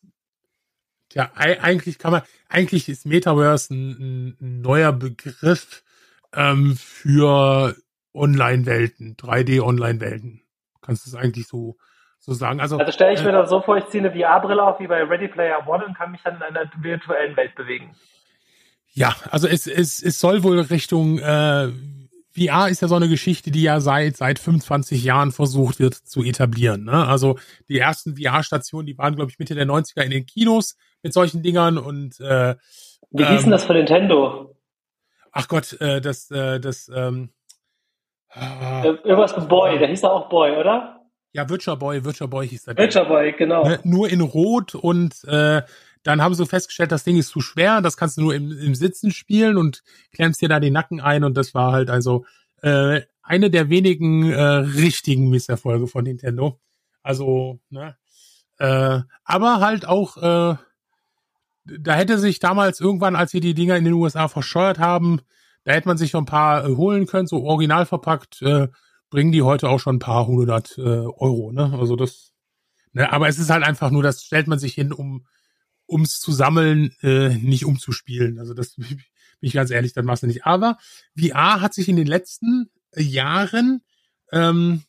Ja, 1.13 1.31
ei- 1.35 1.61
eigentlich 1.61 1.99
kann 1.99 2.13
man, 2.13 2.23
eigentlich 2.49 2.89
ist 2.89 3.07
Metaverse 3.07 3.73
ein, 3.75 3.91
ein, 3.91 4.37
ein 4.41 4.61
neuer 4.61 4.93
Begriff 4.93 5.83
ähm, 6.35 6.77
für 6.77 7.75
Online-Welten, 8.13 9.17
3D-Online-Welten. 9.17 10.43
Kannst 10.83 11.07
du 11.07 11.11
es 11.11 11.15
eigentlich 11.15 11.47
so, 11.47 11.77
so 12.19 12.35
sagen? 12.35 12.61
Also, 12.61 12.79
Also 12.79 12.93
stelle 12.93 13.15
ich 13.15 13.23
mir 13.23 13.31
äh, 13.31 13.33
das 13.33 13.49
so 13.51 13.63
vor, 13.63 13.77
ich 13.79 13.87
ziehe 13.87 14.05
eine 14.05 14.13
VR-Brille 14.19 14.63
auf 14.63 14.79
wie 14.81 14.87
bei 14.89 15.03
Ready 15.05 15.29
Player 15.29 15.67
One 15.67 15.87
und 15.87 15.97
kann 15.97 16.11
mich 16.11 16.23
dann 16.23 16.37
in 16.37 16.43
einer 16.43 16.71
virtuellen 16.79 17.37
Welt 17.37 17.55
bewegen. 17.55 17.95
Ja, 18.97 19.15
also 19.31 19.47
es, 19.47 19.67
es, 19.67 20.03
es 20.03 20.19
soll 20.19 20.43
wohl 20.43 20.59
Richtung 20.59 21.19
äh, 21.19 21.69
VR 22.35 22.69
ist 22.69 22.81
ja 22.81 22.89
so 22.89 22.95
eine 22.95 23.09
Geschichte, 23.09 23.51
die 23.51 23.63
ja 23.63 23.81
seit 23.81 24.17
seit 24.17 24.39
25 24.39 25.05
Jahren 25.05 25.33
versucht 25.33 25.79
wird 25.79 25.95
zu 25.95 26.23
etablieren. 26.23 26.85
Ne? 26.85 27.07
Also 27.07 27.39
die 27.69 27.79
ersten 27.79 28.17
VR-Stationen, 28.17 28.87
die 28.87 28.97
waren 28.97 29.15
glaube 29.15 29.31
ich 29.31 29.39
Mitte 29.39 29.55
der 29.55 29.67
90er 29.67 30.01
in 30.03 30.11
den 30.11 30.25
Kinos 30.25 30.77
mit 31.03 31.13
solchen 31.13 31.43
Dingern 31.43 31.77
und 31.77 32.19
äh, 32.21 32.57
Wie 33.11 33.25
hieß 33.25 33.41
denn 33.41 33.45
ähm, 33.45 33.51
das 33.51 33.65
von 33.65 33.77
Nintendo? 33.77 34.57
ach 35.31 35.49
Gott, 35.49 35.79
äh, 35.81 36.01
das 36.01 36.31
äh, 36.31 36.59
das 36.59 36.91
ähm, 36.95 37.31
Äh, 38.35 38.89
Irgendwas 38.89 39.37
mit 39.37 39.47
Boy, 39.49 39.79
der 39.79 39.89
hieß 39.89 40.01
doch 40.01 40.11
auch 40.11 40.29
Boy, 40.31 40.57
oder? 40.57 40.97
ja 41.37 41.49
Virtual 41.49 41.77
Boy, 41.77 42.03
Virtual 42.03 42.29
Boy 42.29 42.49
hieß 42.49 42.65
der. 42.65 42.79
Witcher 42.79 43.05
Boy, 43.05 43.33
genau. 43.33 43.69
ne, 43.69 43.79
nur 43.85 44.09
in 44.09 44.23
Rot 44.23 44.75
und 44.75 45.23
äh, 45.25 45.63
dann 46.07 46.23
haben 46.23 46.35
sie 46.35 46.47
festgestellt, 46.47 46.93
das 46.93 47.05
Ding 47.05 47.17
ist 47.17 47.29
zu 47.29 47.41
schwer, 47.41 47.81
das 47.81 47.97
kannst 47.97 48.17
du 48.17 48.23
nur 48.23 48.35
im, 48.35 48.53
im 48.53 48.75
Sitzen 48.75 49.11
spielen 49.11 49.57
und 49.57 49.83
klemmst 50.13 50.41
dir 50.41 50.49
da 50.49 50.61
den 50.61 50.73
Nacken 50.73 51.01
ein 51.01 51.25
und 51.25 51.37
das 51.37 51.55
war 51.55 51.73
halt 51.73 51.91
also 51.91 52.25
äh, 52.63 53.03
eine 53.23 53.51
der 53.51 53.69
wenigen 53.71 54.31
äh, 54.31 54.41
richtigen 54.41 55.29
Misserfolge 55.31 55.89
von 55.89 56.05
Nintendo. 56.05 56.61
Also, 57.03 57.59
ne? 57.71 57.97
Äh, 58.59 59.01
aber 59.25 59.61
halt 59.61 59.87
auch, 59.87 60.17
äh, 60.17 60.57
da 61.65 61.95
hätte 61.95 62.19
sich 62.19 62.39
damals 62.39 62.81
irgendwann, 62.81 63.17
als 63.17 63.33
sie 63.33 63.41
die 63.41 63.55
Dinger 63.55 63.77
in 63.77 63.85
den 63.85 63.95
USA 63.95 64.29
verscheuert 64.29 64.79
haben, 64.79 65.21
da 65.65 65.73
hätte 65.73 65.89
man 65.89 65.99
sich 65.99 66.13
noch 66.13 66.23
ein 66.23 66.27
paar 66.27 66.65
äh, 66.65 66.77
holen 66.77 67.07
können, 67.07 67.27
so 67.27 67.43
original 67.43 67.85
verpackt, 67.85 68.41
äh, 68.43 68.69
bringen 69.11 69.33
die 69.33 69.43
heute 69.43 69.69
auch 69.69 69.81
schon 69.81 69.97
ein 69.97 70.01
paar 70.01 70.27
hundert 70.27 70.79
äh, 70.79 70.83
Euro, 70.83 71.51
ne? 71.53 71.77
Also 71.79 71.97
das, 71.97 72.33
ne, 72.93 73.13
aber 73.13 73.29
es 73.29 73.39
ist 73.39 73.51
halt 73.51 73.65
einfach 73.65 73.91
nur, 73.91 74.03
das 74.03 74.23
stellt 74.23 74.47
man 74.47 74.61
sich 74.61 74.75
hin, 74.75 74.93
um 74.93 75.27
ums 75.89 76.21
zu 76.21 76.33
sammeln, 76.33 76.95
äh, 77.03 77.37
nicht 77.37 77.65
um 77.65 77.79
zu 77.79 77.93
spielen. 77.93 78.39
Also 78.39 78.55
das 78.55 78.75
bin 78.77 78.99
ich 79.41 79.53
ganz 79.53 79.71
ehrlich, 79.71 79.93
das 79.93 80.05
machst 80.05 80.23
du 80.23 80.27
nicht. 80.27 80.47
Aber 80.47 80.79
VR 81.19 81.61
hat 81.61 81.75
sich 81.75 81.89
in 81.89 81.97
den 81.97 82.07
letzten 82.07 82.71
äh, 82.93 83.03
Jahren 83.03 83.83
ähm, 84.33 84.83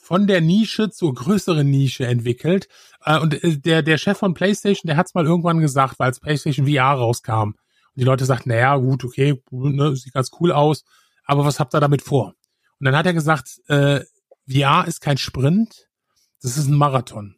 von 0.00 0.26
der 0.26 0.40
Nische 0.40 0.90
zur 0.90 1.14
größeren 1.14 1.68
Nische 1.68 2.06
entwickelt. 2.06 2.68
Äh, 3.04 3.18
und 3.18 3.42
äh, 3.42 3.58
der, 3.58 3.82
der 3.82 3.98
Chef 3.98 4.18
von 4.18 4.34
PlayStation, 4.34 4.86
der 4.86 4.96
hat 4.96 5.06
es 5.06 5.14
mal 5.14 5.24
irgendwann 5.24 5.60
gesagt, 5.60 5.98
weil 5.98 6.08
als 6.08 6.20
PlayStation 6.20 6.66
VR 6.66 6.92
rauskam. 6.92 7.54
Und 7.94 8.00
die 8.00 8.04
Leute 8.04 8.24
sagten, 8.24 8.50
naja, 8.50 8.76
gut, 8.76 9.04
okay, 9.04 9.42
ne, 9.50 9.96
sieht 9.96 10.12
ganz 10.12 10.30
cool 10.40 10.52
aus, 10.52 10.84
aber 11.24 11.44
was 11.44 11.58
habt 11.58 11.74
ihr 11.74 11.80
damit 11.80 12.02
vor? 12.02 12.34
Und 12.78 12.86
dann 12.86 12.96
hat 12.96 13.06
er 13.06 13.14
gesagt, 13.14 13.60
äh, 13.68 14.00
VR 14.50 14.86
ist 14.86 15.00
kein 15.00 15.16
Sprint, 15.16 15.88
das 16.42 16.58
ist 16.58 16.66
ein 16.66 16.76
Marathon. 16.76 17.36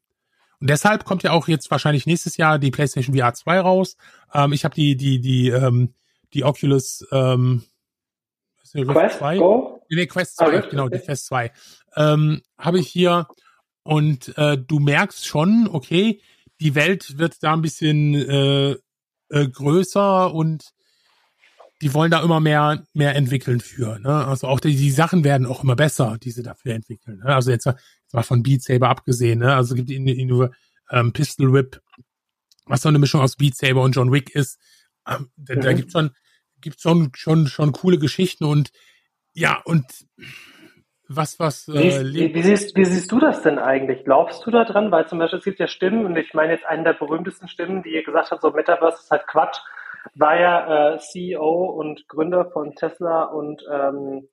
Und 0.61 0.71
deshalb 0.71 1.05
kommt 1.05 1.23
ja 1.23 1.33
auch 1.33 1.49
jetzt 1.49 1.71
wahrscheinlich 1.71 2.07
nächstes 2.07 2.37
Jahr 2.37 2.59
die 2.59 2.71
PlayStation 2.71 3.17
VR 3.17 3.35
2 3.35 3.61
raus. 3.61 3.97
Ähm, 4.33 4.53
ich 4.53 4.65
habe 4.65 4.75
die, 4.75 4.97
die, 4.97 5.21
die, 5.21 5.49
ähm, 5.49 5.95
die 6.33 6.45
Oculus 6.45 7.07
ähm, 7.13 7.63
Quest, 8.73 9.19
2? 9.19 9.39
Go? 9.39 9.81
Nee, 9.89 10.07
Quest 10.07 10.41
Ah, 10.41 10.47
2, 10.47 10.57
Rift, 10.57 10.71
genau, 10.71 10.89
die. 10.89 10.99
Quest 10.99 11.27
2. 11.27 11.53
Ähm, 11.97 12.43
habe 12.59 12.79
ich 12.79 12.89
hier 12.89 13.29
und 13.83 14.37
äh, 14.37 14.59
du 14.59 14.81
merkst 14.81 15.27
schon, 15.27 15.69
okay, 15.71 16.21
die 16.61 16.75
Welt 16.75 17.19
wird 17.19 17.43
da 17.43 17.53
ein 17.53 17.63
bisschen 17.63 18.15
äh, 18.15 18.77
äh, 19.29 19.49
größer 19.49 20.33
und 20.33 20.73
die 21.83 21.93
wollen 21.93 22.11
da 22.11 22.23
immer 22.23 22.41
mehr 22.41 22.85
mehr 22.95 23.15
entwickeln 23.15 23.61
für. 23.61 23.99
Ne? 23.99 24.27
Also 24.27 24.49
auch 24.49 24.61
die, 24.61 24.75
die 24.75 24.91
Sachen 24.91 25.25
werden 25.25 25.47
auch 25.47 25.63
immer 25.63 25.77
besser, 25.77 26.17
die 26.23 26.31
sie 26.31 26.43
dafür 26.43 26.75
entwickeln. 26.75 27.19
Ne? 27.19 27.35
Also 27.35 27.51
jetzt 27.51 27.69
mal 28.17 28.23
von 28.23 28.43
Beat 28.43 28.63
Saber 28.63 28.89
abgesehen. 28.89 29.41
Ne? 29.41 29.55
Also 29.55 29.75
es 29.75 29.77
gibt 29.77 29.91
in 29.91 30.27
nur 30.27 30.53
ähm, 30.91 31.13
Pistol 31.13 31.53
Whip, 31.53 31.81
was 32.67 32.83
so 32.83 32.89
eine 32.89 32.99
Mischung 32.99 33.21
aus 33.21 33.37
Beat 33.37 33.57
Saber 33.57 33.83
und 33.83 33.95
John 33.95 34.13
Wick 34.13 34.35
ist. 34.35 34.59
Ähm, 35.07 35.31
da, 35.37 35.55
da 35.57 35.73
Mhm. 35.73 35.77
gibt's 35.77 35.93
schon 35.93 36.11
gibt's 36.61 36.83
schon 36.83 37.13
schon 37.15 37.47
schon 37.47 37.73
coole 37.73 37.99
Geschichten 37.99 38.45
und 38.45 38.73
ja 39.35 39.61
und 39.65 39.85
was 41.09 41.39
was 41.39 41.69
Wie, 41.69 41.89
äh, 41.89 42.05
wie, 42.15 42.35
wie, 42.35 42.43
siehst, 42.43 42.77
wie 42.77 42.85
siehst 42.85 43.13
du 43.13 43.21
das 43.21 43.43
denn 43.43 43.59
eigentlich? 43.59 44.05
Glaubst 44.05 44.47
du 44.47 44.51
da 44.51 44.65
dran? 44.65 44.91
Weil 44.91 45.07
zum 45.09 45.19
Beispiel 45.19 45.39
es 45.39 45.45
gibt 45.45 45.61
ja 45.61 45.69
Stimmen, 45.69 46.07
und 46.07 46.17
ich 46.17 46.35
meine 46.35 46.53
jetzt 46.55 46.67
eine 46.67 46.85
der 46.85 46.95
berühmtesten 46.95 47.49
Stimmen, 47.49 47.83
die 47.83 48.03
gesagt 48.03 48.31
hat, 48.31 48.41
so 48.41 48.51
Metaverse 48.51 48.99
ist 49.03 49.11
halt 49.11 49.27
Quatsch, 49.27 49.59
war 50.15 50.39
ja 50.41 50.95
äh, 50.95 50.99
CEO 50.99 51.67
und 51.67 52.09
Gründer 52.09 52.47
von 52.51 52.75
Tesla 52.75 53.25
und 53.25 53.63
ähm, 53.71 54.29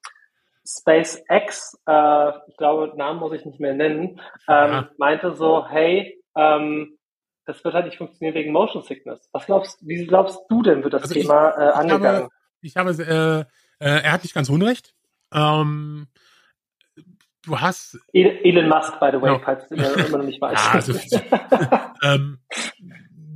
SpaceX, 0.66 1.78
äh, 1.88 2.30
ich 2.48 2.58
glaube, 2.58 2.94
Namen 2.98 3.20
muss 3.20 3.34
ich 3.34 3.46
nicht 3.46 3.60
mehr 3.60 3.74
nennen, 3.74 4.20
ähm, 4.48 4.72
Ja. 4.72 4.90
meinte 4.98 5.34
so, 5.36 5.68
hey, 5.68 6.22
ähm, 6.36 6.98
das 7.46 7.64
wird 7.66 7.74
halt 7.74 7.86
nicht 7.86 7.98
funktionieren 7.98 8.36
wegen 8.36 8.54
Motion 8.54 8.84
Sickness. 8.84 9.28
Was 9.34 9.46
glaubst, 9.46 9.78
wie 9.86 10.06
glaubst 10.08 10.40
du 10.50 10.62
denn, 10.64 10.84
wird 10.84 10.94
das 10.94 11.04
Also 11.04 11.16
ich- 11.16 11.22
Thema 11.24 11.50
äh, 11.50 11.70
ich 11.70 11.76
angegangen? 11.76 12.06
habe, 12.24 12.30
ich 12.62 12.78
habe 12.78 13.48
äh, 13.80 13.86
äh, 13.86 14.02
er 14.04 14.12
hat 14.14 14.24
nicht 14.24 14.34
ganz 14.34 14.50
unrecht. 14.50 14.94
Ähm, 15.34 16.08
du 17.46 17.60
hast 17.60 18.00
El- 18.14 18.40
Elon 18.44 18.70
Musk, 18.70 18.98
by 19.00 19.10
the 19.12 19.22
way, 19.22 19.34
Genau. 19.34 19.40
falls 19.44 19.68
du 19.68 19.76
immer 20.08 20.18
noch 20.20 20.26
nicht 20.26 20.40
weißt. 20.42 20.64
Ja, 20.66 20.72
also, 20.72 20.94
ähm, 22.04 22.40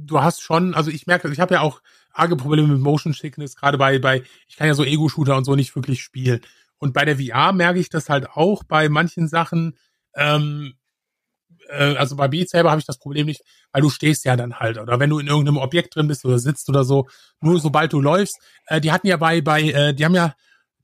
du 0.05 0.21
hast 0.21 0.41
schon, 0.41 0.73
also 0.73 0.89
ich 0.89 1.05
merke, 1.07 1.29
ich 1.29 1.39
habe 1.41 1.55
ja 1.55 1.61
auch 1.61 1.81
arge 2.13 2.37
Probleme 2.37 2.69
mit 2.69 2.79
Motion 2.79 3.11
Sickness, 3.13 3.55
gerade 3.57 3.77
bei, 3.77 3.99
bei, 3.99 4.23
ich 4.47 4.55
kann 4.55 4.67
ja 4.67 4.73
so 4.73 4.83
Ego-Shooter 4.85 5.35
und 5.35 5.43
so 5.43 5.55
nicht 5.55 5.75
wirklich 5.75 6.01
spielen. 6.01 6.39
Und 6.79 6.93
bei 6.93 7.05
der 7.05 7.17
VR 7.17 7.53
merke 7.53 7.79
ich 7.79 7.89
das 7.89 8.09
halt 8.09 8.29
auch 8.31 8.63
bei 8.63 8.89
manchen 8.89 9.27
Sachen, 9.27 9.77
ähm, 10.15 10.73
äh, 11.69 11.95
also 11.95 12.15
bei 12.15 12.27
Beat 12.27 12.49
Saber 12.49 12.71
habe 12.71 12.79
ich 12.79 12.85
das 12.85 12.99
Problem 12.99 13.25
nicht, 13.27 13.41
weil 13.71 13.81
du 13.81 13.89
stehst 13.89 14.25
ja 14.25 14.35
dann 14.35 14.59
halt, 14.59 14.77
oder 14.77 14.99
wenn 14.99 15.09
du 15.09 15.19
in 15.19 15.27
irgendeinem 15.27 15.57
Objekt 15.57 15.95
drin 15.95 16.07
bist 16.07 16.25
oder 16.25 16.39
sitzt 16.39 16.69
oder 16.69 16.83
so, 16.83 17.07
nur 17.41 17.59
sobald 17.59 17.93
du 17.93 18.01
läufst, 18.01 18.37
äh, 18.67 18.81
die 18.81 18.91
hatten 18.91 19.07
ja 19.07 19.17
bei, 19.17 19.41
bei, 19.41 19.61
äh, 19.63 19.93
die 19.93 20.05
haben 20.05 20.15
ja, 20.15 20.33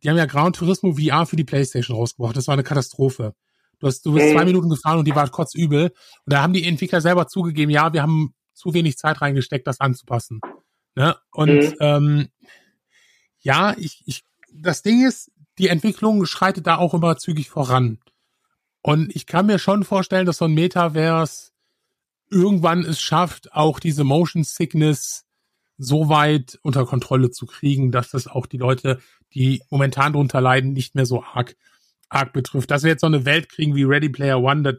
die 0.04 0.10
haben 0.10 0.18
ja 0.18 0.26
Gran 0.26 0.54
Turismo 0.54 0.96
VR 0.98 1.26
für 1.26 1.36
die 1.38 1.44
Playstation 1.46 1.96
rausgebracht, 1.98 2.36
das 2.36 2.48
war 2.48 2.54
eine 2.54 2.64
Katastrophe. 2.64 3.34
Du, 3.80 3.88
hast, 3.88 4.06
du 4.06 4.14
bist 4.14 4.28
Mhm. 4.28 4.32
zwei 4.32 4.46
Minuten 4.46 4.70
gefahren 4.70 5.00
und 5.00 5.06
die 5.06 5.16
war 5.16 5.30
kotzübel. 5.30 5.86
Und 5.86 6.34
da 6.34 6.41
haben 6.41 6.54
die 6.54 6.64
Entwickler 6.66 7.02
selber 7.02 7.28
zugegeben, 7.28 7.72
ja, 7.72 7.91
wir 7.94 8.02
haben 8.02 8.34
zu 8.54 8.74
wenig 8.74 8.98
Zeit 8.98 9.22
reingesteckt, 9.22 9.68
das 9.68 9.80
anzupassen. 9.80 10.39
Ne? 10.96 11.16
Und 11.32 11.50
Mhm. 11.64 11.74
ähm, 11.80 12.28
ja, 13.39 13.76
ich, 13.78 14.04
ich, 14.06 14.24
das 14.54 14.82
Ding 14.84 15.06
ist, 15.06 15.32
die 15.58 15.68
Entwicklung 15.68 16.26
schreitet 16.26 16.68
da 16.68 16.78
auch 16.78 16.93
immer 16.93 17.18
zügig 17.18 17.49
voran. 17.49 17.99
Und 18.82 19.16
ich 19.16 19.26
kann 19.26 19.45
mir 19.45 19.60
schon 19.60 19.84
vorstellen, 19.84 20.26
dass 20.26 20.38
so 20.38 20.45
ein 20.45 20.54
Metaverse 20.54 21.51
irgendwann 22.30 22.82
es 22.82 22.99
schafft, 22.99 23.54
auch 23.54 23.80
diese 23.80 24.04
Motion 24.04 24.43
Sickness 24.43 25.26
so 25.78 26.10
weit 26.10 26.60
unter 26.64 26.86
Kontrolle 26.86 27.32
zu 27.32 27.45
kriegen, 27.45 27.91
dass 27.91 28.12
das 28.12 28.28
auch 28.28 28.45
die 28.45 28.58
Leute, 28.58 28.99
die 29.34 29.62
momentan 29.70 30.14
drunter 30.14 30.41
leiden, 30.41 30.74
nicht 30.74 30.95
mehr 30.95 31.06
so 31.06 31.24
arg, 31.24 31.56
arg 32.10 32.34
betrifft. 32.34 32.72
Dass 32.72 32.84
wir 32.84 32.91
jetzt 32.91 33.01
so 33.01 33.08
eine 33.08 33.26
Welt 33.26 33.49
kriegen 33.49 33.76
wie 33.76 33.84
Ready 33.84 34.10
Player 34.10 34.41
One, 34.41 34.64
das 34.64 34.76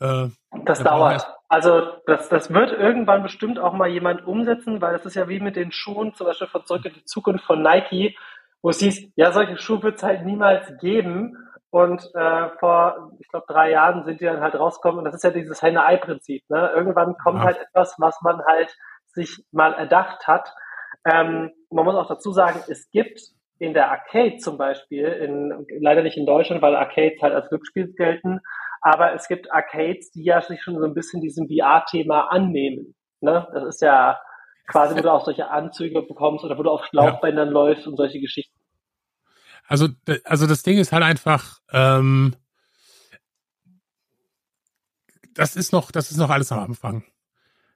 äh, 0.00 0.28
Das 0.64 0.78
Da 0.78 0.90
brauchen 0.90 1.12
wir 1.12 1.18
dauert. 1.18 1.26
Also 1.48 1.82
das, 2.06 2.30
das 2.30 2.50
wird 2.50 2.72
irgendwann 2.72 3.22
bestimmt 3.22 3.58
auch 3.58 3.74
mal 3.74 3.88
jemand 3.88 4.26
umsetzen, 4.26 4.80
weil 4.80 4.94
das 4.94 5.04
ist 5.04 5.16
ja 5.16 5.28
wie 5.28 5.38
mit 5.38 5.54
den 5.54 5.70
Schuhen, 5.70 6.14
zum 6.14 6.26
Beispiel 6.26 6.46
von 6.46 6.64
Zurück 6.64 6.86
in 6.86 6.94
die 6.94 7.04
Zukunft 7.04 7.44
von 7.44 7.62
Nike, 7.62 8.16
wo 8.62 8.70
es 8.70 8.78
hieß, 8.80 9.12
ja, 9.16 9.32
solche 9.32 9.58
Schuhe 9.58 9.82
wird 9.82 9.96
es 9.96 10.02
halt 10.02 10.24
niemals 10.24 10.72
geben. 10.80 11.36
Und 11.70 12.02
äh, 12.14 12.50
vor, 12.60 13.12
ich 13.18 13.28
glaube, 13.28 13.46
drei 13.48 13.70
Jahren 13.70 14.04
sind 14.04 14.20
die 14.20 14.26
dann 14.26 14.40
halt 14.42 14.54
rausgekommen. 14.54 14.98
Und 14.98 15.04
das 15.06 15.14
ist 15.14 15.24
ja 15.24 15.30
dieses 15.30 15.62
Henne-Ei-Prinzip. 15.62 16.42
Ne? 16.50 16.70
Irgendwann 16.74 17.16
kommt 17.16 17.38
Ja. 17.38 17.44
halt 17.46 17.58
etwas, 17.58 17.94
was 17.98 18.20
man 18.22 18.42
halt 18.44 18.76
sich 19.06 19.44
mal 19.52 19.72
erdacht 19.72 20.26
hat. 20.26 20.52
Ähm, 21.10 21.50
man 21.70 21.84
muss 21.84 21.94
auch 21.96 22.08
dazu 22.08 22.30
sagen, 22.32 22.60
es 22.68 22.90
gibt 22.90 23.20
in 23.58 23.74
der 23.74 23.90
Arcade 23.90 24.36
zum 24.38 24.58
Beispiel, 24.58 25.06
in, 25.06 25.66
leider 25.80 26.02
nicht 26.02 26.16
in 26.16 26.26
Deutschland, 26.26 26.62
weil 26.62 26.76
Arcades 26.76 27.20
halt 27.22 27.34
als 27.34 27.48
Glücksspiel 27.48 27.92
gelten, 27.94 28.40
aber 28.80 29.14
es 29.14 29.28
gibt 29.28 29.52
Arcades, 29.52 30.10
die 30.10 30.24
ja 30.24 30.40
sich 30.42 30.62
schon 30.62 30.78
so 30.78 30.84
ein 30.84 30.94
bisschen 30.94 31.20
diesem 31.20 31.48
VR-Thema 31.48 32.30
annehmen. 32.32 32.94
Ne? 33.20 33.46
Das 33.52 33.64
ist 33.64 33.80
ja 33.82 34.20
quasi, 34.66 34.96
wo 34.96 35.00
du 35.00 35.12
auch 35.12 35.24
solche 35.24 35.48
Anzüge 35.48 36.02
bekommst 36.02 36.44
oder 36.44 36.58
wo 36.58 36.62
du 36.64 36.70
auf 36.70 36.84
Schlauchbändern 36.86 37.48
läufst 37.50 37.86
und 37.86 37.96
solche 37.96 38.20
Geschichten. 38.20 38.51
Also, 39.72 39.88
also 40.24 40.46
das 40.46 40.62
Ding 40.62 40.76
ist 40.76 40.92
halt 40.92 41.02
einfach, 41.02 41.60
ähm, 41.72 42.36
das 45.32 45.56
ist 45.56 45.72
noch, 45.72 45.90
das 45.90 46.10
ist 46.10 46.18
noch 46.18 46.28
alles 46.28 46.52
am 46.52 46.58
Anfang. 46.58 47.04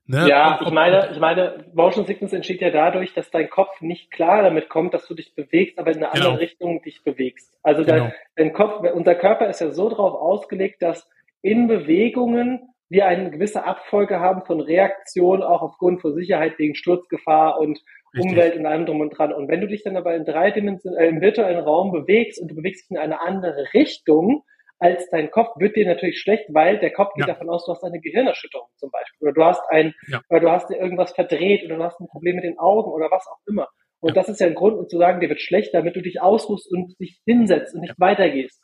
Ne? 0.04 0.28
Ja, 0.28 0.60
ich 0.62 0.70
meine, 0.70 1.08
ich 1.10 1.18
meine, 1.18 1.64
Motion 1.72 2.04
Sickness 2.04 2.34
entsteht 2.34 2.60
ja 2.60 2.68
dadurch, 2.68 3.14
dass 3.14 3.30
dein 3.30 3.48
Kopf 3.48 3.80
nicht 3.80 4.10
klar 4.10 4.42
damit 4.42 4.68
kommt, 4.68 4.92
dass 4.92 5.06
du 5.06 5.14
dich 5.14 5.34
bewegst, 5.34 5.78
aber 5.78 5.90
in 5.90 6.04
eine 6.04 6.12
genau. 6.12 6.26
andere 6.26 6.40
Richtung 6.40 6.82
dich 6.82 7.02
bewegst. 7.02 7.56
Also 7.62 7.82
genau. 7.82 7.96
dein, 7.96 8.12
dein 8.36 8.52
Kopf, 8.52 8.86
unser 8.92 9.14
Körper 9.14 9.48
ist 9.48 9.62
ja 9.62 9.70
so 9.70 9.88
darauf 9.88 10.20
ausgelegt, 10.20 10.82
dass 10.82 11.08
in 11.40 11.66
Bewegungen 11.66 12.74
wir 12.88 13.06
eine 13.06 13.30
gewisse 13.30 13.64
Abfolge 13.64 14.20
haben 14.20 14.44
von 14.44 14.60
Reaktionen, 14.60 15.42
auch 15.42 15.62
aufgrund 15.62 16.00
von 16.00 16.14
Sicherheit 16.14 16.58
wegen 16.58 16.74
Sturzgefahr 16.74 17.58
und 17.58 17.80
Richtig. 18.14 18.32
Umwelt 18.32 18.56
und 18.56 18.66
allem 18.66 18.86
drum 18.86 19.00
und 19.00 19.10
dran. 19.10 19.32
Und 19.32 19.48
wenn 19.48 19.60
du 19.60 19.66
dich 19.66 19.82
dann 19.82 19.96
aber 19.96 20.14
in 20.14 20.24
drei 20.24 20.50
Dimensionen, 20.50 20.98
äh, 20.98 21.08
im 21.08 21.20
virtuellen 21.20 21.58
Raum 21.58 21.92
bewegst 21.92 22.40
und 22.40 22.48
du 22.48 22.54
bewegst 22.54 22.84
dich 22.84 22.96
in 22.96 22.98
eine 22.98 23.20
andere 23.20 23.66
Richtung, 23.74 24.42
als 24.78 25.08
dein 25.10 25.30
Kopf, 25.30 25.58
wird 25.58 25.76
dir 25.76 25.86
natürlich 25.86 26.20
schlecht, 26.20 26.44
weil 26.52 26.78
der 26.78 26.92
Kopf 26.92 27.14
geht 27.14 27.26
ja. 27.26 27.32
davon 27.32 27.48
aus, 27.48 27.64
du 27.64 27.72
hast 27.72 27.82
eine 27.82 28.00
Gehirnerschütterung 28.00 28.68
zum 28.76 28.90
Beispiel. 28.90 29.28
Oder 29.28 29.32
du 29.32 29.44
hast 29.44 29.62
ein, 29.70 29.94
ja. 30.08 30.20
oder 30.28 30.40
du 30.40 30.50
hast 30.50 30.68
dir 30.68 30.76
irgendwas 30.76 31.12
verdreht 31.12 31.64
oder 31.64 31.76
du 31.76 31.82
hast 31.82 32.00
ein 32.00 32.08
Problem 32.08 32.36
mit 32.36 32.44
den 32.44 32.58
Augen 32.58 32.90
oder 32.90 33.10
was 33.10 33.26
auch 33.26 33.38
immer. 33.46 33.68
Und 34.00 34.10
ja. 34.10 34.14
das 34.14 34.28
ist 34.28 34.40
ja 34.40 34.46
ein 34.46 34.54
Grund, 34.54 34.78
um 34.78 34.88
zu 34.88 34.98
sagen, 34.98 35.20
dir 35.20 35.28
wird 35.28 35.40
schlecht, 35.40 35.72
damit 35.72 35.96
du 35.96 36.02
dich 36.02 36.20
ausruhst 36.20 36.70
und 36.70 36.98
dich 37.00 37.20
hinsetzt 37.24 37.74
und 37.74 37.80
nicht 37.80 37.94
weitergehst. 37.98 38.62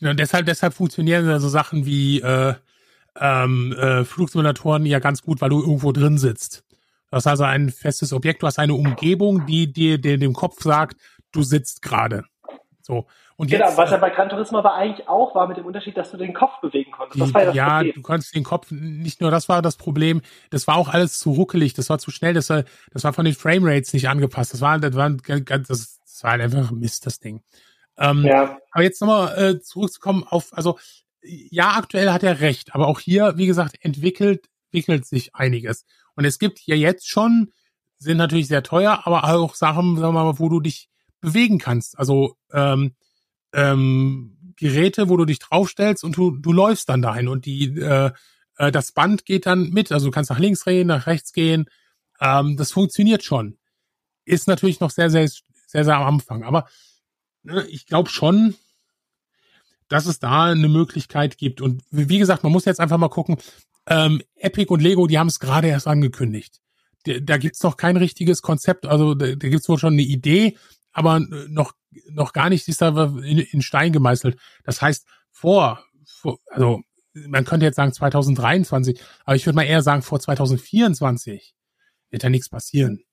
Ja, 0.00 0.12
deshalb, 0.12 0.46
deshalb 0.46 0.74
funktionieren 0.74 1.38
so 1.38 1.48
Sachen 1.48 1.86
wie 1.86 2.20
äh, 2.20 2.54
ähm, 3.20 3.72
äh, 3.72 4.04
Flugsimulatoren 4.04 4.86
ja 4.86 4.98
ganz 4.98 5.22
gut, 5.22 5.40
weil 5.40 5.50
du 5.50 5.60
irgendwo 5.60 5.92
drin 5.92 6.18
sitzt. 6.18 6.64
Du 7.10 7.16
hast 7.16 7.26
also 7.26 7.44
ein 7.44 7.70
festes 7.70 8.12
Objekt, 8.12 8.42
du 8.42 8.46
hast 8.46 8.58
eine 8.58 8.74
Umgebung, 8.74 9.46
die 9.46 9.72
dir 9.72 9.98
dem 9.98 10.32
Kopf 10.32 10.62
sagt, 10.62 10.96
du 11.32 11.42
sitzt 11.42 11.82
gerade. 11.82 12.24
So. 12.80 13.06
Und 13.36 13.50
genau, 13.50 13.66
jetzt, 13.66 13.78
was 13.78 13.90
ja 13.90 13.96
äh, 13.96 14.00
bei 14.00 14.10
Gran 14.10 14.28
Turismo 14.28 14.58
aber 14.58 14.74
eigentlich 14.74 15.08
auch 15.08 15.34
war 15.34 15.48
mit 15.48 15.56
dem 15.56 15.66
Unterschied, 15.66 15.96
dass 15.96 16.10
du 16.12 16.16
den 16.16 16.34
Kopf 16.34 16.60
bewegen 16.60 16.92
konntest. 16.92 17.20
Das 17.20 17.34
war 17.34 17.40
ja, 17.40 17.46
das 17.46 17.56
ja 17.56 17.76
Problem. 17.76 17.92
du 17.94 18.02
konntest 18.02 18.34
den 18.34 18.44
Kopf, 18.44 18.70
nicht 18.70 19.20
nur 19.20 19.30
das 19.30 19.48
war 19.48 19.60
das 19.60 19.76
Problem, 19.76 20.22
das 20.50 20.68
war 20.68 20.76
auch 20.76 20.88
alles 20.88 21.18
zu 21.18 21.32
ruckelig, 21.32 21.74
das 21.74 21.90
war 21.90 21.98
zu 21.98 22.12
schnell, 22.12 22.34
das 22.34 22.50
war, 22.50 22.62
das 22.92 23.02
war 23.02 23.12
von 23.12 23.24
den 23.24 23.34
Framerates 23.34 23.92
nicht 23.92 24.08
angepasst. 24.08 24.52
Das 24.52 24.60
war, 24.60 24.78
das 24.78 24.94
war, 24.94 25.10
das 25.10 25.98
war 26.22 26.30
einfach 26.32 26.70
Mist, 26.70 27.06
das 27.06 27.18
Ding. 27.18 27.42
Ähm, 27.98 28.24
ja. 28.24 28.58
Aber 28.70 28.84
jetzt 28.84 29.00
nochmal 29.00 29.36
äh, 29.36 29.60
zurückzukommen 29.60 30.24
auf, 30.28 30.48
also 30.52 30.78
ja, 31.24 31.76
aktuell 31.76 32.10
hat 32.10 32.22
er 32.22 32.40
recht, 32.40 32.74
aber 32.74 32.86
auch 32.86 33.00
hier, 33.00 33.34
wie 33.36 33.46
gesagt, 33.46 33.76
entwickelt, 33.80 34.48
entwickelt 34.70 35.06
sich 35.06 35.34
einiges. 35.34 35.84
Und 36.16 36.24
es 36.24 36.38
gibt 36.38 36.60
ja 36.66 36.76
jetzt 36.76 37.08
schon, 37.08 37.52
sind 37.96 38.18
natürlich 38.18 38.48
sehr 38.48 38.62
teuer, 38.62 39.02
aber 39.04 39.24
auch 39.24 39.54
Sachen, 39.54 39.96
sagen 39.96 40.14
wir 40.14 40.24
mal, 40.24 40.38
wo 40.38 40.48
du 40.48 40.60
dich 40.60 40.88
bewegen 41.20 41.58
kannst. 41.58 41.98
Also 41.98 42.36
ähm, 42.52 42.94
ähm, 43.52 44.54
Geräte, 44.56 45.08
wo 45.08 45.16
du 45.16 45.24
dich 45.24 45.38
draufstellst 45.38 46.04
und 46.04 46.16
du, 46.16 46.32
du 46.32 46.52
läufst 46.52 46.88
dann 46.88 47.02
dahin 47.02 47.28
und 47.28 47.46
die 47.46 47.78
äh, 47.78 48.12
äh, 48.56 48.72
das 48.72 48.92
Band 48.92 49.24
geht 49.24 49.46
dann 49.46 49.70
mit. 49.70 49.92
Also 49.92 50.06
du 50.06 50.10
kannst 50.10 50.30
nach 50.30 50.38
links 50.38 50.64
gehen, 50.64 50.88
nach 50.88 51.06
rechts 51.06 51.32
gehen. 51.32 51.66
Ähm, 52.20 52.56
das 52.56 52.72
funktioniert 52.72 53.24
schon. 53.24 53.58
Ist 54.24 54.48
natürlich 54.48 54.80
noch 54.80 54.90
sehr, 54.90 55.10
sehr, 55.10 55.28
sehr, 55.66 55.84
sehr 55.84 55.96
am 55.96 56.14
Anfang. 56.14 56.44
Aber 56.44 56.66
ne, 57.42 57.66
ich 57.68 57.86
glaube 57.86 58.10
schon, 58.10 58.54
dass 59.88 60.06
es 60.06 60.18
da 60.18 60.44
eine 60.44 60.68
Möglichkeit 60.68 61.38
gibt. 61.38 61.60
Und 61.60 61.82
wie 61.90 62.18
gesagt, 62.18 62.42
man 62.42 62.52
muss 62.52 62.64
jetzt 62.64 62.80
einfach 62.80 62.98
mal 62.98 63.08
gucken. 63.08 63.36
Ähm, 63.86 64.22
Epic 64.36 64.72
und 64.72 64.82
Lego, 64.82 65.06
die 65.06 65.18
haben 65.18 65.26
es 65.26 65.40
gerade 65.40 65.68
erst 65.68 65.86
angekündigt. 65.86 66.60
Da, 67.04 67.14
da 67.20 67.36
gibt's 67.36 67.62
noch 67.62 67.76
kein 67.76 67.96
richtiges 67.96 68.42
Konzept. 68.42 68.86
Also 68.86 69.14
da, 69.14 69.26
da 69.26 69.48
gibt's 69.48 69.68
wohl 69.68 69.78
schon 69.78 69.92
eine 69.92 70.02
Idee, 70.02 70.56
aber 70.92 71.20
noch, 71.48 71.74
noch 72.10 72.32
gar 72.32 72.48
nicht 72.48 72.66
ist 72.68 72.80
da 72.80 73.14
in, 73.22 73.38
in 73.38 73.62
Stein 73.62 73.92
gemeißelt. 73.92 74.38
Das 74.64 74.80
heißt, 74.80 75.06
vor, 75.30 75.84
vor, 76.06 76.38
also 76.48 76.80
man 77.12 77.44
könnte 77.44 77.66
jetzt 77.66 77.76
sagen 77.76 77.92
2023, 77.92 79.00
aber 79.24 79.36
ich 79.36 79.46
würde 79.46 79.56
mal 79.56 79.64
eher 79.64 79.82
sagen, 79.82 80.02
vor 80.02 80.18
2024 80.18 81.54
wird 82.10 82.24
da 82.24 82.30
nichts 82.30 82.48
passieren. 82.48 83.04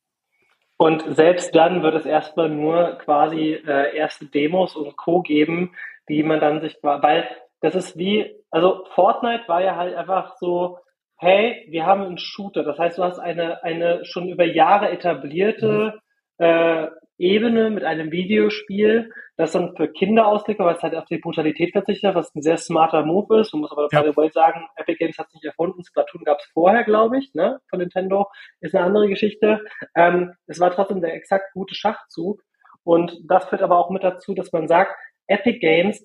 Und 0.78 1.04
selbst 1.16 1.54
dann 1.54 1.84
wird 1.84 1.94
es 1.94 2.06
erstmal 2.06 2.50
nur 2.50 2.98
quasi 2.98 3.54
äh, 3.54 3.96
erste 3.96 4.26
Demos 4.26 4.76
und 4.76 4.98
Co. 4.98 5.22
geben, 5.22 5.76
die 6.10 6.24
man 6.24 6.40
dann 6.40 6.62
sich, 6.62 6.78
weil 6.82 7.28
das 7.62 7.76
ist 7.76 7.98
wie, 7.98 8.36
also 8.50 8.86
Fortnite 8.96 9.48
war 9.48 9.62
ja 9.62 9.76
halt 9.76 9.96
einfach 9.96 10.36
so, 10.38 10.80
hey, 11.18 11.68
wir 11.70 11.86
haben 11.86 12.02
einen 12.02 12.18
Shooter. 12.18 12.64
Das 12.64 12.80
heißt, 12.80 12.98
du 12.98 13.04
hast 13.04 13.20
eine, 13.20 13.64
eine 13.64 14.04
schon 14.06 14.28
über 14.28 14.44
Jahre 14.44 14.90
etablierte 14.90 16.00
mhm. 16.40 16.46
äh, 16.46 16.88
Ebene 17.20 17.70
mit 17.70 17.84
einem 17.84 18.12
Videospiel, 18.12 19.12
das 19.38 19.52
dann 19.52 19.76
für 19.76 19.88
Kinder 19.88 20.26
ausgelegt 20.26 20.60
war, 20.60 20.66
weil 20.66 20.78
es 20.78 20.82
halt 20.82 20.96
auf 20.96 21.06
die 21.06 21.20
Brutalität 21.20 21.72
verzichtet, 21.72 22.16
was 22.16 22.34
ein 22.34 22.42
sehr 22.42 22.58
smarter 22.58 23.06
Move 23.06 23.40
ist. 23.40 23.54
Man 23.54 23.62
muss 23.62 23.72
aber 23.72 23.88
ja. 23.92 24.02
by 24.02 24.10
the 24.10 24.18
way 24.18 24.30
sagen, 24.32 24.66
Epic 24.76 24.98
Games 24.98 25.20
hat 25.20 25.28
es 25.28 25.36
nicht 25.36 25.46
erfunden. 25.46 25.84
Splatoon 25.84 26.24
gab 26.24 26.40
es 26.40 26.46
vorher, 26.52 26.84
glaube 26.84 27.20
ich, 27.20 27.32
ne, 27.36 27.60
von 27.70 27.78
Nintendo. 27.78 28.26
Ist 28.60 28.74
eine 28.74 28.86
andere 28.86 29.08
Geschichte. 29.08 29.62
Ähm, 29.96 30.34
es 30.48 30.60
war 30.60 30.72
trotzdem 30.72 31.02
der 31.02 31.14
exakt 31.14 31.54
gute 31.54 31.76
Schachzug. 31.76 32.42
Und 32.84 33.16
das 33.30 33.46
führt 33.46 33.62
aber 33.62 33.78
auch 33.78 33.92
mit 33.92 34.04
dazu, 34.04 34.34
dass 34.34 34.52
man 34.52 34.68
sagt, 34.68 34.96
Epic 35.32 35.60
Games 35.60 36.04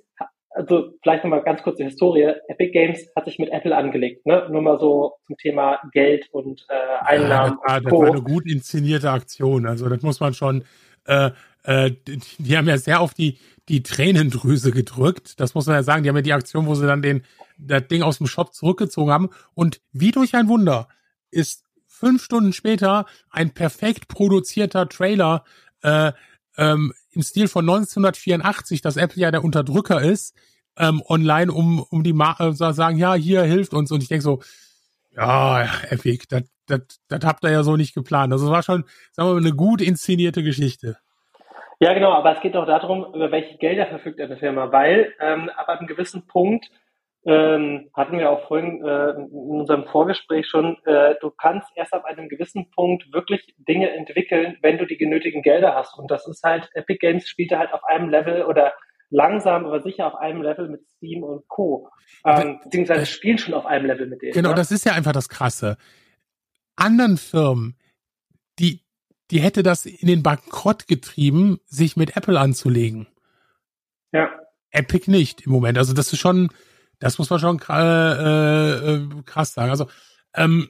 also 0.50 0.94
vielleicht 1.02 1.22
nochmal 1.22 1.42
ganz 1.42 1.62
kurze 1.62 1.84
Historie. 1.84 2.32
Epic 2.48 2.70
Games 2.70 3.06
hat 3.14 3.26
sich 3.26 3.38
mit 3.38 3.50
Apple 3.50 3.76
angelegt, 3.76 4.24
ne? 4.24 4.48
Nur 4.50 4.62
mal 4.62 4.78
so 4.80 5.12
zum 5.26 5.36
Thema 5.36 5.78
Geld 5.92 6.30
und 6.32 6.64
äh, 6.70 7.04
Einnahmen. 7.04 7.58
Ja, 7.68 7.80
das, 7.80 7.84
war, 7.84 7.90
das 7.90 7.92
war 7.92 8.06
eine 8.06 8.22
gut 8.22 8.50
inszenierte 8.50 9.10
Aktion. 9.10 9.66
Also 9.66 9.86
das 9.90 10.00
muss 10.00 10.18
man 10.18 10.32
schon 10.32 10.64
äh, 11.04 11.30
äh, 11.64 11.92
die 12.38 12.56
haben 12.56 12.68
ja 12.68 12.78
sehr 12.78 13.00
auf 13.00 13.14
die, 13.14 13.38
die 13.68 13.82
Tränendrüse 13.82 14.70
gedrückt. 14.70 15.40
Das 15.40 15.54
muss 15.54 15.66
man 15.66 15.76
ja 15.76 15.82
sagen. 15.82 16.02
Die 16.02 16.08
haben 16.08 16.16
ja 16.16 16.22
die 16.22 16.32
Aktion, 16.32 16.66
wo 16.66 16.74
sie 16.74 16.86
dann 16.86 17.02
den, 17.02 17.22
das 17.58 17.88
Ding 17.88 18.02
aus 18.02 18.18
dem 18.18 18.26
Shop 18.26 18.54
zurückgezogen 18.54 19.10
haben. 19.10 19.30
Und 19.54 19.80
wie 19.92 20.12
durch 20.12 20.34
ein 20.34 20.48
Wunder 20.48 20.88
ist 21.30 21.64
fünf 21.86 22.22
Stunden 22.22 22.52
später 22.52 23.06
ein 23.30 23.50
perfekt 23.50 24.08
produzierter 24.08 24.88
Trailer 24.88 25.44
äh, 25.82 26.12
ähm, 26.56 26.92
im 27.16 27.22
Stil 27.22 27.48
von 27.48 27.64
1984, 27.64 28.82
dass 28.82 28.96
Apple 28.96 29.20
ja 29.20 29.30
der 29.30 29.42
Unterdrücker 29.42 30.00
ist, 30.00 30.36
ähm, 30.78 31.02
online, 31.08 31.50
um, 31.50 31.84
um 31.90 32.04
die 32.04 32.12
Ma 32.12 32.36
äh, 32.38 32.52
sagen, 32.52 32.98
ja, 32.98 33.14
hier 33.14 33.42
hilft 33.42 33.74
uns. 33.74 33.90
Und 33.90 34.02
ich 34.02 34.08
denke 34.08 34.22
so, 34.22 34.42
ja, 35.16 35.62
Epic, 35.88 36.26
das 36.28 37.24
habt 37.24 37.44
ihr 37.44 37.50
ja 37.50 37.62
so 37.62 37.76
nicht 37.76 37.94
geplant. 37.94 38.32
Also 38.32 38.46
es 38.46 38.52
war 38.52 38.62
schon, 38.62 38.84
sagen 39.12 39.28
wir 39.28 39.34
mal, 39.34 39.40
eine 39.40 39.54
gut 39.54 39.80
inszenierte 39.80 40.42
Geschichte. 40.42 40.98
Ja, 41.80 41.92
genau, 41.92 42.12
aber 42.12 42.34
es 42.34 42.40
geht 42.40 42.56
auch 42.56 42.66
darum, 42.66 43.06
über 43.14 43.30
welche 43.30 43.58
Gelder 43.58 43.86
verfügt 43.86 44.20
eine 44.20 44.36
Firma, 44.36 44.72
weil 44.72 45.12
ähm, 45.20 45.50
ab 45.50 45.68
einem 45.68 45.86
gewissen 45.86 46.26
Punkt 46.26 46.70
ähm, 47.26 47.90
hatten 47.92 48.18
wir 48.18 48.30
auch 48.30 48.46
vorhin 48.46 48.84
äh, 48.84 49.10
in 49.10 49.28
unserem 49.30 49.84
Vorgespräch 49.86 50.46
schon, 50.48 50.76
äh, 50.84 51.14
du 51.20 51.30
kannst 51.30 51.68
erst 51.74 51.92
ab 51.92 52.04
einem 52.04 52.28
gewissen 52.28 52.70
Punkt 52.70 53.12
wirklich 53.12 53.54
Dinge 53.58 53.90
entwickeln, 53.90 54.56
wenn 54.62 54.78
du 54.78 54.86
die 54.86 54.96
genötigen 54.96 55.42
Gelder 55.42 55.74
hast. 55.74 55.98
Und 55.98 56.10
das 56.10 56.26
ist 56.26 56.42
halt, 56.42 56.70
Epic 56.74 56.98
Games 56.98 57.28
spielte 57.28 57.58
halt 57.58 57.72
auf 57.72 57.84
einem 57.84 58.08
Level 58.08 58.44
oder 58.44 58.72
langsam, 59.10 59.66
aber 59.66 59.80
sicher 59.82 60.06
auf 60.06 60.14
einem 60.14 60.42
Level 60.42 60.68
mit 60.68 60.82
Steam 60.96 61.22
und 61.22 61.46
Co. 61.48 61.88
Ähm, 62.24 62.60
beziehungsweise 62.64 63.06
spielen 63.06 63.38
schon 63.38 63.54
auf 63.54 63.66
einem 63.66 63.86
Level 63.86 64.06
mit 64.06 64.22
denen. 64.22 64.32
Genau, 64.32 64.50
ne? 64.50 64.54
das 64.54 64.70
ist 64.70 64.86
ja 64.86 64.92
einfach 64.92 65.12
das 65.12 65.28
Krasse 65.28 65.76
anderen 66.76 67.16
Firmen, 67.16 67.74
die, 68.58 68.82
die 69.30 69.40
hätte 69.40 69.62
das 69.62 69.86
in 69.86 70.06
den 70.06 70.22
Bankrott 70.22 70.86
getrieben, 70.86 71.58
sich 71.66 71.96
mit 71.96 72.16
Apple 72.16 72.38
anzulegen. 72.38 73.08
Ja. 74.12 74.30
Epic 74.70 75.10
nicht 75.10 75.42
im 75.46 75.52
Moment. 75.52 75.78
Also 75.78 75.94
das 75.94 76.12
ist 76.12 76.20
schon, 76.20 76.50
das 76.99 77.18
muss 77.18 77.30
man 77.30 77.38
schon 77.38 77.61
äh, 77.68 78.72
äh, 78.94 79.09
krass 79.24 79.55
sagen. 79.55 79.70
Also 79.70 79.88
ähm, 80.34 80.68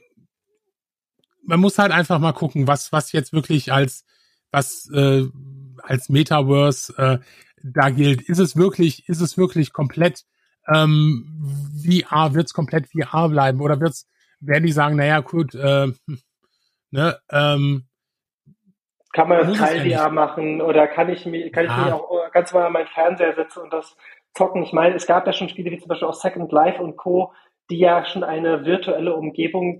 man 1.43 1.59
muss 1.59 1.79
halt 1.79 1.91
einfach 1.91 2.19
mal 2.19 2.33
gucken, 2.33 2.67
was 2.67 2.91
was 2.91 3.11
jetzt 3.11 3.33
wirklich 3.33 3.71
als 3.71 4.05
was 4.51 4.89
äh, 4.93 5.23
als 5.83 6.09
Metaverse 6.09 6.93
äh, 6.97 7.19
da 7.63 7.89
gilt. 7.89 8.21
Ist 8.21 8.39
es 8.39 8.55
wirklich, 8.55 9.07
ist 9.09 9.21
es 9.21 9.37
wirklich 9.37 9.73
komplett 9.73 10.25
ähm, 10.67 11.75
VR? 11.83 12.33
Wird 12.33 12.47
es 12.47 12.53
komplett 12.53 12.87
VR 12.87 13.29
bleiben 13.29 13.61
oder 13.61 13.79
wird 13.79 13.91
es 13.91 14.07
werden 14.39 14.65
die 14.65 14.71
sagen, 14.71 14.97
naja, 14.97 15.19
gut, 15.21 15.55
äh, 15.55 15.87
ne, 16.91 17.19
ähm, 17.31 17.87
kann 19.13 19.29
man 19.29 19.47
das 19.47 19.57
Teil 19.57 19.89
VR 19.89 20.09
machen 20.11 20.61
oder 20.61 20.87
kann 20.87 21.09
ich 21.09 21.25
mich, 21.25 21.51
kann 21.51 21.65
ich 21.65 21.75
mich 21.75 21.91
auch 21.91 22.31
ganz 22.31 22.53
mal 22.53 22.67
an 22.67 22.73
meinen 22.73 22.87
Fernseher 22.87 23.33
setzen 23.33 23.63
und 23.63 23.73
das 23.73 23.97
zocken? 24.37 24.63
Ich 24.63 24.73
meine, 24.73 24.95
es 24.95 25.07
gab 25.07 25.25
ja 25.27 25.33
schon 25.33 25.49
Spiele 25.49 25.71
wie 25.71 25.77
zum 25.77 25.89
Beispiel 25.89 26.07
auch 26.07 26.13
Second 26.13 26.51
Life 26.51 26.81
und 26.81 26.95
Co., 26.95 27.33
die 27.69 27.79
ja 27.79 28.05
schon 28.05 28.23
eine 28.23 28.65
virtuelle 28.65 29.13
Umgebung 29.13 29.79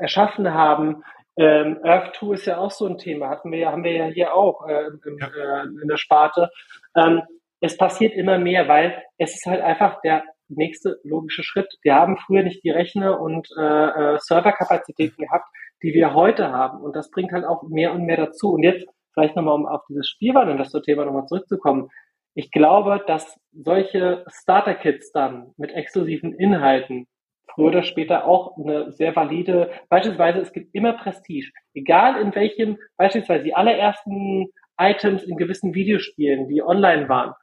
erschaffen 0.00 0.52
haben. 0.52 1.02
Ähm, 1.38 1.78
Earth 1.82 2.16
2 2.16 2.34
ist 2.34 2.46
ja 2.46 2.58
auch 2.58 2.70
so 2.70 2.86
ein 2.86 2.98
Thema, 2.98 3.28
hatten 3.30 3.52
wir 3.52 3.70
haben 3.70 3.84
wir 3.84 3.92
ja 3.92 4.04
hier 4.06 4.34
auch 4.34 4.66
äh, 4.66 4.88
im, 5.06 5.18
ja. 5.18 5.28
äh, 5.28 5.66
in 5.82 5.88
der 5.88 5.96
Sparte. 5.96 6.50
Ähm, 6.96 7.22
es 7.60 7.76
passiert 7.76 8.12
immer 8.14 8.38
mehr, 8.38 8.68
weil 8.68 9.02
es 9.16 9.34
ist 9.34 9.46
halt 9.46 9.62
einfach 9.62 10.00
der 10.02 10.24
nächste 10.48 10.98
logische 11.04 11.42
Schritt. 11.42 11.68
Wir 11.82 11.94
haben 11.94 12.16
früher 12.18 12.42
nicht 12.42 12.64
die 12.64 12.70
Rechner 12.70 13.20
und 13.20 13.48
äh, 13.58 14.14
äh, 14.14 14.18
Serverkapazitäten 14.18 15.24
gehabt, 15.24 15.46
die 15.82 15.94
wir 15.94 16.14
heute 16.14 16.50
haben. 16.52 16.80
Und 16.80 16.96
das 16.96 17.10
bringt 17.10 17.32
halt 17.32 17.44
auch 17.44 17.62
mehr 17.62 17.92
und 17.92 18.04
mehr 18.04 18.16
dazu. 18.16 18.52
Und 18.52 18.62
jetzt 18.62 18.86
vielleicht 19.12 19.36
nochmal, 19.36 19.54
um 19.54 19.66
auf 19.66 19.82
dieses 19.88 20.08
Spielwareninvestor-Thema 20.08 21.04
nochmal 21.04 21.26
zurückzukommen. 21.26 21.90
Ich 22.38 22.52
glaube, 22.52 23.02
dass 23.04 23.36
solche 23.50 24.24
Starter-Kits 24.28 25.10
dann 25.10 25.54
mit 25.56 25.72
exklusiven 25.72 26.32
Inhalten 26.34 27.08
früher 27.52 27.66
oder 27.66 27.82
später 27.82 28.28
auch 28.28 28.56
eine 28.56 28.92
sehr 28.92 29.16
valide, 29.16 29.72
beispielsweise 29.88 30.38
es 30.38 30.52
gibt 30.52 30.72
immer 30.72 30.92
Prestige, 30.92 31.50
egal 31.74 32.20
in 32.20 32.32
welchem, 32.36 32.78
beispielsweise 32.96 33.42
die 33.42 33.54
allerersten 33.54 34.52
Items 34.80 35.24
in 35.24 35.36
gewissen 35.36 35.74
Videospielen, 35.74 36.46
die 36.46 36.62
online 36.62 37.08
waren, 37.08 37.34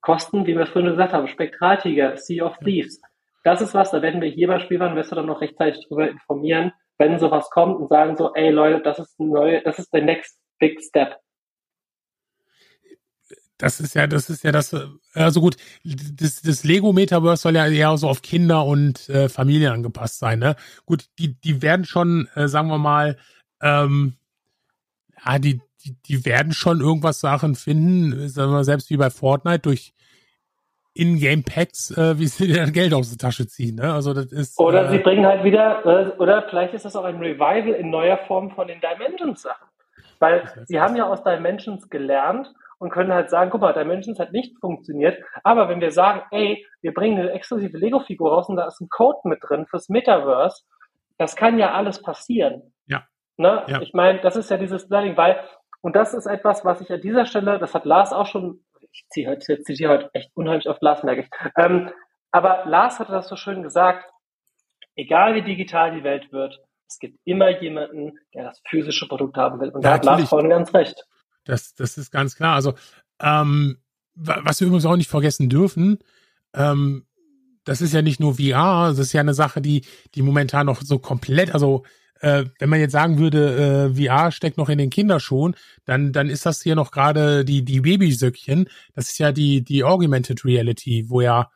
kosten, 0.00 0.44
wie 0.44 0.56
wir 0.56 0.62
es 0.62 0.70
vorhin 0.70 0.90
gesagt 0.90 1.12
haben, 1.12 1.28
Spektraltiger, 1.28 2.16
Sea 2.16 2.44
of 2.44 2.58
Thieves. 2.58 3.00
Das 3.44 3.60
ist 3.60 3.74
was, 3.74 3.92
da 3.92 4.02
werden 4.02 4.20
wir 4.20 4.28
hier 4.28 4.48
bei 4.48 4.58
Spielwareninvestor 4.58 5.14
dann 5.14 5.26
noch 5.26 5.40
rechtzeitig 5.40 5.86
drüber 5.86 6.10
informieren, 6.10 6.72
wenn 6.98 7.20
sowas 7.20 7.48
kommt 7.50 7.76
und 7.76 7.86
sagen 7.86 8.16
so, 8.16 8.34
ey 8.34 8.50
Leute, 8.50 8.82
das 8.82 8.98
ist 8.98 9.20
ein 9.20 9.28
neue, 9.28 9.62
das 9.62 9.78
ist 9.78 9.94
der 9.94 10.02
next 10.02 10.36
big 10.58 10.82
step. 10.82 11.14
Das 13.58 13.80
ist 13.80 13.94
ja, 13.94 14.06
das 14.06 14.28
ist 14.28 14.42
ja 14.42 14.50
das, 14.50 14.74
also 15.14 15.40
gut, 15.40 15.56
das, 15.84 16.42
das 16.42 16.64
Lego 16.64 16.92
Metaverse 16.92 17.42
soll 17.42 17.54
ja 17.54 17.66
eher 17.68 17.96
so 17.96 18.08
auf 18.08 18.22
Kinder 18.22 18.64
und 18.64 19.08
äh, 19.08 19.28
Familien 19.28 19.72
angepasst 19.72 20.18
sein, 20.18 20.40
ne? 20.40 20.56
Gut, 20.84 21.04
die, 21.18 21.40
die 21.40 21.62
werden 21.62 21.84
schon, 21.84 22.28
äh, 22.34 22.48
sagen 22.48 22.68
wir 22.68 22.78
mal, 22.78 23.16
ähm, 23.60 24.16
ja, 25.24 25.38
die, 25.38 25.60
die, 25.84 25.96
die 26.06 26.24
werden 26.24 26.52
schon 26.52 26.80
irgendwas 26.80 27.20
Sachen 27.20 27.54
finden, 27.54 28.28
sagen 28.28 28.52
wir 28.52 28.64
selbst 28.64 28.90
wie 28.90 28.96
bei 28.96 29.10
Fortnite 29.10 29.60
durch 29.60 29.94
in-Game-Packs, 30.94 31.96
äh, 31.96 32.18
wie 32.18 32.26
sie 32.26 32.52
dann 32.52 32.72
Geld 32.72 32.92
aus 32.92 33.10
der 33.10 33.18
Tasche 33.18 33.46
ziehen. 33.46 33.76
Ne? 33.76 33.92
Also 33.92 34.12
das 34.12 34.26
ist. 34.26 34.58
Oder 34.58 34.88
äh, 34.88 34.90
sie 34.90 34.98
bringen 34.98 35.26
halt 35.26 35.44
wieder, 35.44 35.84
äh, 35.86 36.18
oder 36.18 36.42
vielleicht 36.48 36.74
ist 36.74 36.84
das 36.84 36.96
auch 36.96 37.04
ein 37.04 37.18
Revival 37.18 37.74
in 37.74 37.90
neuer 37.90 38.18
Form 38.26 38.50
von 38.50 38.68
den 38.68 38.80
Dimensions-Sachen. 38.80 39.68
Weil 40.18 40.52
sie 40.66 40.80
haben 40.80 40.94
ja 40.96 41.08
aus 41.08 41.24
Dimensions 41.24 41.88
gelernt 41.88 42.52
und 42.82 42.90
können 42.90 43.12
halt 43.12 43.30
sagen, 43.30 43.50
guck 43.50 43.60
mal, 43.60 43.72
Dimensions 43.72 44.18
hat 44.18 44.32
nicht 44.32 44.58
funktioniert, 44.60 45.22
aber 45.42 45.68
wenn 45.68 45.80
wir 45.80 45.92
sagen, 45.92 46.22
ey, 46.30 46.66
wir 46.80 46.92
bringen 46.92 47.18
eine 47.18 47.30
exklusive 47.32 47.78
Lego-Figur 47.78 48.30
raus 48.30 48.48
und 48.48 48.56
da 48.56 48.66
ist 48.66 48.80
ein 48.80 48.88
Code 48.88 49.20
mit 49.24 49.38
drin 49.42 49.66
fürs 49.66 49.88
Metaverse, 49.88 50.64
das 51.16 51.36
kann 51.36 51.58
ja 51.58 51.72
alles 51.72 52.02
passieren. 52.02 52.74
Ja. 52.86 53.04
Ne? 53.36 53.64
Ja. 53.68 53.80
Ich 53.80 53.94
meine, 53.94 54.20
das 54.20 54.36
ist 54.36 54.50
ja 54.50 54.56
dieses 54.56 54.88
Learning, 54.88 55.16
weil, 55.16 55.40
und 55.80 55.96
das 55.96 56.12
ist 56.12 56.26
etwas, 56.26 56.64
was 56.64 56.80
ich 56.80 56.90
an 56.90 57.00
dieser 57.00 57.24
Stelle, 57.24 57.58
das 57.58 57.74
hat 57.74 57.84
Lars 57.84 58.12
auch 58.12 58.26
schon 58.26 58.60
ich 58.92 59.08
ziehe 59.08 59.28
heute, 59.28 59.62
zitiere 59.62 59.92
heute 59.92 60.10
echt 60.12 60.30
unheimlich 60.34 60.68
auf 60.68 60.78
Lars, 60.80 61.02
merke 61.02 61.22
ich. 61.22 61.30
Ähm, 61.56 61.90
aber 62.30 62.64
Lars 62.66 62.98
hatte 62.98 63.12
das 63.12 63.28
so 63.28 63.36
schön 63.36 63.62
gesagt, 63.62 64.04
egal 64.96 65.34
wie 65.34 65.42
digital 65.42 65.94
die 65.94 66.04
Welt 66.04 66.32
wird, 66.32 66.60
es 66.86 66.98
gibt 66.98 67.18
immer 67.24 67.48
jemanden, 67.60 68.18
der 68.34 68.44
das 68.44 68.60
physische 68.68 69.08
Produkt 69.08 69.36
haben 69.36 69.60
will. 69.60 69.70
Und 69.70 69.82
Ja, 69.82 69.90
da 69.90 69.94
hat 69.94 70.04
Lars 70.04 70.28
vorhin 70.28 70.50
ganz 70.50 70.74
recht. 70.74 71.06
Das, 71.44 71.74
das 71.74 71.98
ist 71.98 72.10
ganz 72.10 72.36
klar. 72.36 72.54
Also, 72.54 72.74
ähm, 73.20 73.78
wa- 74.14 74.40
was 74.44 74.60
wir 74.60 74.66
übrigens 74.66 74.86
auch 74.86 74.96
nicht 74.96 75.10
vergessen 75.10 75.48
dürfen, 75.48 75.98
ähm, 76.54 77.06
das 77.64 77.80
ist 77.80 77.94
ja 77.94 78.02
nicht 78.02 78.18
nur 78.20 78.34
VR, 78.34 78.88
das 78.90 78.98
ist 78.98 79.12
ja 79.12 79.20
eine 79.20 79.34
Sache, 79.34 79.60
die, 79.60 79.84
die 80.14 80.22
momentan 80.22 80.66
noch 80.66 80.82
so 80.82 80.98
komplett, 80.98 81.54
also 81.54 81.84
äh, 82.20 82.44
wenn 82.58 82.68
man 82.68 82.80
jetzt 82.80 82.92
sagen 82.92 83.18
würde, 83.18 83.92
äh, 83.96 84.04
VR 84.06 84.30
steckt 84.32 84.56
noch 84.58 84.68
in 84.68 84.78
den 84.78 84.90
Kinderschuhen, 84.90 85.54
dann, 85.84 86.12
dann 86.12 86.28
ist 86.30 86.46
das 86.46 86.62
hier 86.62 86.74
noch 86.76 86.90
gerade 86.92 87.44
die, 87.44 87.64
die 87.64 87.80
Babysöckchen. 87.80 88.68
Das 88.94 89.08
ist 89.10 89.18
ja 89.18 89.32
die, 89.32 89.62
die 89.62 89.82
Augmented 89.84 90.44
Reality, 90.44 91.06
wo 91.08 91.20
ja, 91.20 91.50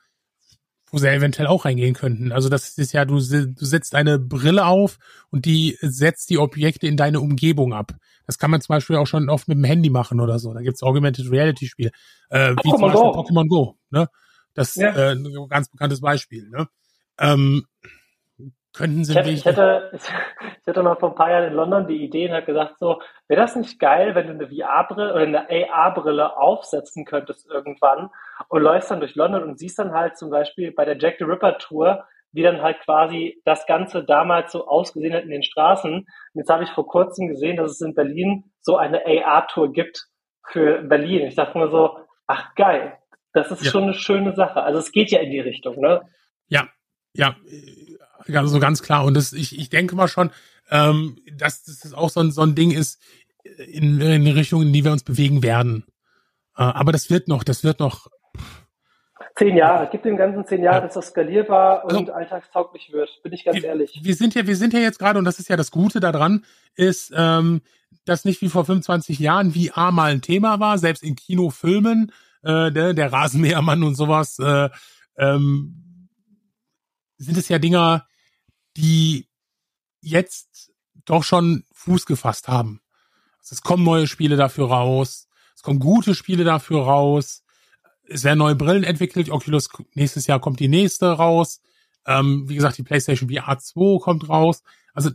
wo 0.96 0.98
sie 0.98 1.10
eventuell 1.10 1.46
auch 1.46 1.66
reingehen 1.66 1.92
könnten. 1.92 2.32
Also 2.32 2.48
das 2.48 2.78
ist 2.78 2.94
ja, 2.94 3.04
du, 3.04 3.16
du 3.16 3.20
setzt 3.66 3.94
eine 3.94 4.18
Brille 4.18 4.64
auf 4.64 4.96
und 5.30 5.44
die 5.44 5.76
setzt 5.82 6.30
die 6.30 6.38
Objekte 6.38 6.86
in 6.86 6.96
deine 6.96 7.20
Umgebung 7.20 7.74
ab. 7.74 7.92
Das 8.26 8.38
kann 8.38 8.50
man 8.50 8.62
zum 8.62 8.72
Beispiel 8.72 8.96
auch 8.96 9.06
schon 9.06 9.28
oft 9.28 9.46
mit 9.46 9.58
dem 9.58 9.64
Handy 9.64 9.90
machen 9.90 10.20
oder 10.20 10.38
so. 10.38 10.54
Da 10.54 10.62
gibt's 10.62 10.82
Augmented 10.82 11.30
Reality 11.30 11.66
Spiele. 11.66 11.90
Äh, 12.30 12.54
wie 12.64 12.70
zum 12.70 12.80
Beispiel 12.80 12.98
Go. 13.02 13.12
Pokémon 13.12 13.46
Go. 13.46 13.76
Ne? 13.90 14.08
Das 14.54 14.74
Ja. 14.74 14.88
äh, 14.96 15.12
ein 15.12 15.48
ganz 15.50 15.68
bekanntes 15.68 16.00
Beispiel. 16.00 16.48
Ne? 16.48 16.66
Ähm, 17.18 17.66
könnten 18.76 19.04
sie 19.04 19.12
Ich 19.12 19.16
hätte, 19.18 19.30
ich, 19.30 19.44
hätte, 19.44 19.90
ich 20.60 20.66
hätte 20.66 20.82
mal 20.82 20.96
vor 20.96 21.10
ein 21.10 21.14
paar 21.14 21.30
Jahren 21.30 21.48
in 21.48 21.54
London 21.54 21.86
die 21.86 22.04
Idee 22.04 22.28
und 22.28 22.34
habe 22.34 22.46
gesagt, 22.46 22.78
so, 22.78 23.00
wäre 23.28 23.40
das 23.40 23.56
nicht 23.56 23.78
geil, 23.80 24.14
wenn 24.14 24.26
du 24.26 24.32
eine 24.34 24.48
VR-Brille 24.48 25.12
oder 25.14 25.22
eine 25.22 25.70
AR-Brille 25.72 26.36
aufsetzen 26.36 27.04
könntest 27.04 27.48
irgendwann 27.48 28.10
und 28.48 28.62
läufst 28.62 28.90
dann 28.90 29.00
durch 29.00 29.14
London 29.14 29.42
und 29.44 29.58
siehst 29.58 29.78
dann 29.78 29.92
halt 29.92 30.16
zum 30.18 30.30
Beispiel 30.30 30.72
bei 30.72 30.84
der 30.84 30.98
Jack 30.98 31.16
the 31.18 31.24
Ripper 31.24 31.58
Tour, 31.58 32.04
wie 32.32 32.42
dann 32.42 32.60
halt 32.60 32.80
quasi 32.80 33.40
das 33.44 33.66
Ganze 33.66 34.04
damals 34.04 34.52
so 34.52 34.66
ausgesehen 34.66 35.14
hat 35.14 35.22
in 35.22 35.30
den 35.30 35.42
Straßen. 35.42 35.94
Und 35.94 36.06
jetzt 36.34 36.50
habe 36.50 36.64
ich 36.64 36.70
vor 36.70 36.86
kurzem 36.86 37.28
gesehen, 37.28 37.56
dass 37.56 37.70
es 37.70 37.80
in 37.80 37.94
Berlin 37.94 38.44
so 38.60 38.76
eine 38.76 39.06
AR-Tour 39.06 39.72
gibt 39.72 40.06
für 40.48 40.82
Berlin. 40.82 41.26
Ich 41.26 41.34
dachte 41.34 41.56
mir 41.56 41.70
so, 41.70 41.98
ach 42.26 42.54
geil, 42.54 42.98
das 43.32 43.50
ist 43.50 43.64
Ja. 43.64 43.70
schon 43.70 43.84
eine 43.84 43.94
schöne 43.94 44.34
Sache. 44.34 44.62
Also 44.62 44.78
es 44.80 44.92
geht 44.92 45.10
ja 45.10 45.20
in 45.20 45.30
die 45.30 45.40
Richtung, 45.40 45.80
ne? 45.80 46.02
Ja, 46.48 46.68
ja, 47.14 47.34
äh, 48.28 48.36
also 48.36 48.58
ganz 48.60 48.82
klar. 48.82 49.04
Und 49.04 49.14
das, 49.14 49.32
ich, 49.32 49.58
ich 49.58 49.68
denke 49.68 49.96
mal 49.96 50.08
schon, 50.08 50.30
ähm, 50.70 51.18
dass 51.32 51.64
das 51.64 51.92
auch 51.92 52.10
so 52.10 52.20
ein, 52.20 52.30
so 52.30 52.42
ein 52.42 52.54
Ding 52.54 52.70
ist 52.70 53.00
in, 53.58 54.00
in 54.00 54.24
die 54.24 54.30
Richtung, 54.30 54.62
in 54.62 54.72
die 54.72 54.84
wir 54.84 54.92
uns 54.92 55.04
bewegen 55.04 55.42
werden. 55.42 55.84
Äh, 56.56 56.62
aber 56.62 56.92
das 56.92 57.10
wird 57.10 57.28
noch, 57.28 57.44
das 57.44 57.64
wird 57.64 57.80
noch. 57.80 58.08
Zehn 59.36 59.56
Jahre, 59.56 59.88
gib 59.92 60.02
dem 60.02 60.16
Ganzen 60.16 60.46
zehn 60.46 60.62
Jahre, 60.62 60.78
Ja. 60.78 60.84
dass 60.86 60.94
das 60.94 61.08
skalierbar 61.08 61.84
Also- 61.84 61.98
und 61.98 62.10
alltagstauglich 62.10 62.90
wird, 62.92 63.10
bin 63.22 63.32
ich 63.32 63.44
ganz 63.44 63.58
wir, 63.58 63.64
ehrlich. 63.64 64.00
Wir 64.02 64.14
sind 64.14 64.34
ja, 64.34 64.46
wir 64.46 64.56
sind 64.56 64.72
ja 64.72 64.80
jetzt 64.80 64.98
gerade, 64.98 65.18
und 65.18 65.26
das 65.26 65.38
ist 65.38 65.48
ja 65.50 65.56
das 65.56 65.70
Gute 65.70 66.00
daran, 66.00 66.44
ist, 66.74 67.12
ähm, 67.14 67.60
dass 68.06 68.24
nicht 68.24 68.40
wie 68.40 68.48
vor 68.48 68.64
25 68.64 69.18
Jahren 69.18 69.52
VR 69.52 69.92
mal 69.92 70.10
ein 70.10 70.22
Thema 70.22 70.58
war, 70.58 70.78
selbst 70.78 71.02
in 71.02 71.16
Kinofilmen, 71.16 72.12
äh, 72.42 72.72
der, 72.72 72.94
der 72.94 73.12
Rasenmähermann 73.12 73.82
und 73.82 73.94
sowas, 73.94 74.38
äh, 74.38 74.70
ähm, 75.18 76.08
sind 77.18 77.36
es 77.36 77.48
ja 77.48 77.58
Dinger, 77.58 78.06
die 78.76 79.28
jetzt 80.00 80.70
doch 81.04 81.24
schon 81.24 81.64
Fuß 81.72 82.06
gefasst 82.06 82.48
haben. 82.48 82.80
Also 83.38 83.54
es 83.54 83.62
kommen 83.62 83.84
neue 83.84 84.06
Spiele 84.06 84.36
dafür 84.36 84.68
raus, 84.68 85.28
es 85.54 85.62
kommen 85.62 85.78
gute 85.78 86.14
Spiele 86.14 86.44
dafür 86.44 86.82
raus, 86.82 87.44
es 88.08 88.24
werden 88.24 88.38
neue 88.38 88.54
Brillen 88.54 88.84
entwickelt, 88.84 89.30
Oculus 89.30 89.68
nächstes 89.94 90.26
Jahr 90.26 90.40
kommt 90.40 90.60
die 90.60 90.68
nächste 90.68 91.06
raus. 91.10 91.60
Ähm, 92.06 92.48
wie 92.48 92.54
gesagt, 92.54 92.78
die 92.78 92.84
PlayStation 92.84 93.28
VR 93.30 93.58
2 93.58 93.98
kommt 94.00 94.28
raus. 94.28 94.62
Also 94.94 95.10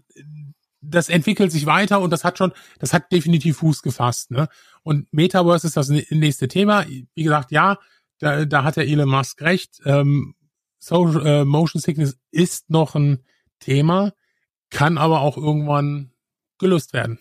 das 0.81 1.09
entwickelt 1.09 1.51
sich 1.51 1.65
weiter 1.65 2.01
und 2.01 2.09
das 2.09 2.23
hat 2.23 2.37
schon, 2.37 2.51
das 2.79 2.91
hat 2.91 3.11
definitiv 3.11 3.57
Fuß 3.57 3.81
gefasst. 3.81 4.31
Ne? 4.31 4.49
Und 4.83 5.11
Metaverse 5.13 5.67
ist 5.67 5.77
das 5.77 5.89
nä- 5.89 6.05
nächste 6.13 6.47
Thema. 6.47 6.85
Wie 6.87 7.23
gesagt, 7.23 7.51
ja, 7.51 7.77
da, 8.19 8.45
da 8.45 8.63
hat 8.63 8.75
der 8.75 8.87
Elon 8.87 9.07
Musk 9.09 9.41
recht. 9.41 9.79
Ähm, 9.85 10.35
Social, 10.79 11.25
äh, 11.25 11.45
Motion 11.45 11.81
Sickness 11.81 12.17
ist 12.31 12.69
noch 12.69 12.95
ein 12.95 13.23
Thema, 13.61 14.11
kann 14.69 14.97
aber 14.97 15.21
auch 15.21 15.37
irgendwann 15.37 16.11
gelöst 16.59 16.93
werden. 16.93 17.19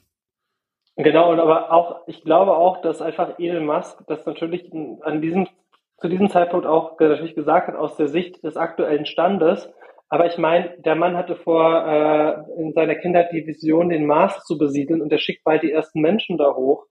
Genau, 0.96 1.30
und 1.30 1.40
aber 1.40 1.72
auch, 1.72 2.06
ich 2.06 2.22
glaube 2.22 2.56
auch, 2.56 2.82
dass 2.82 3.00
einfach 3.00 3.38
Elon 3.38 3.64
Musk 3.64 4.02
das 4.06 4.26
natürlich 4.26 4.70
an 5.02 5.22
diesem, 5.22 5.48
zu 5.98 6.08
diesem 6.08 6.28
Zeitpunkt 6.28 6.66
auch 6.66 6.98
natürlich 6.98 7.34
gesagt 7.34 7.68
hat, 7.68 7.76
aus 7.76 7.96
der 7.96 8.08
Sicht 8.08 8.42
des 8.42 8.56
aktuellen 8.56 9.06
Standes. 9.06 9.72
Aber 10.08 10.26
ich 10.26 10.36
meine, 10.36 10.76
der 10.78 10.96
Mann 10.96 11.16
hatte 11.16 11.36
vor, 11.36 11.86
äh, 11.86 12.60
in 12.60 12.72
seiner 12.72 12.96
Kindheit 12.96 13.30
die 13.32 13.46
Vision, 13.46 13.88
den 13.88 14.06
Mars 14.06 14.44
zu 14.44 14.58
besiedeln 14.58 15.00
und 15.00 15.12
er 15.12 15.18
schickt 15.18 15.44
bald 15.44 15.62
die 15.62 15.72
ersten 15.72 16.00
Menschen 16.00 16.36
da 16.36 16.54
hoch. 16.54 16.86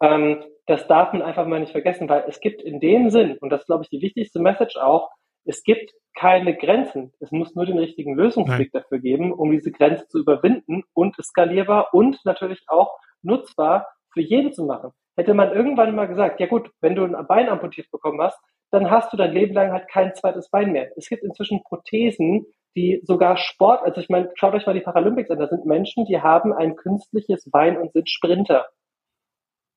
Ähm, 0.00 0.42
das 0.66 0.86
darf 0.86 1.12
man 1.12 1.22
einfach 1.22 1.46
mal 1.46 1.60
nicht 1.60 1.72
vergessen, 1.72 2.08
weil 2.08 2.24
es 2.26 2.40
gibt 2.40 2.62
in 2.62 2.80
dem 2.80 3.10
Sinn, 3.10 3.36
und 3.40 3.50
das 3.50 3.60
ist, 3.60 3.66
glaube 3.66 3.84
ich, 3.84 3.90
die 3.90 4.00
wichtigste 4.00 4.40
Message 4.40 4.76
auch, 4.76 5.10
es 5.44 5.62
gibt 5.62 5.92
keine 6.14 6.56
Grenzen. 6.56 7.12
Es 7.20 7.32
muss 7.32 7.54
nur 7.54 7.66
den 7.66 7.78
richtigen 7.78 8.14
Lösungsweg 8.14 8.70
dafür 8.72 8.98
geben, 8.98 9.32
um 9.32 9.50
diese 9.50 9.72
Grenze 9.72 10.06
zu 10.08 10.18
überwinden 10.18 10.84
und 10.92 11.16
skalierbar 11.16 11.92
und 11.92 12.24
natürlich 12.24 12.64
auch 12.68 12.98
nutzbar 13.22 13.88
für 14.12 14.20
jeden 14.20 14.52
zu 14.52 14.64
machen. 14.64 14.90
Hätte 15.16 15.34
man 15.34 15.52
irgendwann 15.52 15.94
mal 15.94 16.08
gesagt, 16.08 16.40
ja 16.40 16.46
gut, 16.46 16.70
wenn 16.80 16.94
du 16.94 17.04
ein 17.04 17.26
Bein 17.26 17.48
amputiert 17.48 17.90
bekommen 17.90 18.20
hast, 18.20 18.38
dann 18.70 18.90
hast 18.90 19.12
du 19.12 19.16
dein 19.16 19.32
Leben 19.32 19.54
lang 19.54 19.72
halt 19.72 19.88
kein 19.88 20.14
zweites 20.14 20.48
Bein 20.50 20.72
mehr. 20.72 20.90
Es 20.96 21.08
gibt 21.08 21.22
inzwischen 21.22 21.62
Prothesen, 21.62 22.46
die 22.74 23.02
sogar 23.04 23.36
Sport, 23.36 23.82
also 23.82 24.00
ich 24.00 24.08
meine, 24.08 24.30
schaut 24.34 24.54
euch 24.54 24.66
mal 24.66 24.72
die 24.72 24.80
Paralympics 24.80 25.30
an, 25.30 25.38
da 25.38 25.46
sind 25.46 25.66
Menschen, 25.66 26.06
die 26.06 26.20
haben 26.20 26.54
ein 26.54 26.76
künstliches 26.76 27.50
Bein 27.50 27.76
und 27.76 27.92
sind 27.92 28.08
Sprinter. 28.08 28.66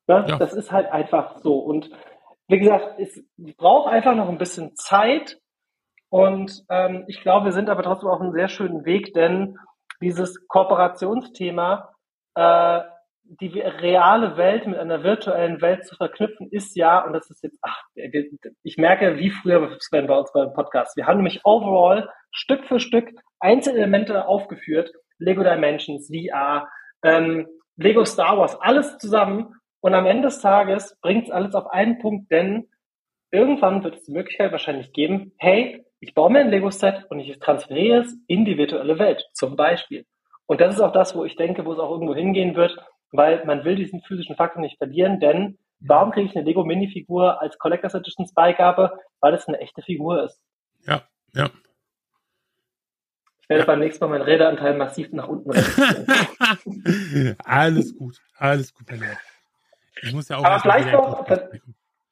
Ne? 0.07 0.25
Ja. 0.27 0.37
Das 0.37 0.53
ist 0.53 0.71
halt 0.71 0.87
einfach 0.91 1.37
so. 1.39 1.59
Und 1.59 1.89
wie 2.47 2.59
gesagt, 2.59 2.99
es 2.99 3.21
braucht 3.57 3.91
einfach 3.91 4.15
noch 4.15 4.29
ein 4.29 4.37
bisschen 4.37 4.75
Zeit. 4.75 5.39
Und 6.15 6.63
ähm, 6.69 7.03
ich 7.07 7.19
glaube, 7.19 7.47
wir 7.47 7.51
sind 7.51 7.69
aber 7.69 7.83
trotzdem 7.83 8.07
auf 8.07 8.21
einem 8.21 8.31
sehr 8.31 8.47
schönen 8.47 8.85
Weg, 8.85 9.13
denn 9.13 9.57
dieses 9.99 10.47
Kooperationsthema, 10.47 11.93
äh, 12.35 12.79
die 13.23 13.59
reale 13.59 14.37
Welt 14.37 14.65
mit 14.65 14.79
einer 14.79 15.03
virtuellen 15.03 15.61
Welt 15.61 15.85
zu 15.85 15.93
verknüpfen, 15.97 16.47
ist 16.49 16.77
ja, 16.77 17.03
und 17.03 17.11
das 17.11 17.29
ist 17.29 17.43
jetzt, 17.43 17.59
ach, 17.61 17.83
ich 18.63 18.77
merke, 18.77 19.17
wie 19.17 19.29
früher 19.29 19.75
Sven 19.81 20.07
bei 20.07 20.17
uns 20.17 20.31
beim 20.31 20.53
Podcast. 20.53 20.95
Wir 20.95 21.05
haben 21.05 21.17
nämlich 21.17 21.41
overall 21.43 22.09
Stück 22.31 22.63
für 22.63 22.79
Stück 22.79 23.09
Einzelelemente 23.41 24.25
aufgeführt. 24.25 24.93
Lego 25.17 25.43
Dimensions, 25.43 26.07
VR, 26.07 26.69
ähm, 27.03 27.45
Lego 27.75 28.05
Star 28.05 28.37
Wars, 28.37 28.55
alles 28.61 28.97
zusammen. 28.99 29.53
Und 29.81 29.93
am 29.93 30.05
Ende 30.05 30.29
des 30.29 30.39
Tages 30.39 30.97
bringt 31.01 31.25
es 31.25 31.31
alles 31.31 31.55
auf 31.55 31.67
einen 31.67 31.99
Punkt, 31.99 32.31
denn 32.31 32.69
irgendwann 33.31 33.83
wird 33.83 33.95
es 33.95 34.03
die 34.03 34.13
Möglichkeit 34.13 34.53
wahrscheinlich 34.53 34.93
geben, 34.93 35.33
hey, 35.39 35.84
ich 36.07 36.13
baue 36.13 36.29
mir 36.31 36.39
ein 36.41 36.49
Lego-Set 36.49 37.05
und 37.09 37.19
ich 37.19 37.39
transferiere 37.39 38.01
es 38.01 38.15
in 38.27 38.45
die 38.45 38.57
virtuelle 38.57 38.99
Welt, 38.99 39.27
zum 39.33 39.55
Beispiel. 39.55 40.05
Und 40.45 40.61
das 40.61 40.75
ist 40.75 40.81
auch 40.81 40.91
das, 40.91 41.15
wo 41.15 41.25
ich 41.25 41.35
denke, 41.35 41.65
wo 41.65 41.73
es 41.73 41.79
auch 41.79 41.89
irgendwo 41.91 42.13
hingehen 42.13 42.55
wird, 42.55 42.77
weil 43.11 43.43
man 43.45 43.63
will 43.65 43.75
diesen 43.75 44.01
physischen 44.01 44.35
Faktor 44.35 44.61
nicht 44.61 44.77
verlieren, 44.77 45.19
denn 45.19 45.57
warum 45.79 46.11
kriege 46.11 46.27
ich 46.29 46.35
eine 46.35 46.45
Lego-Minifigur 46.45 47.41
als 47.41 47.57
Collectors 47.57 47.95
Editions 47.95 48.33
Beigabe? 48.33 48.99
Weil 49.19 49.33
es 49.33 49.47
eine 49.47 49.59
echte 49.59 49.81
Figur 49.81 50.23
ist. 50.23 50.39
Ja, 50.85 51.01
ja. 51.33 51.49
Ich 53.41 53.49
werde 53.49 53.65
beim 53.65 53.79
nächsten 53.79 54.03
Mal 54.03 54.09
meinen 54.11 54.23
Räderanteil 54.25 54.75
massiv 54.75 55.11
nach 55.11 55.27
unten 55.27 55.49
reduzieren. 55.51 57.35
alles 57.43 57.97
gut, 57.97 58.21
alles 58.37 58.73
gut, 58.73 58.85
mein 58.89 58.99
Lieber. 58.99 59.17
Ich 60.03 60.13
muss 60.13 60.29
ja 60.29 60.37
auch 60.37 60.43
Aber 60.43 60.59
vielleicht 60.59 60.91
noch- 60.91 61.27
reinkommen. 61.29 61.61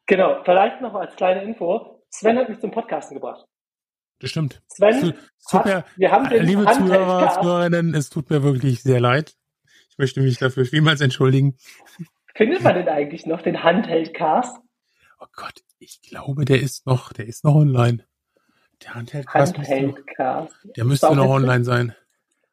Genau, 0.05 0.43
vielleicht 0.43 0.81
noch 0.81 0.95
als 0.95 1.15
kleine 1.15 1.43
Info. 1.43 2.03
Sven 2.09 2.37
hat 2.37 2.49
mich 2.49 2.59
zum 2.59 2.71
Podcasten 2.71 3.15
gebracht. 3.15 3.45
Das 4.23 4.29
stimmt. 4.29 4.61
Sven, 4.67 5.13
tut 5.51 5.65
mir, 5.65 5.75
hat, 5.75 5.85
wir 5.97 6.11
haben 6.13 6.29
den 6.29 6.45
liebe 6.45 6.65
Handheld 6.65 7.01
Zuhörer. 7.01 7.41
Zuhörerinnen, 7.41 7.93
es 7.93 8.09
tut 8.09 8.29
mir 8.29 8.41
wirklich 8.41 8.81
sehr 8.81 9.01
leid. 9.01 9.35
Ich 9.89 9.97
möchte 9.97 10.21
mich 10.21 10.37
dafür 10.37 10.63
vielmals 10.63 11.01
entschuldigen. 11.01 11.57
Findet 12.33 12.61
man 12.63 12.73
den 12.75 12.87
eigentlich 12.87 13.25
noch, 13.25 13.41
den 13.41 13.63
Handheld-Cast? 13.63 14.61
Oh 15.19 15.25
Gott, 15.35 15.55
ich 15.77 16.01
glaube, 16.03 16.45
der 16.45 16.61
ist 16.61 16.85
noch, 16.85 17.11
der 17.11 17.27
ist 17.27 17.43
noch 17.43 17.55
online. 17.55 18.05
Der 18.81 18.95
Handheld-Cast 18.95 19.57
Handheld-Cast. 19.57 20.55
der 20.77 20.85
müsste 20.85 21.13
noch 21.13 21.27
online 21.27 21.65
sein. 21.65 21.93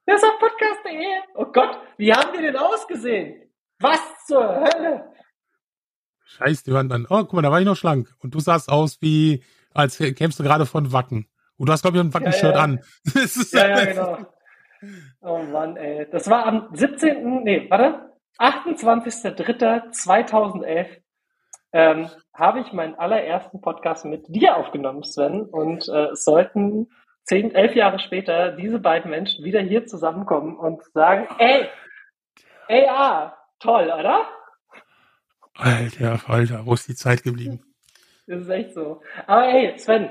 Der 0.08 0.16
ist 0.16 0.24
auf 0.24 0.40
podcast.de. 0.40 1.06
Oh 1.36 1.52
Gott, 1.52 1.78
wie 1.98 2.12
haben 2.12 2.32
wir 2.32 2.42
denn 2.42 2.56
ausgesehen? 2.56 3.48
Was 3.78 4.00
zur 4.26 4.44
Hölle? 4.44 5.04
Scheiß 6.24 6.64
die 6.64 6.72
Wand 6.72 6.92
an. 6.92 7.06
Oh, 7.08 7.18
guck 7.18 7.34
mal, 7.34 7.42
da 7.42 7.52
war 7.52 7.60
ich 7.60 7.64
noch 7.64 7.76
schlank. 7.76 8.12
Und 8.18 8.34
du 8.34 8.40
sahst 8.40 8.68
aus 8.68 9.00
wie, 9.00 9.44
als 9.72 9.98
kämst 9.98 10.40
du 10.40 10.42
gerade 10.42 10.66
von 10.66 10.92
Wacken. 10.92 11.28
Und 11.60 11.68
du 11.68 11.72
hast, 11.74 11.82
glaube 11.82 11.98
ich, 11.98 12.02
ein 12.02 12.14
Wacken-Shirt 12.14 12.54
ja. 12.54 12.62
an. 12.62 12.80
Das 13.04 13.36
ist 13.36 13.52
Ja, 13.52 13.68
ja, 13.68 13.84
genau. 13.84 14.16
Oh 15.20 15.42
Mann, 15.42 15.76
ey. 15.76 16.08
Das 16.10 16.30
war 16.30 16.46
am 16.46 16.70
17., 16.72 17.42
nee, 17.42 17.68
warte, 17.68 18.14
28.03.2011 18.38 20.86
ähm, 21.74 22.08
habe 22.32 22.60
ich 22.60 22.72
meinen 22.72 22.94
allerersten 22.94 23.60
Podcast 23.60 24.06
mit 24.06 24.24
dir 24.28 24.56
aufgenommen, 24.56 25.04
Sven. 25.04 25.42
Und 25.42 25.86
äh, 25.90 26.12
es 26.12 26.24
sollten 26.24 26.88
zehn, 27.24 27.54
elf 27.54 27.74
Jahre 27.74 27.98
später 27.98 28.52
diese 28.52 28.78
beiden 28.78 29.10
Menschen 29.10 29.44
wieder 29.44 29.60
hier 29.60 29.84
zusammenkommen 29.84 30.56
und 30.56 30.82
sagen, 30.94 31.28
ey, 31.38 31.68
ey, 32.68 32.86
ah, 32.88 33.36
toll, 33.58 33.84
oder? 33.84 34.24
Alter, 35.56 36.20
Alter, 36.26 36.64
wo 36.64 36.72
ist 36.72 36.88
die 36.88 36.94
Zeit 36.94 37.22
geblieben? 37.22 37.62
Das 38.26 38.40
ist 38.40 38.48
echt 38.48 38.72
so. 38.72 39.02
Aber 39.26 39.42
hey, 39.42 39.76
Sven, 39.76 40.08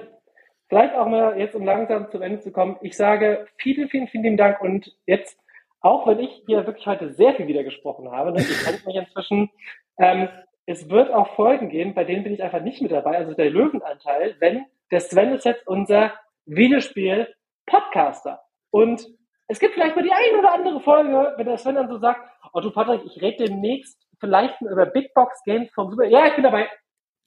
vielleicht 0.69 0.95
auch 0.95 1.07
mal 1.07 1.37
jetzt, 1.37 1.55
um 1.55 1.65
langsam 1.65 2.09
zum 2.09 2.21
Ende 2.21 2.39
zu 2.39 2.51
kommen. 2.51 2.77
Ich 2.81 2.95
sage 2.95 3.47
vielen, 3.57 3.89
vielen, 3.89 4.07
vielen 4.07 4.23
lieben 4.23 4.37
Dank 4.37 4.61
und 4.61 4.95
jetzt, 5.05 5.37
auch 5.81 6.07
wenn 6.07 6.19
ich 6.19 6.43
hier 6.45 6.65
wirklich 6.65 6.87
heute 6.87 7.11
sehr 7.13 7.33
viel 7.35 7.47
wieder 7.47 7.63
gesprochen 7.63 8.11
habe, 8.11 8.31
ne, 8.31 8.39
ich 8.39 8.63
kennt 8.63 8.85
mich 8.85 8.95
inzwischen, 8.95 9.49
ähm, 9.97 10.29
es 10.65 10.89
wird 10.89 11.11
auch 11.11 11.35
Folgen 11.35 11.69
geben, 11.69 11.95
bei 11.95 12.03
denen 12.03 12.23
bin 12.23 12.33
ich 12.33 12.43
einfach 12.43 12.61
nicht 12.61 12.81
mit 12.81 12.91
dabei, 12.91 13.17
also 13.17 13.33
der 13.33 13.49
Löwenanteil, 13.49 14.35
wenn 14.39 14.65
der 14.91 14.99
Sven 14.99 15.33
ist 15.33 15.45
jetzt 15.45 15.67
unser 15.67 16.13
Videospiel-Podcaster. 16.45 18.41
Und 18.69 19.05
es 19.47 19.59
gibt 19.59 19.73
vielleicht 19.73 19.95
mal 19.95 20.03
die 20.03 20.11
eine 20.11 20.37
oder 20.37 20.53
andere 20.53 20.79
Folge, 20.81 21.33
wenn 21.37 21.47
der 21.47 21.57
Sven 21.57 21.75
dann 21.75 21.89
so 21.89 21.97
sagt, 21.97 22.21
oh 22.53 22.61
du 22.61 22.71
Patrick, 22.71 23.01
ich 23.05 23.19
rede 23.21 23.45
demnächst 23.45 23.99
vielleicht 24.19 24.61
über 24.61 24.85
Big 24.85 25.13
Box 25.13 25.41
Games 25.43 25.71
vom 25.73 25.89
Super. 25.89 26.05
Ja, 26.05 26.27
ich 26.27 26.35
bin 26.35 26.43
dabei. 26.43 26.69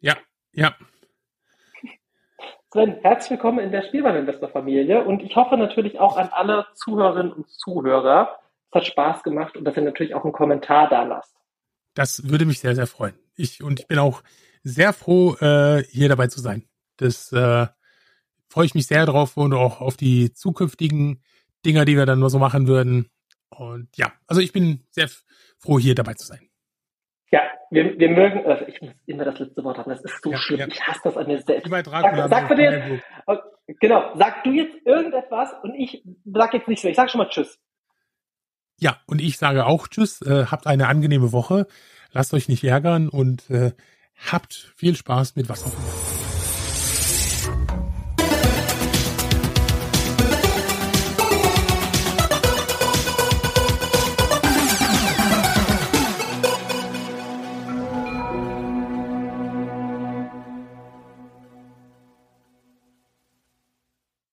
Ja, 0.01 0.15
ja. 0.53 0.75
Sven, 2.73 2.97
herzlich 3.03 3.33
willkommen 3.33 3.59
in 3.59 3.71
der 3.71 3.83
Spielwareninvestor-Familie 3.83 5.05
und 5.05 5.23
ich 5.23 5.37
hoffe 5.37 5.59
natürlich 5.59 6.01
auch 6.01 6.17
an 6.17 6.31
alle 6.33 6.65
Zuhörerinnen 6.75 7.31
und 7.31 7.51
Zuhörer. 7.51 8.39
Es 8.71 8.77
hat 8.77 8.87
Spaß 8.87 9.23
gemacht 9.25 9.59
und 9.59 9.65
dass 9.65 9.77
ihr 9.77 9.83
natürlich 9.83 10.15
auch 10.15 10.25
einen 10.25 10.33
Kommentar 10.33 10.89
da 10.89 11.03
lasst. 11.03 11.37
Das 11.93 12.31
würde 12.31 12.47
mich 12.47 12.61
sehr, 12.61 12.75
sehr 12.75 12.87
freuen. 12.87 13.13
Ich, 13.37 13.63
und 13.63 13.81
ich 13.81 13.89
bin 13.89 13.99
auch 13.99 14.23
sehr 14.63 14.95
froh, 14.95 15.35
äh, 15.35 15.85
hier 15.91 16.09
dabei 16.09 16.29
zu 16.29 16.41
sein. 16.41 16.65
Das 16.97 17.31
äh, 17.33 17.67
freue 18.49 18.65
ich 18.65 18.75
mich 18.75 18.87
sehr 18.87 19.05
drauf 19.05 19.37
und 19.37 19.53
auch 19.53 19.83
auf 19.83 19.99
die 19.99 20.33
zukünftigen 20.33 21.23
Dinger, 21.67 21.85
die 21.85 21.99
wir 21.99 22.07
dann 22.07 22.21
nur 22.21 22.31
so 22.31 22.39
machen 22.39 22.69
würden. 22.69 23.11
Und 23.51 23.95
ja, 23.99 24.15
also 24.27 24.41
ich 24.41 24.53
bin 24.53 24.87
sehr 24.89 25.11
froh, 25.59 25.79
hier 25.79 25.95
dabei 25.95 26.15
zu 26.15 26.27
sein. 26.27 26.49
Ja, 27.33 27.41
wir, 27.71 27.99
wir 27.99 28.11
mögen, 28.11 28.45
äh, 28.45 28.65
ich 28.69 28.81
muss 28.83 28.93
immer 29.07 29.25
das 29.25 29.39
letzte 29.39 29.65
Wort 29.65 29.79
haben, 29.79 29.91
das 29.91 30.05
ist 30.05 30.23
so 30.23 30.31
Ja, 30.31 30.37
schlimm. 30.39 30.61
ja. 30.61 30.67
Ich 30.69 30.87
hasse 30.87 31.01
das 31.05 31.17
an 31.17 31.27
mir 31.27 31.41
selbst. 31.41 31.67
Dracula. 31.67 32.29
Sag, 32.29 32.49
sag 32.49 32.59
jetzt, 32.59 32.83
Hamburg. 32.83 33.03
oh, 33.27 33.37
genau, 33.81 34.11
sag 34.17 34.45
du 34.45 34.51
jetzt 34.53 34.77
irgendetwas 34.85 35.55
und 35.63 35.75
ich 35.75 36.05
sag 36.27 36.53
jetzt 36.53 36.69
nicht 36.69 36.83
so, 36.83 36.89
ich 36.89 36.97
sag 36.97 37.11
schon 37.11 37.19
mal 37.21 37.29
Tschüss. 37.31 37.59
Ja, 38.79 38.99
und 39.07 39.23
ich 39.23 39.39
sage 39.39 39.65
auch 39.65 39.89
Tschüss, 39.89 40.21
äh, 40.23 40.45
habt 40.51 40.67
eine 40.67 40.89
angenehme 40.89 41.33
Woche, 41.33 41.67
lasst 42.13 42.35
euch 42.35 42.49
nicht 42.51 42.65
ärgern 42.65 43.09
und 43.09 43.49
äh, 43.49 43.73
habt 44.31 44.73
viel 44.77 44.95
Spaß 44.95 45.35
mit 45.37 45.49
was 45.49 45.65
auch 45.65 45.73
immer. 45.73 46.12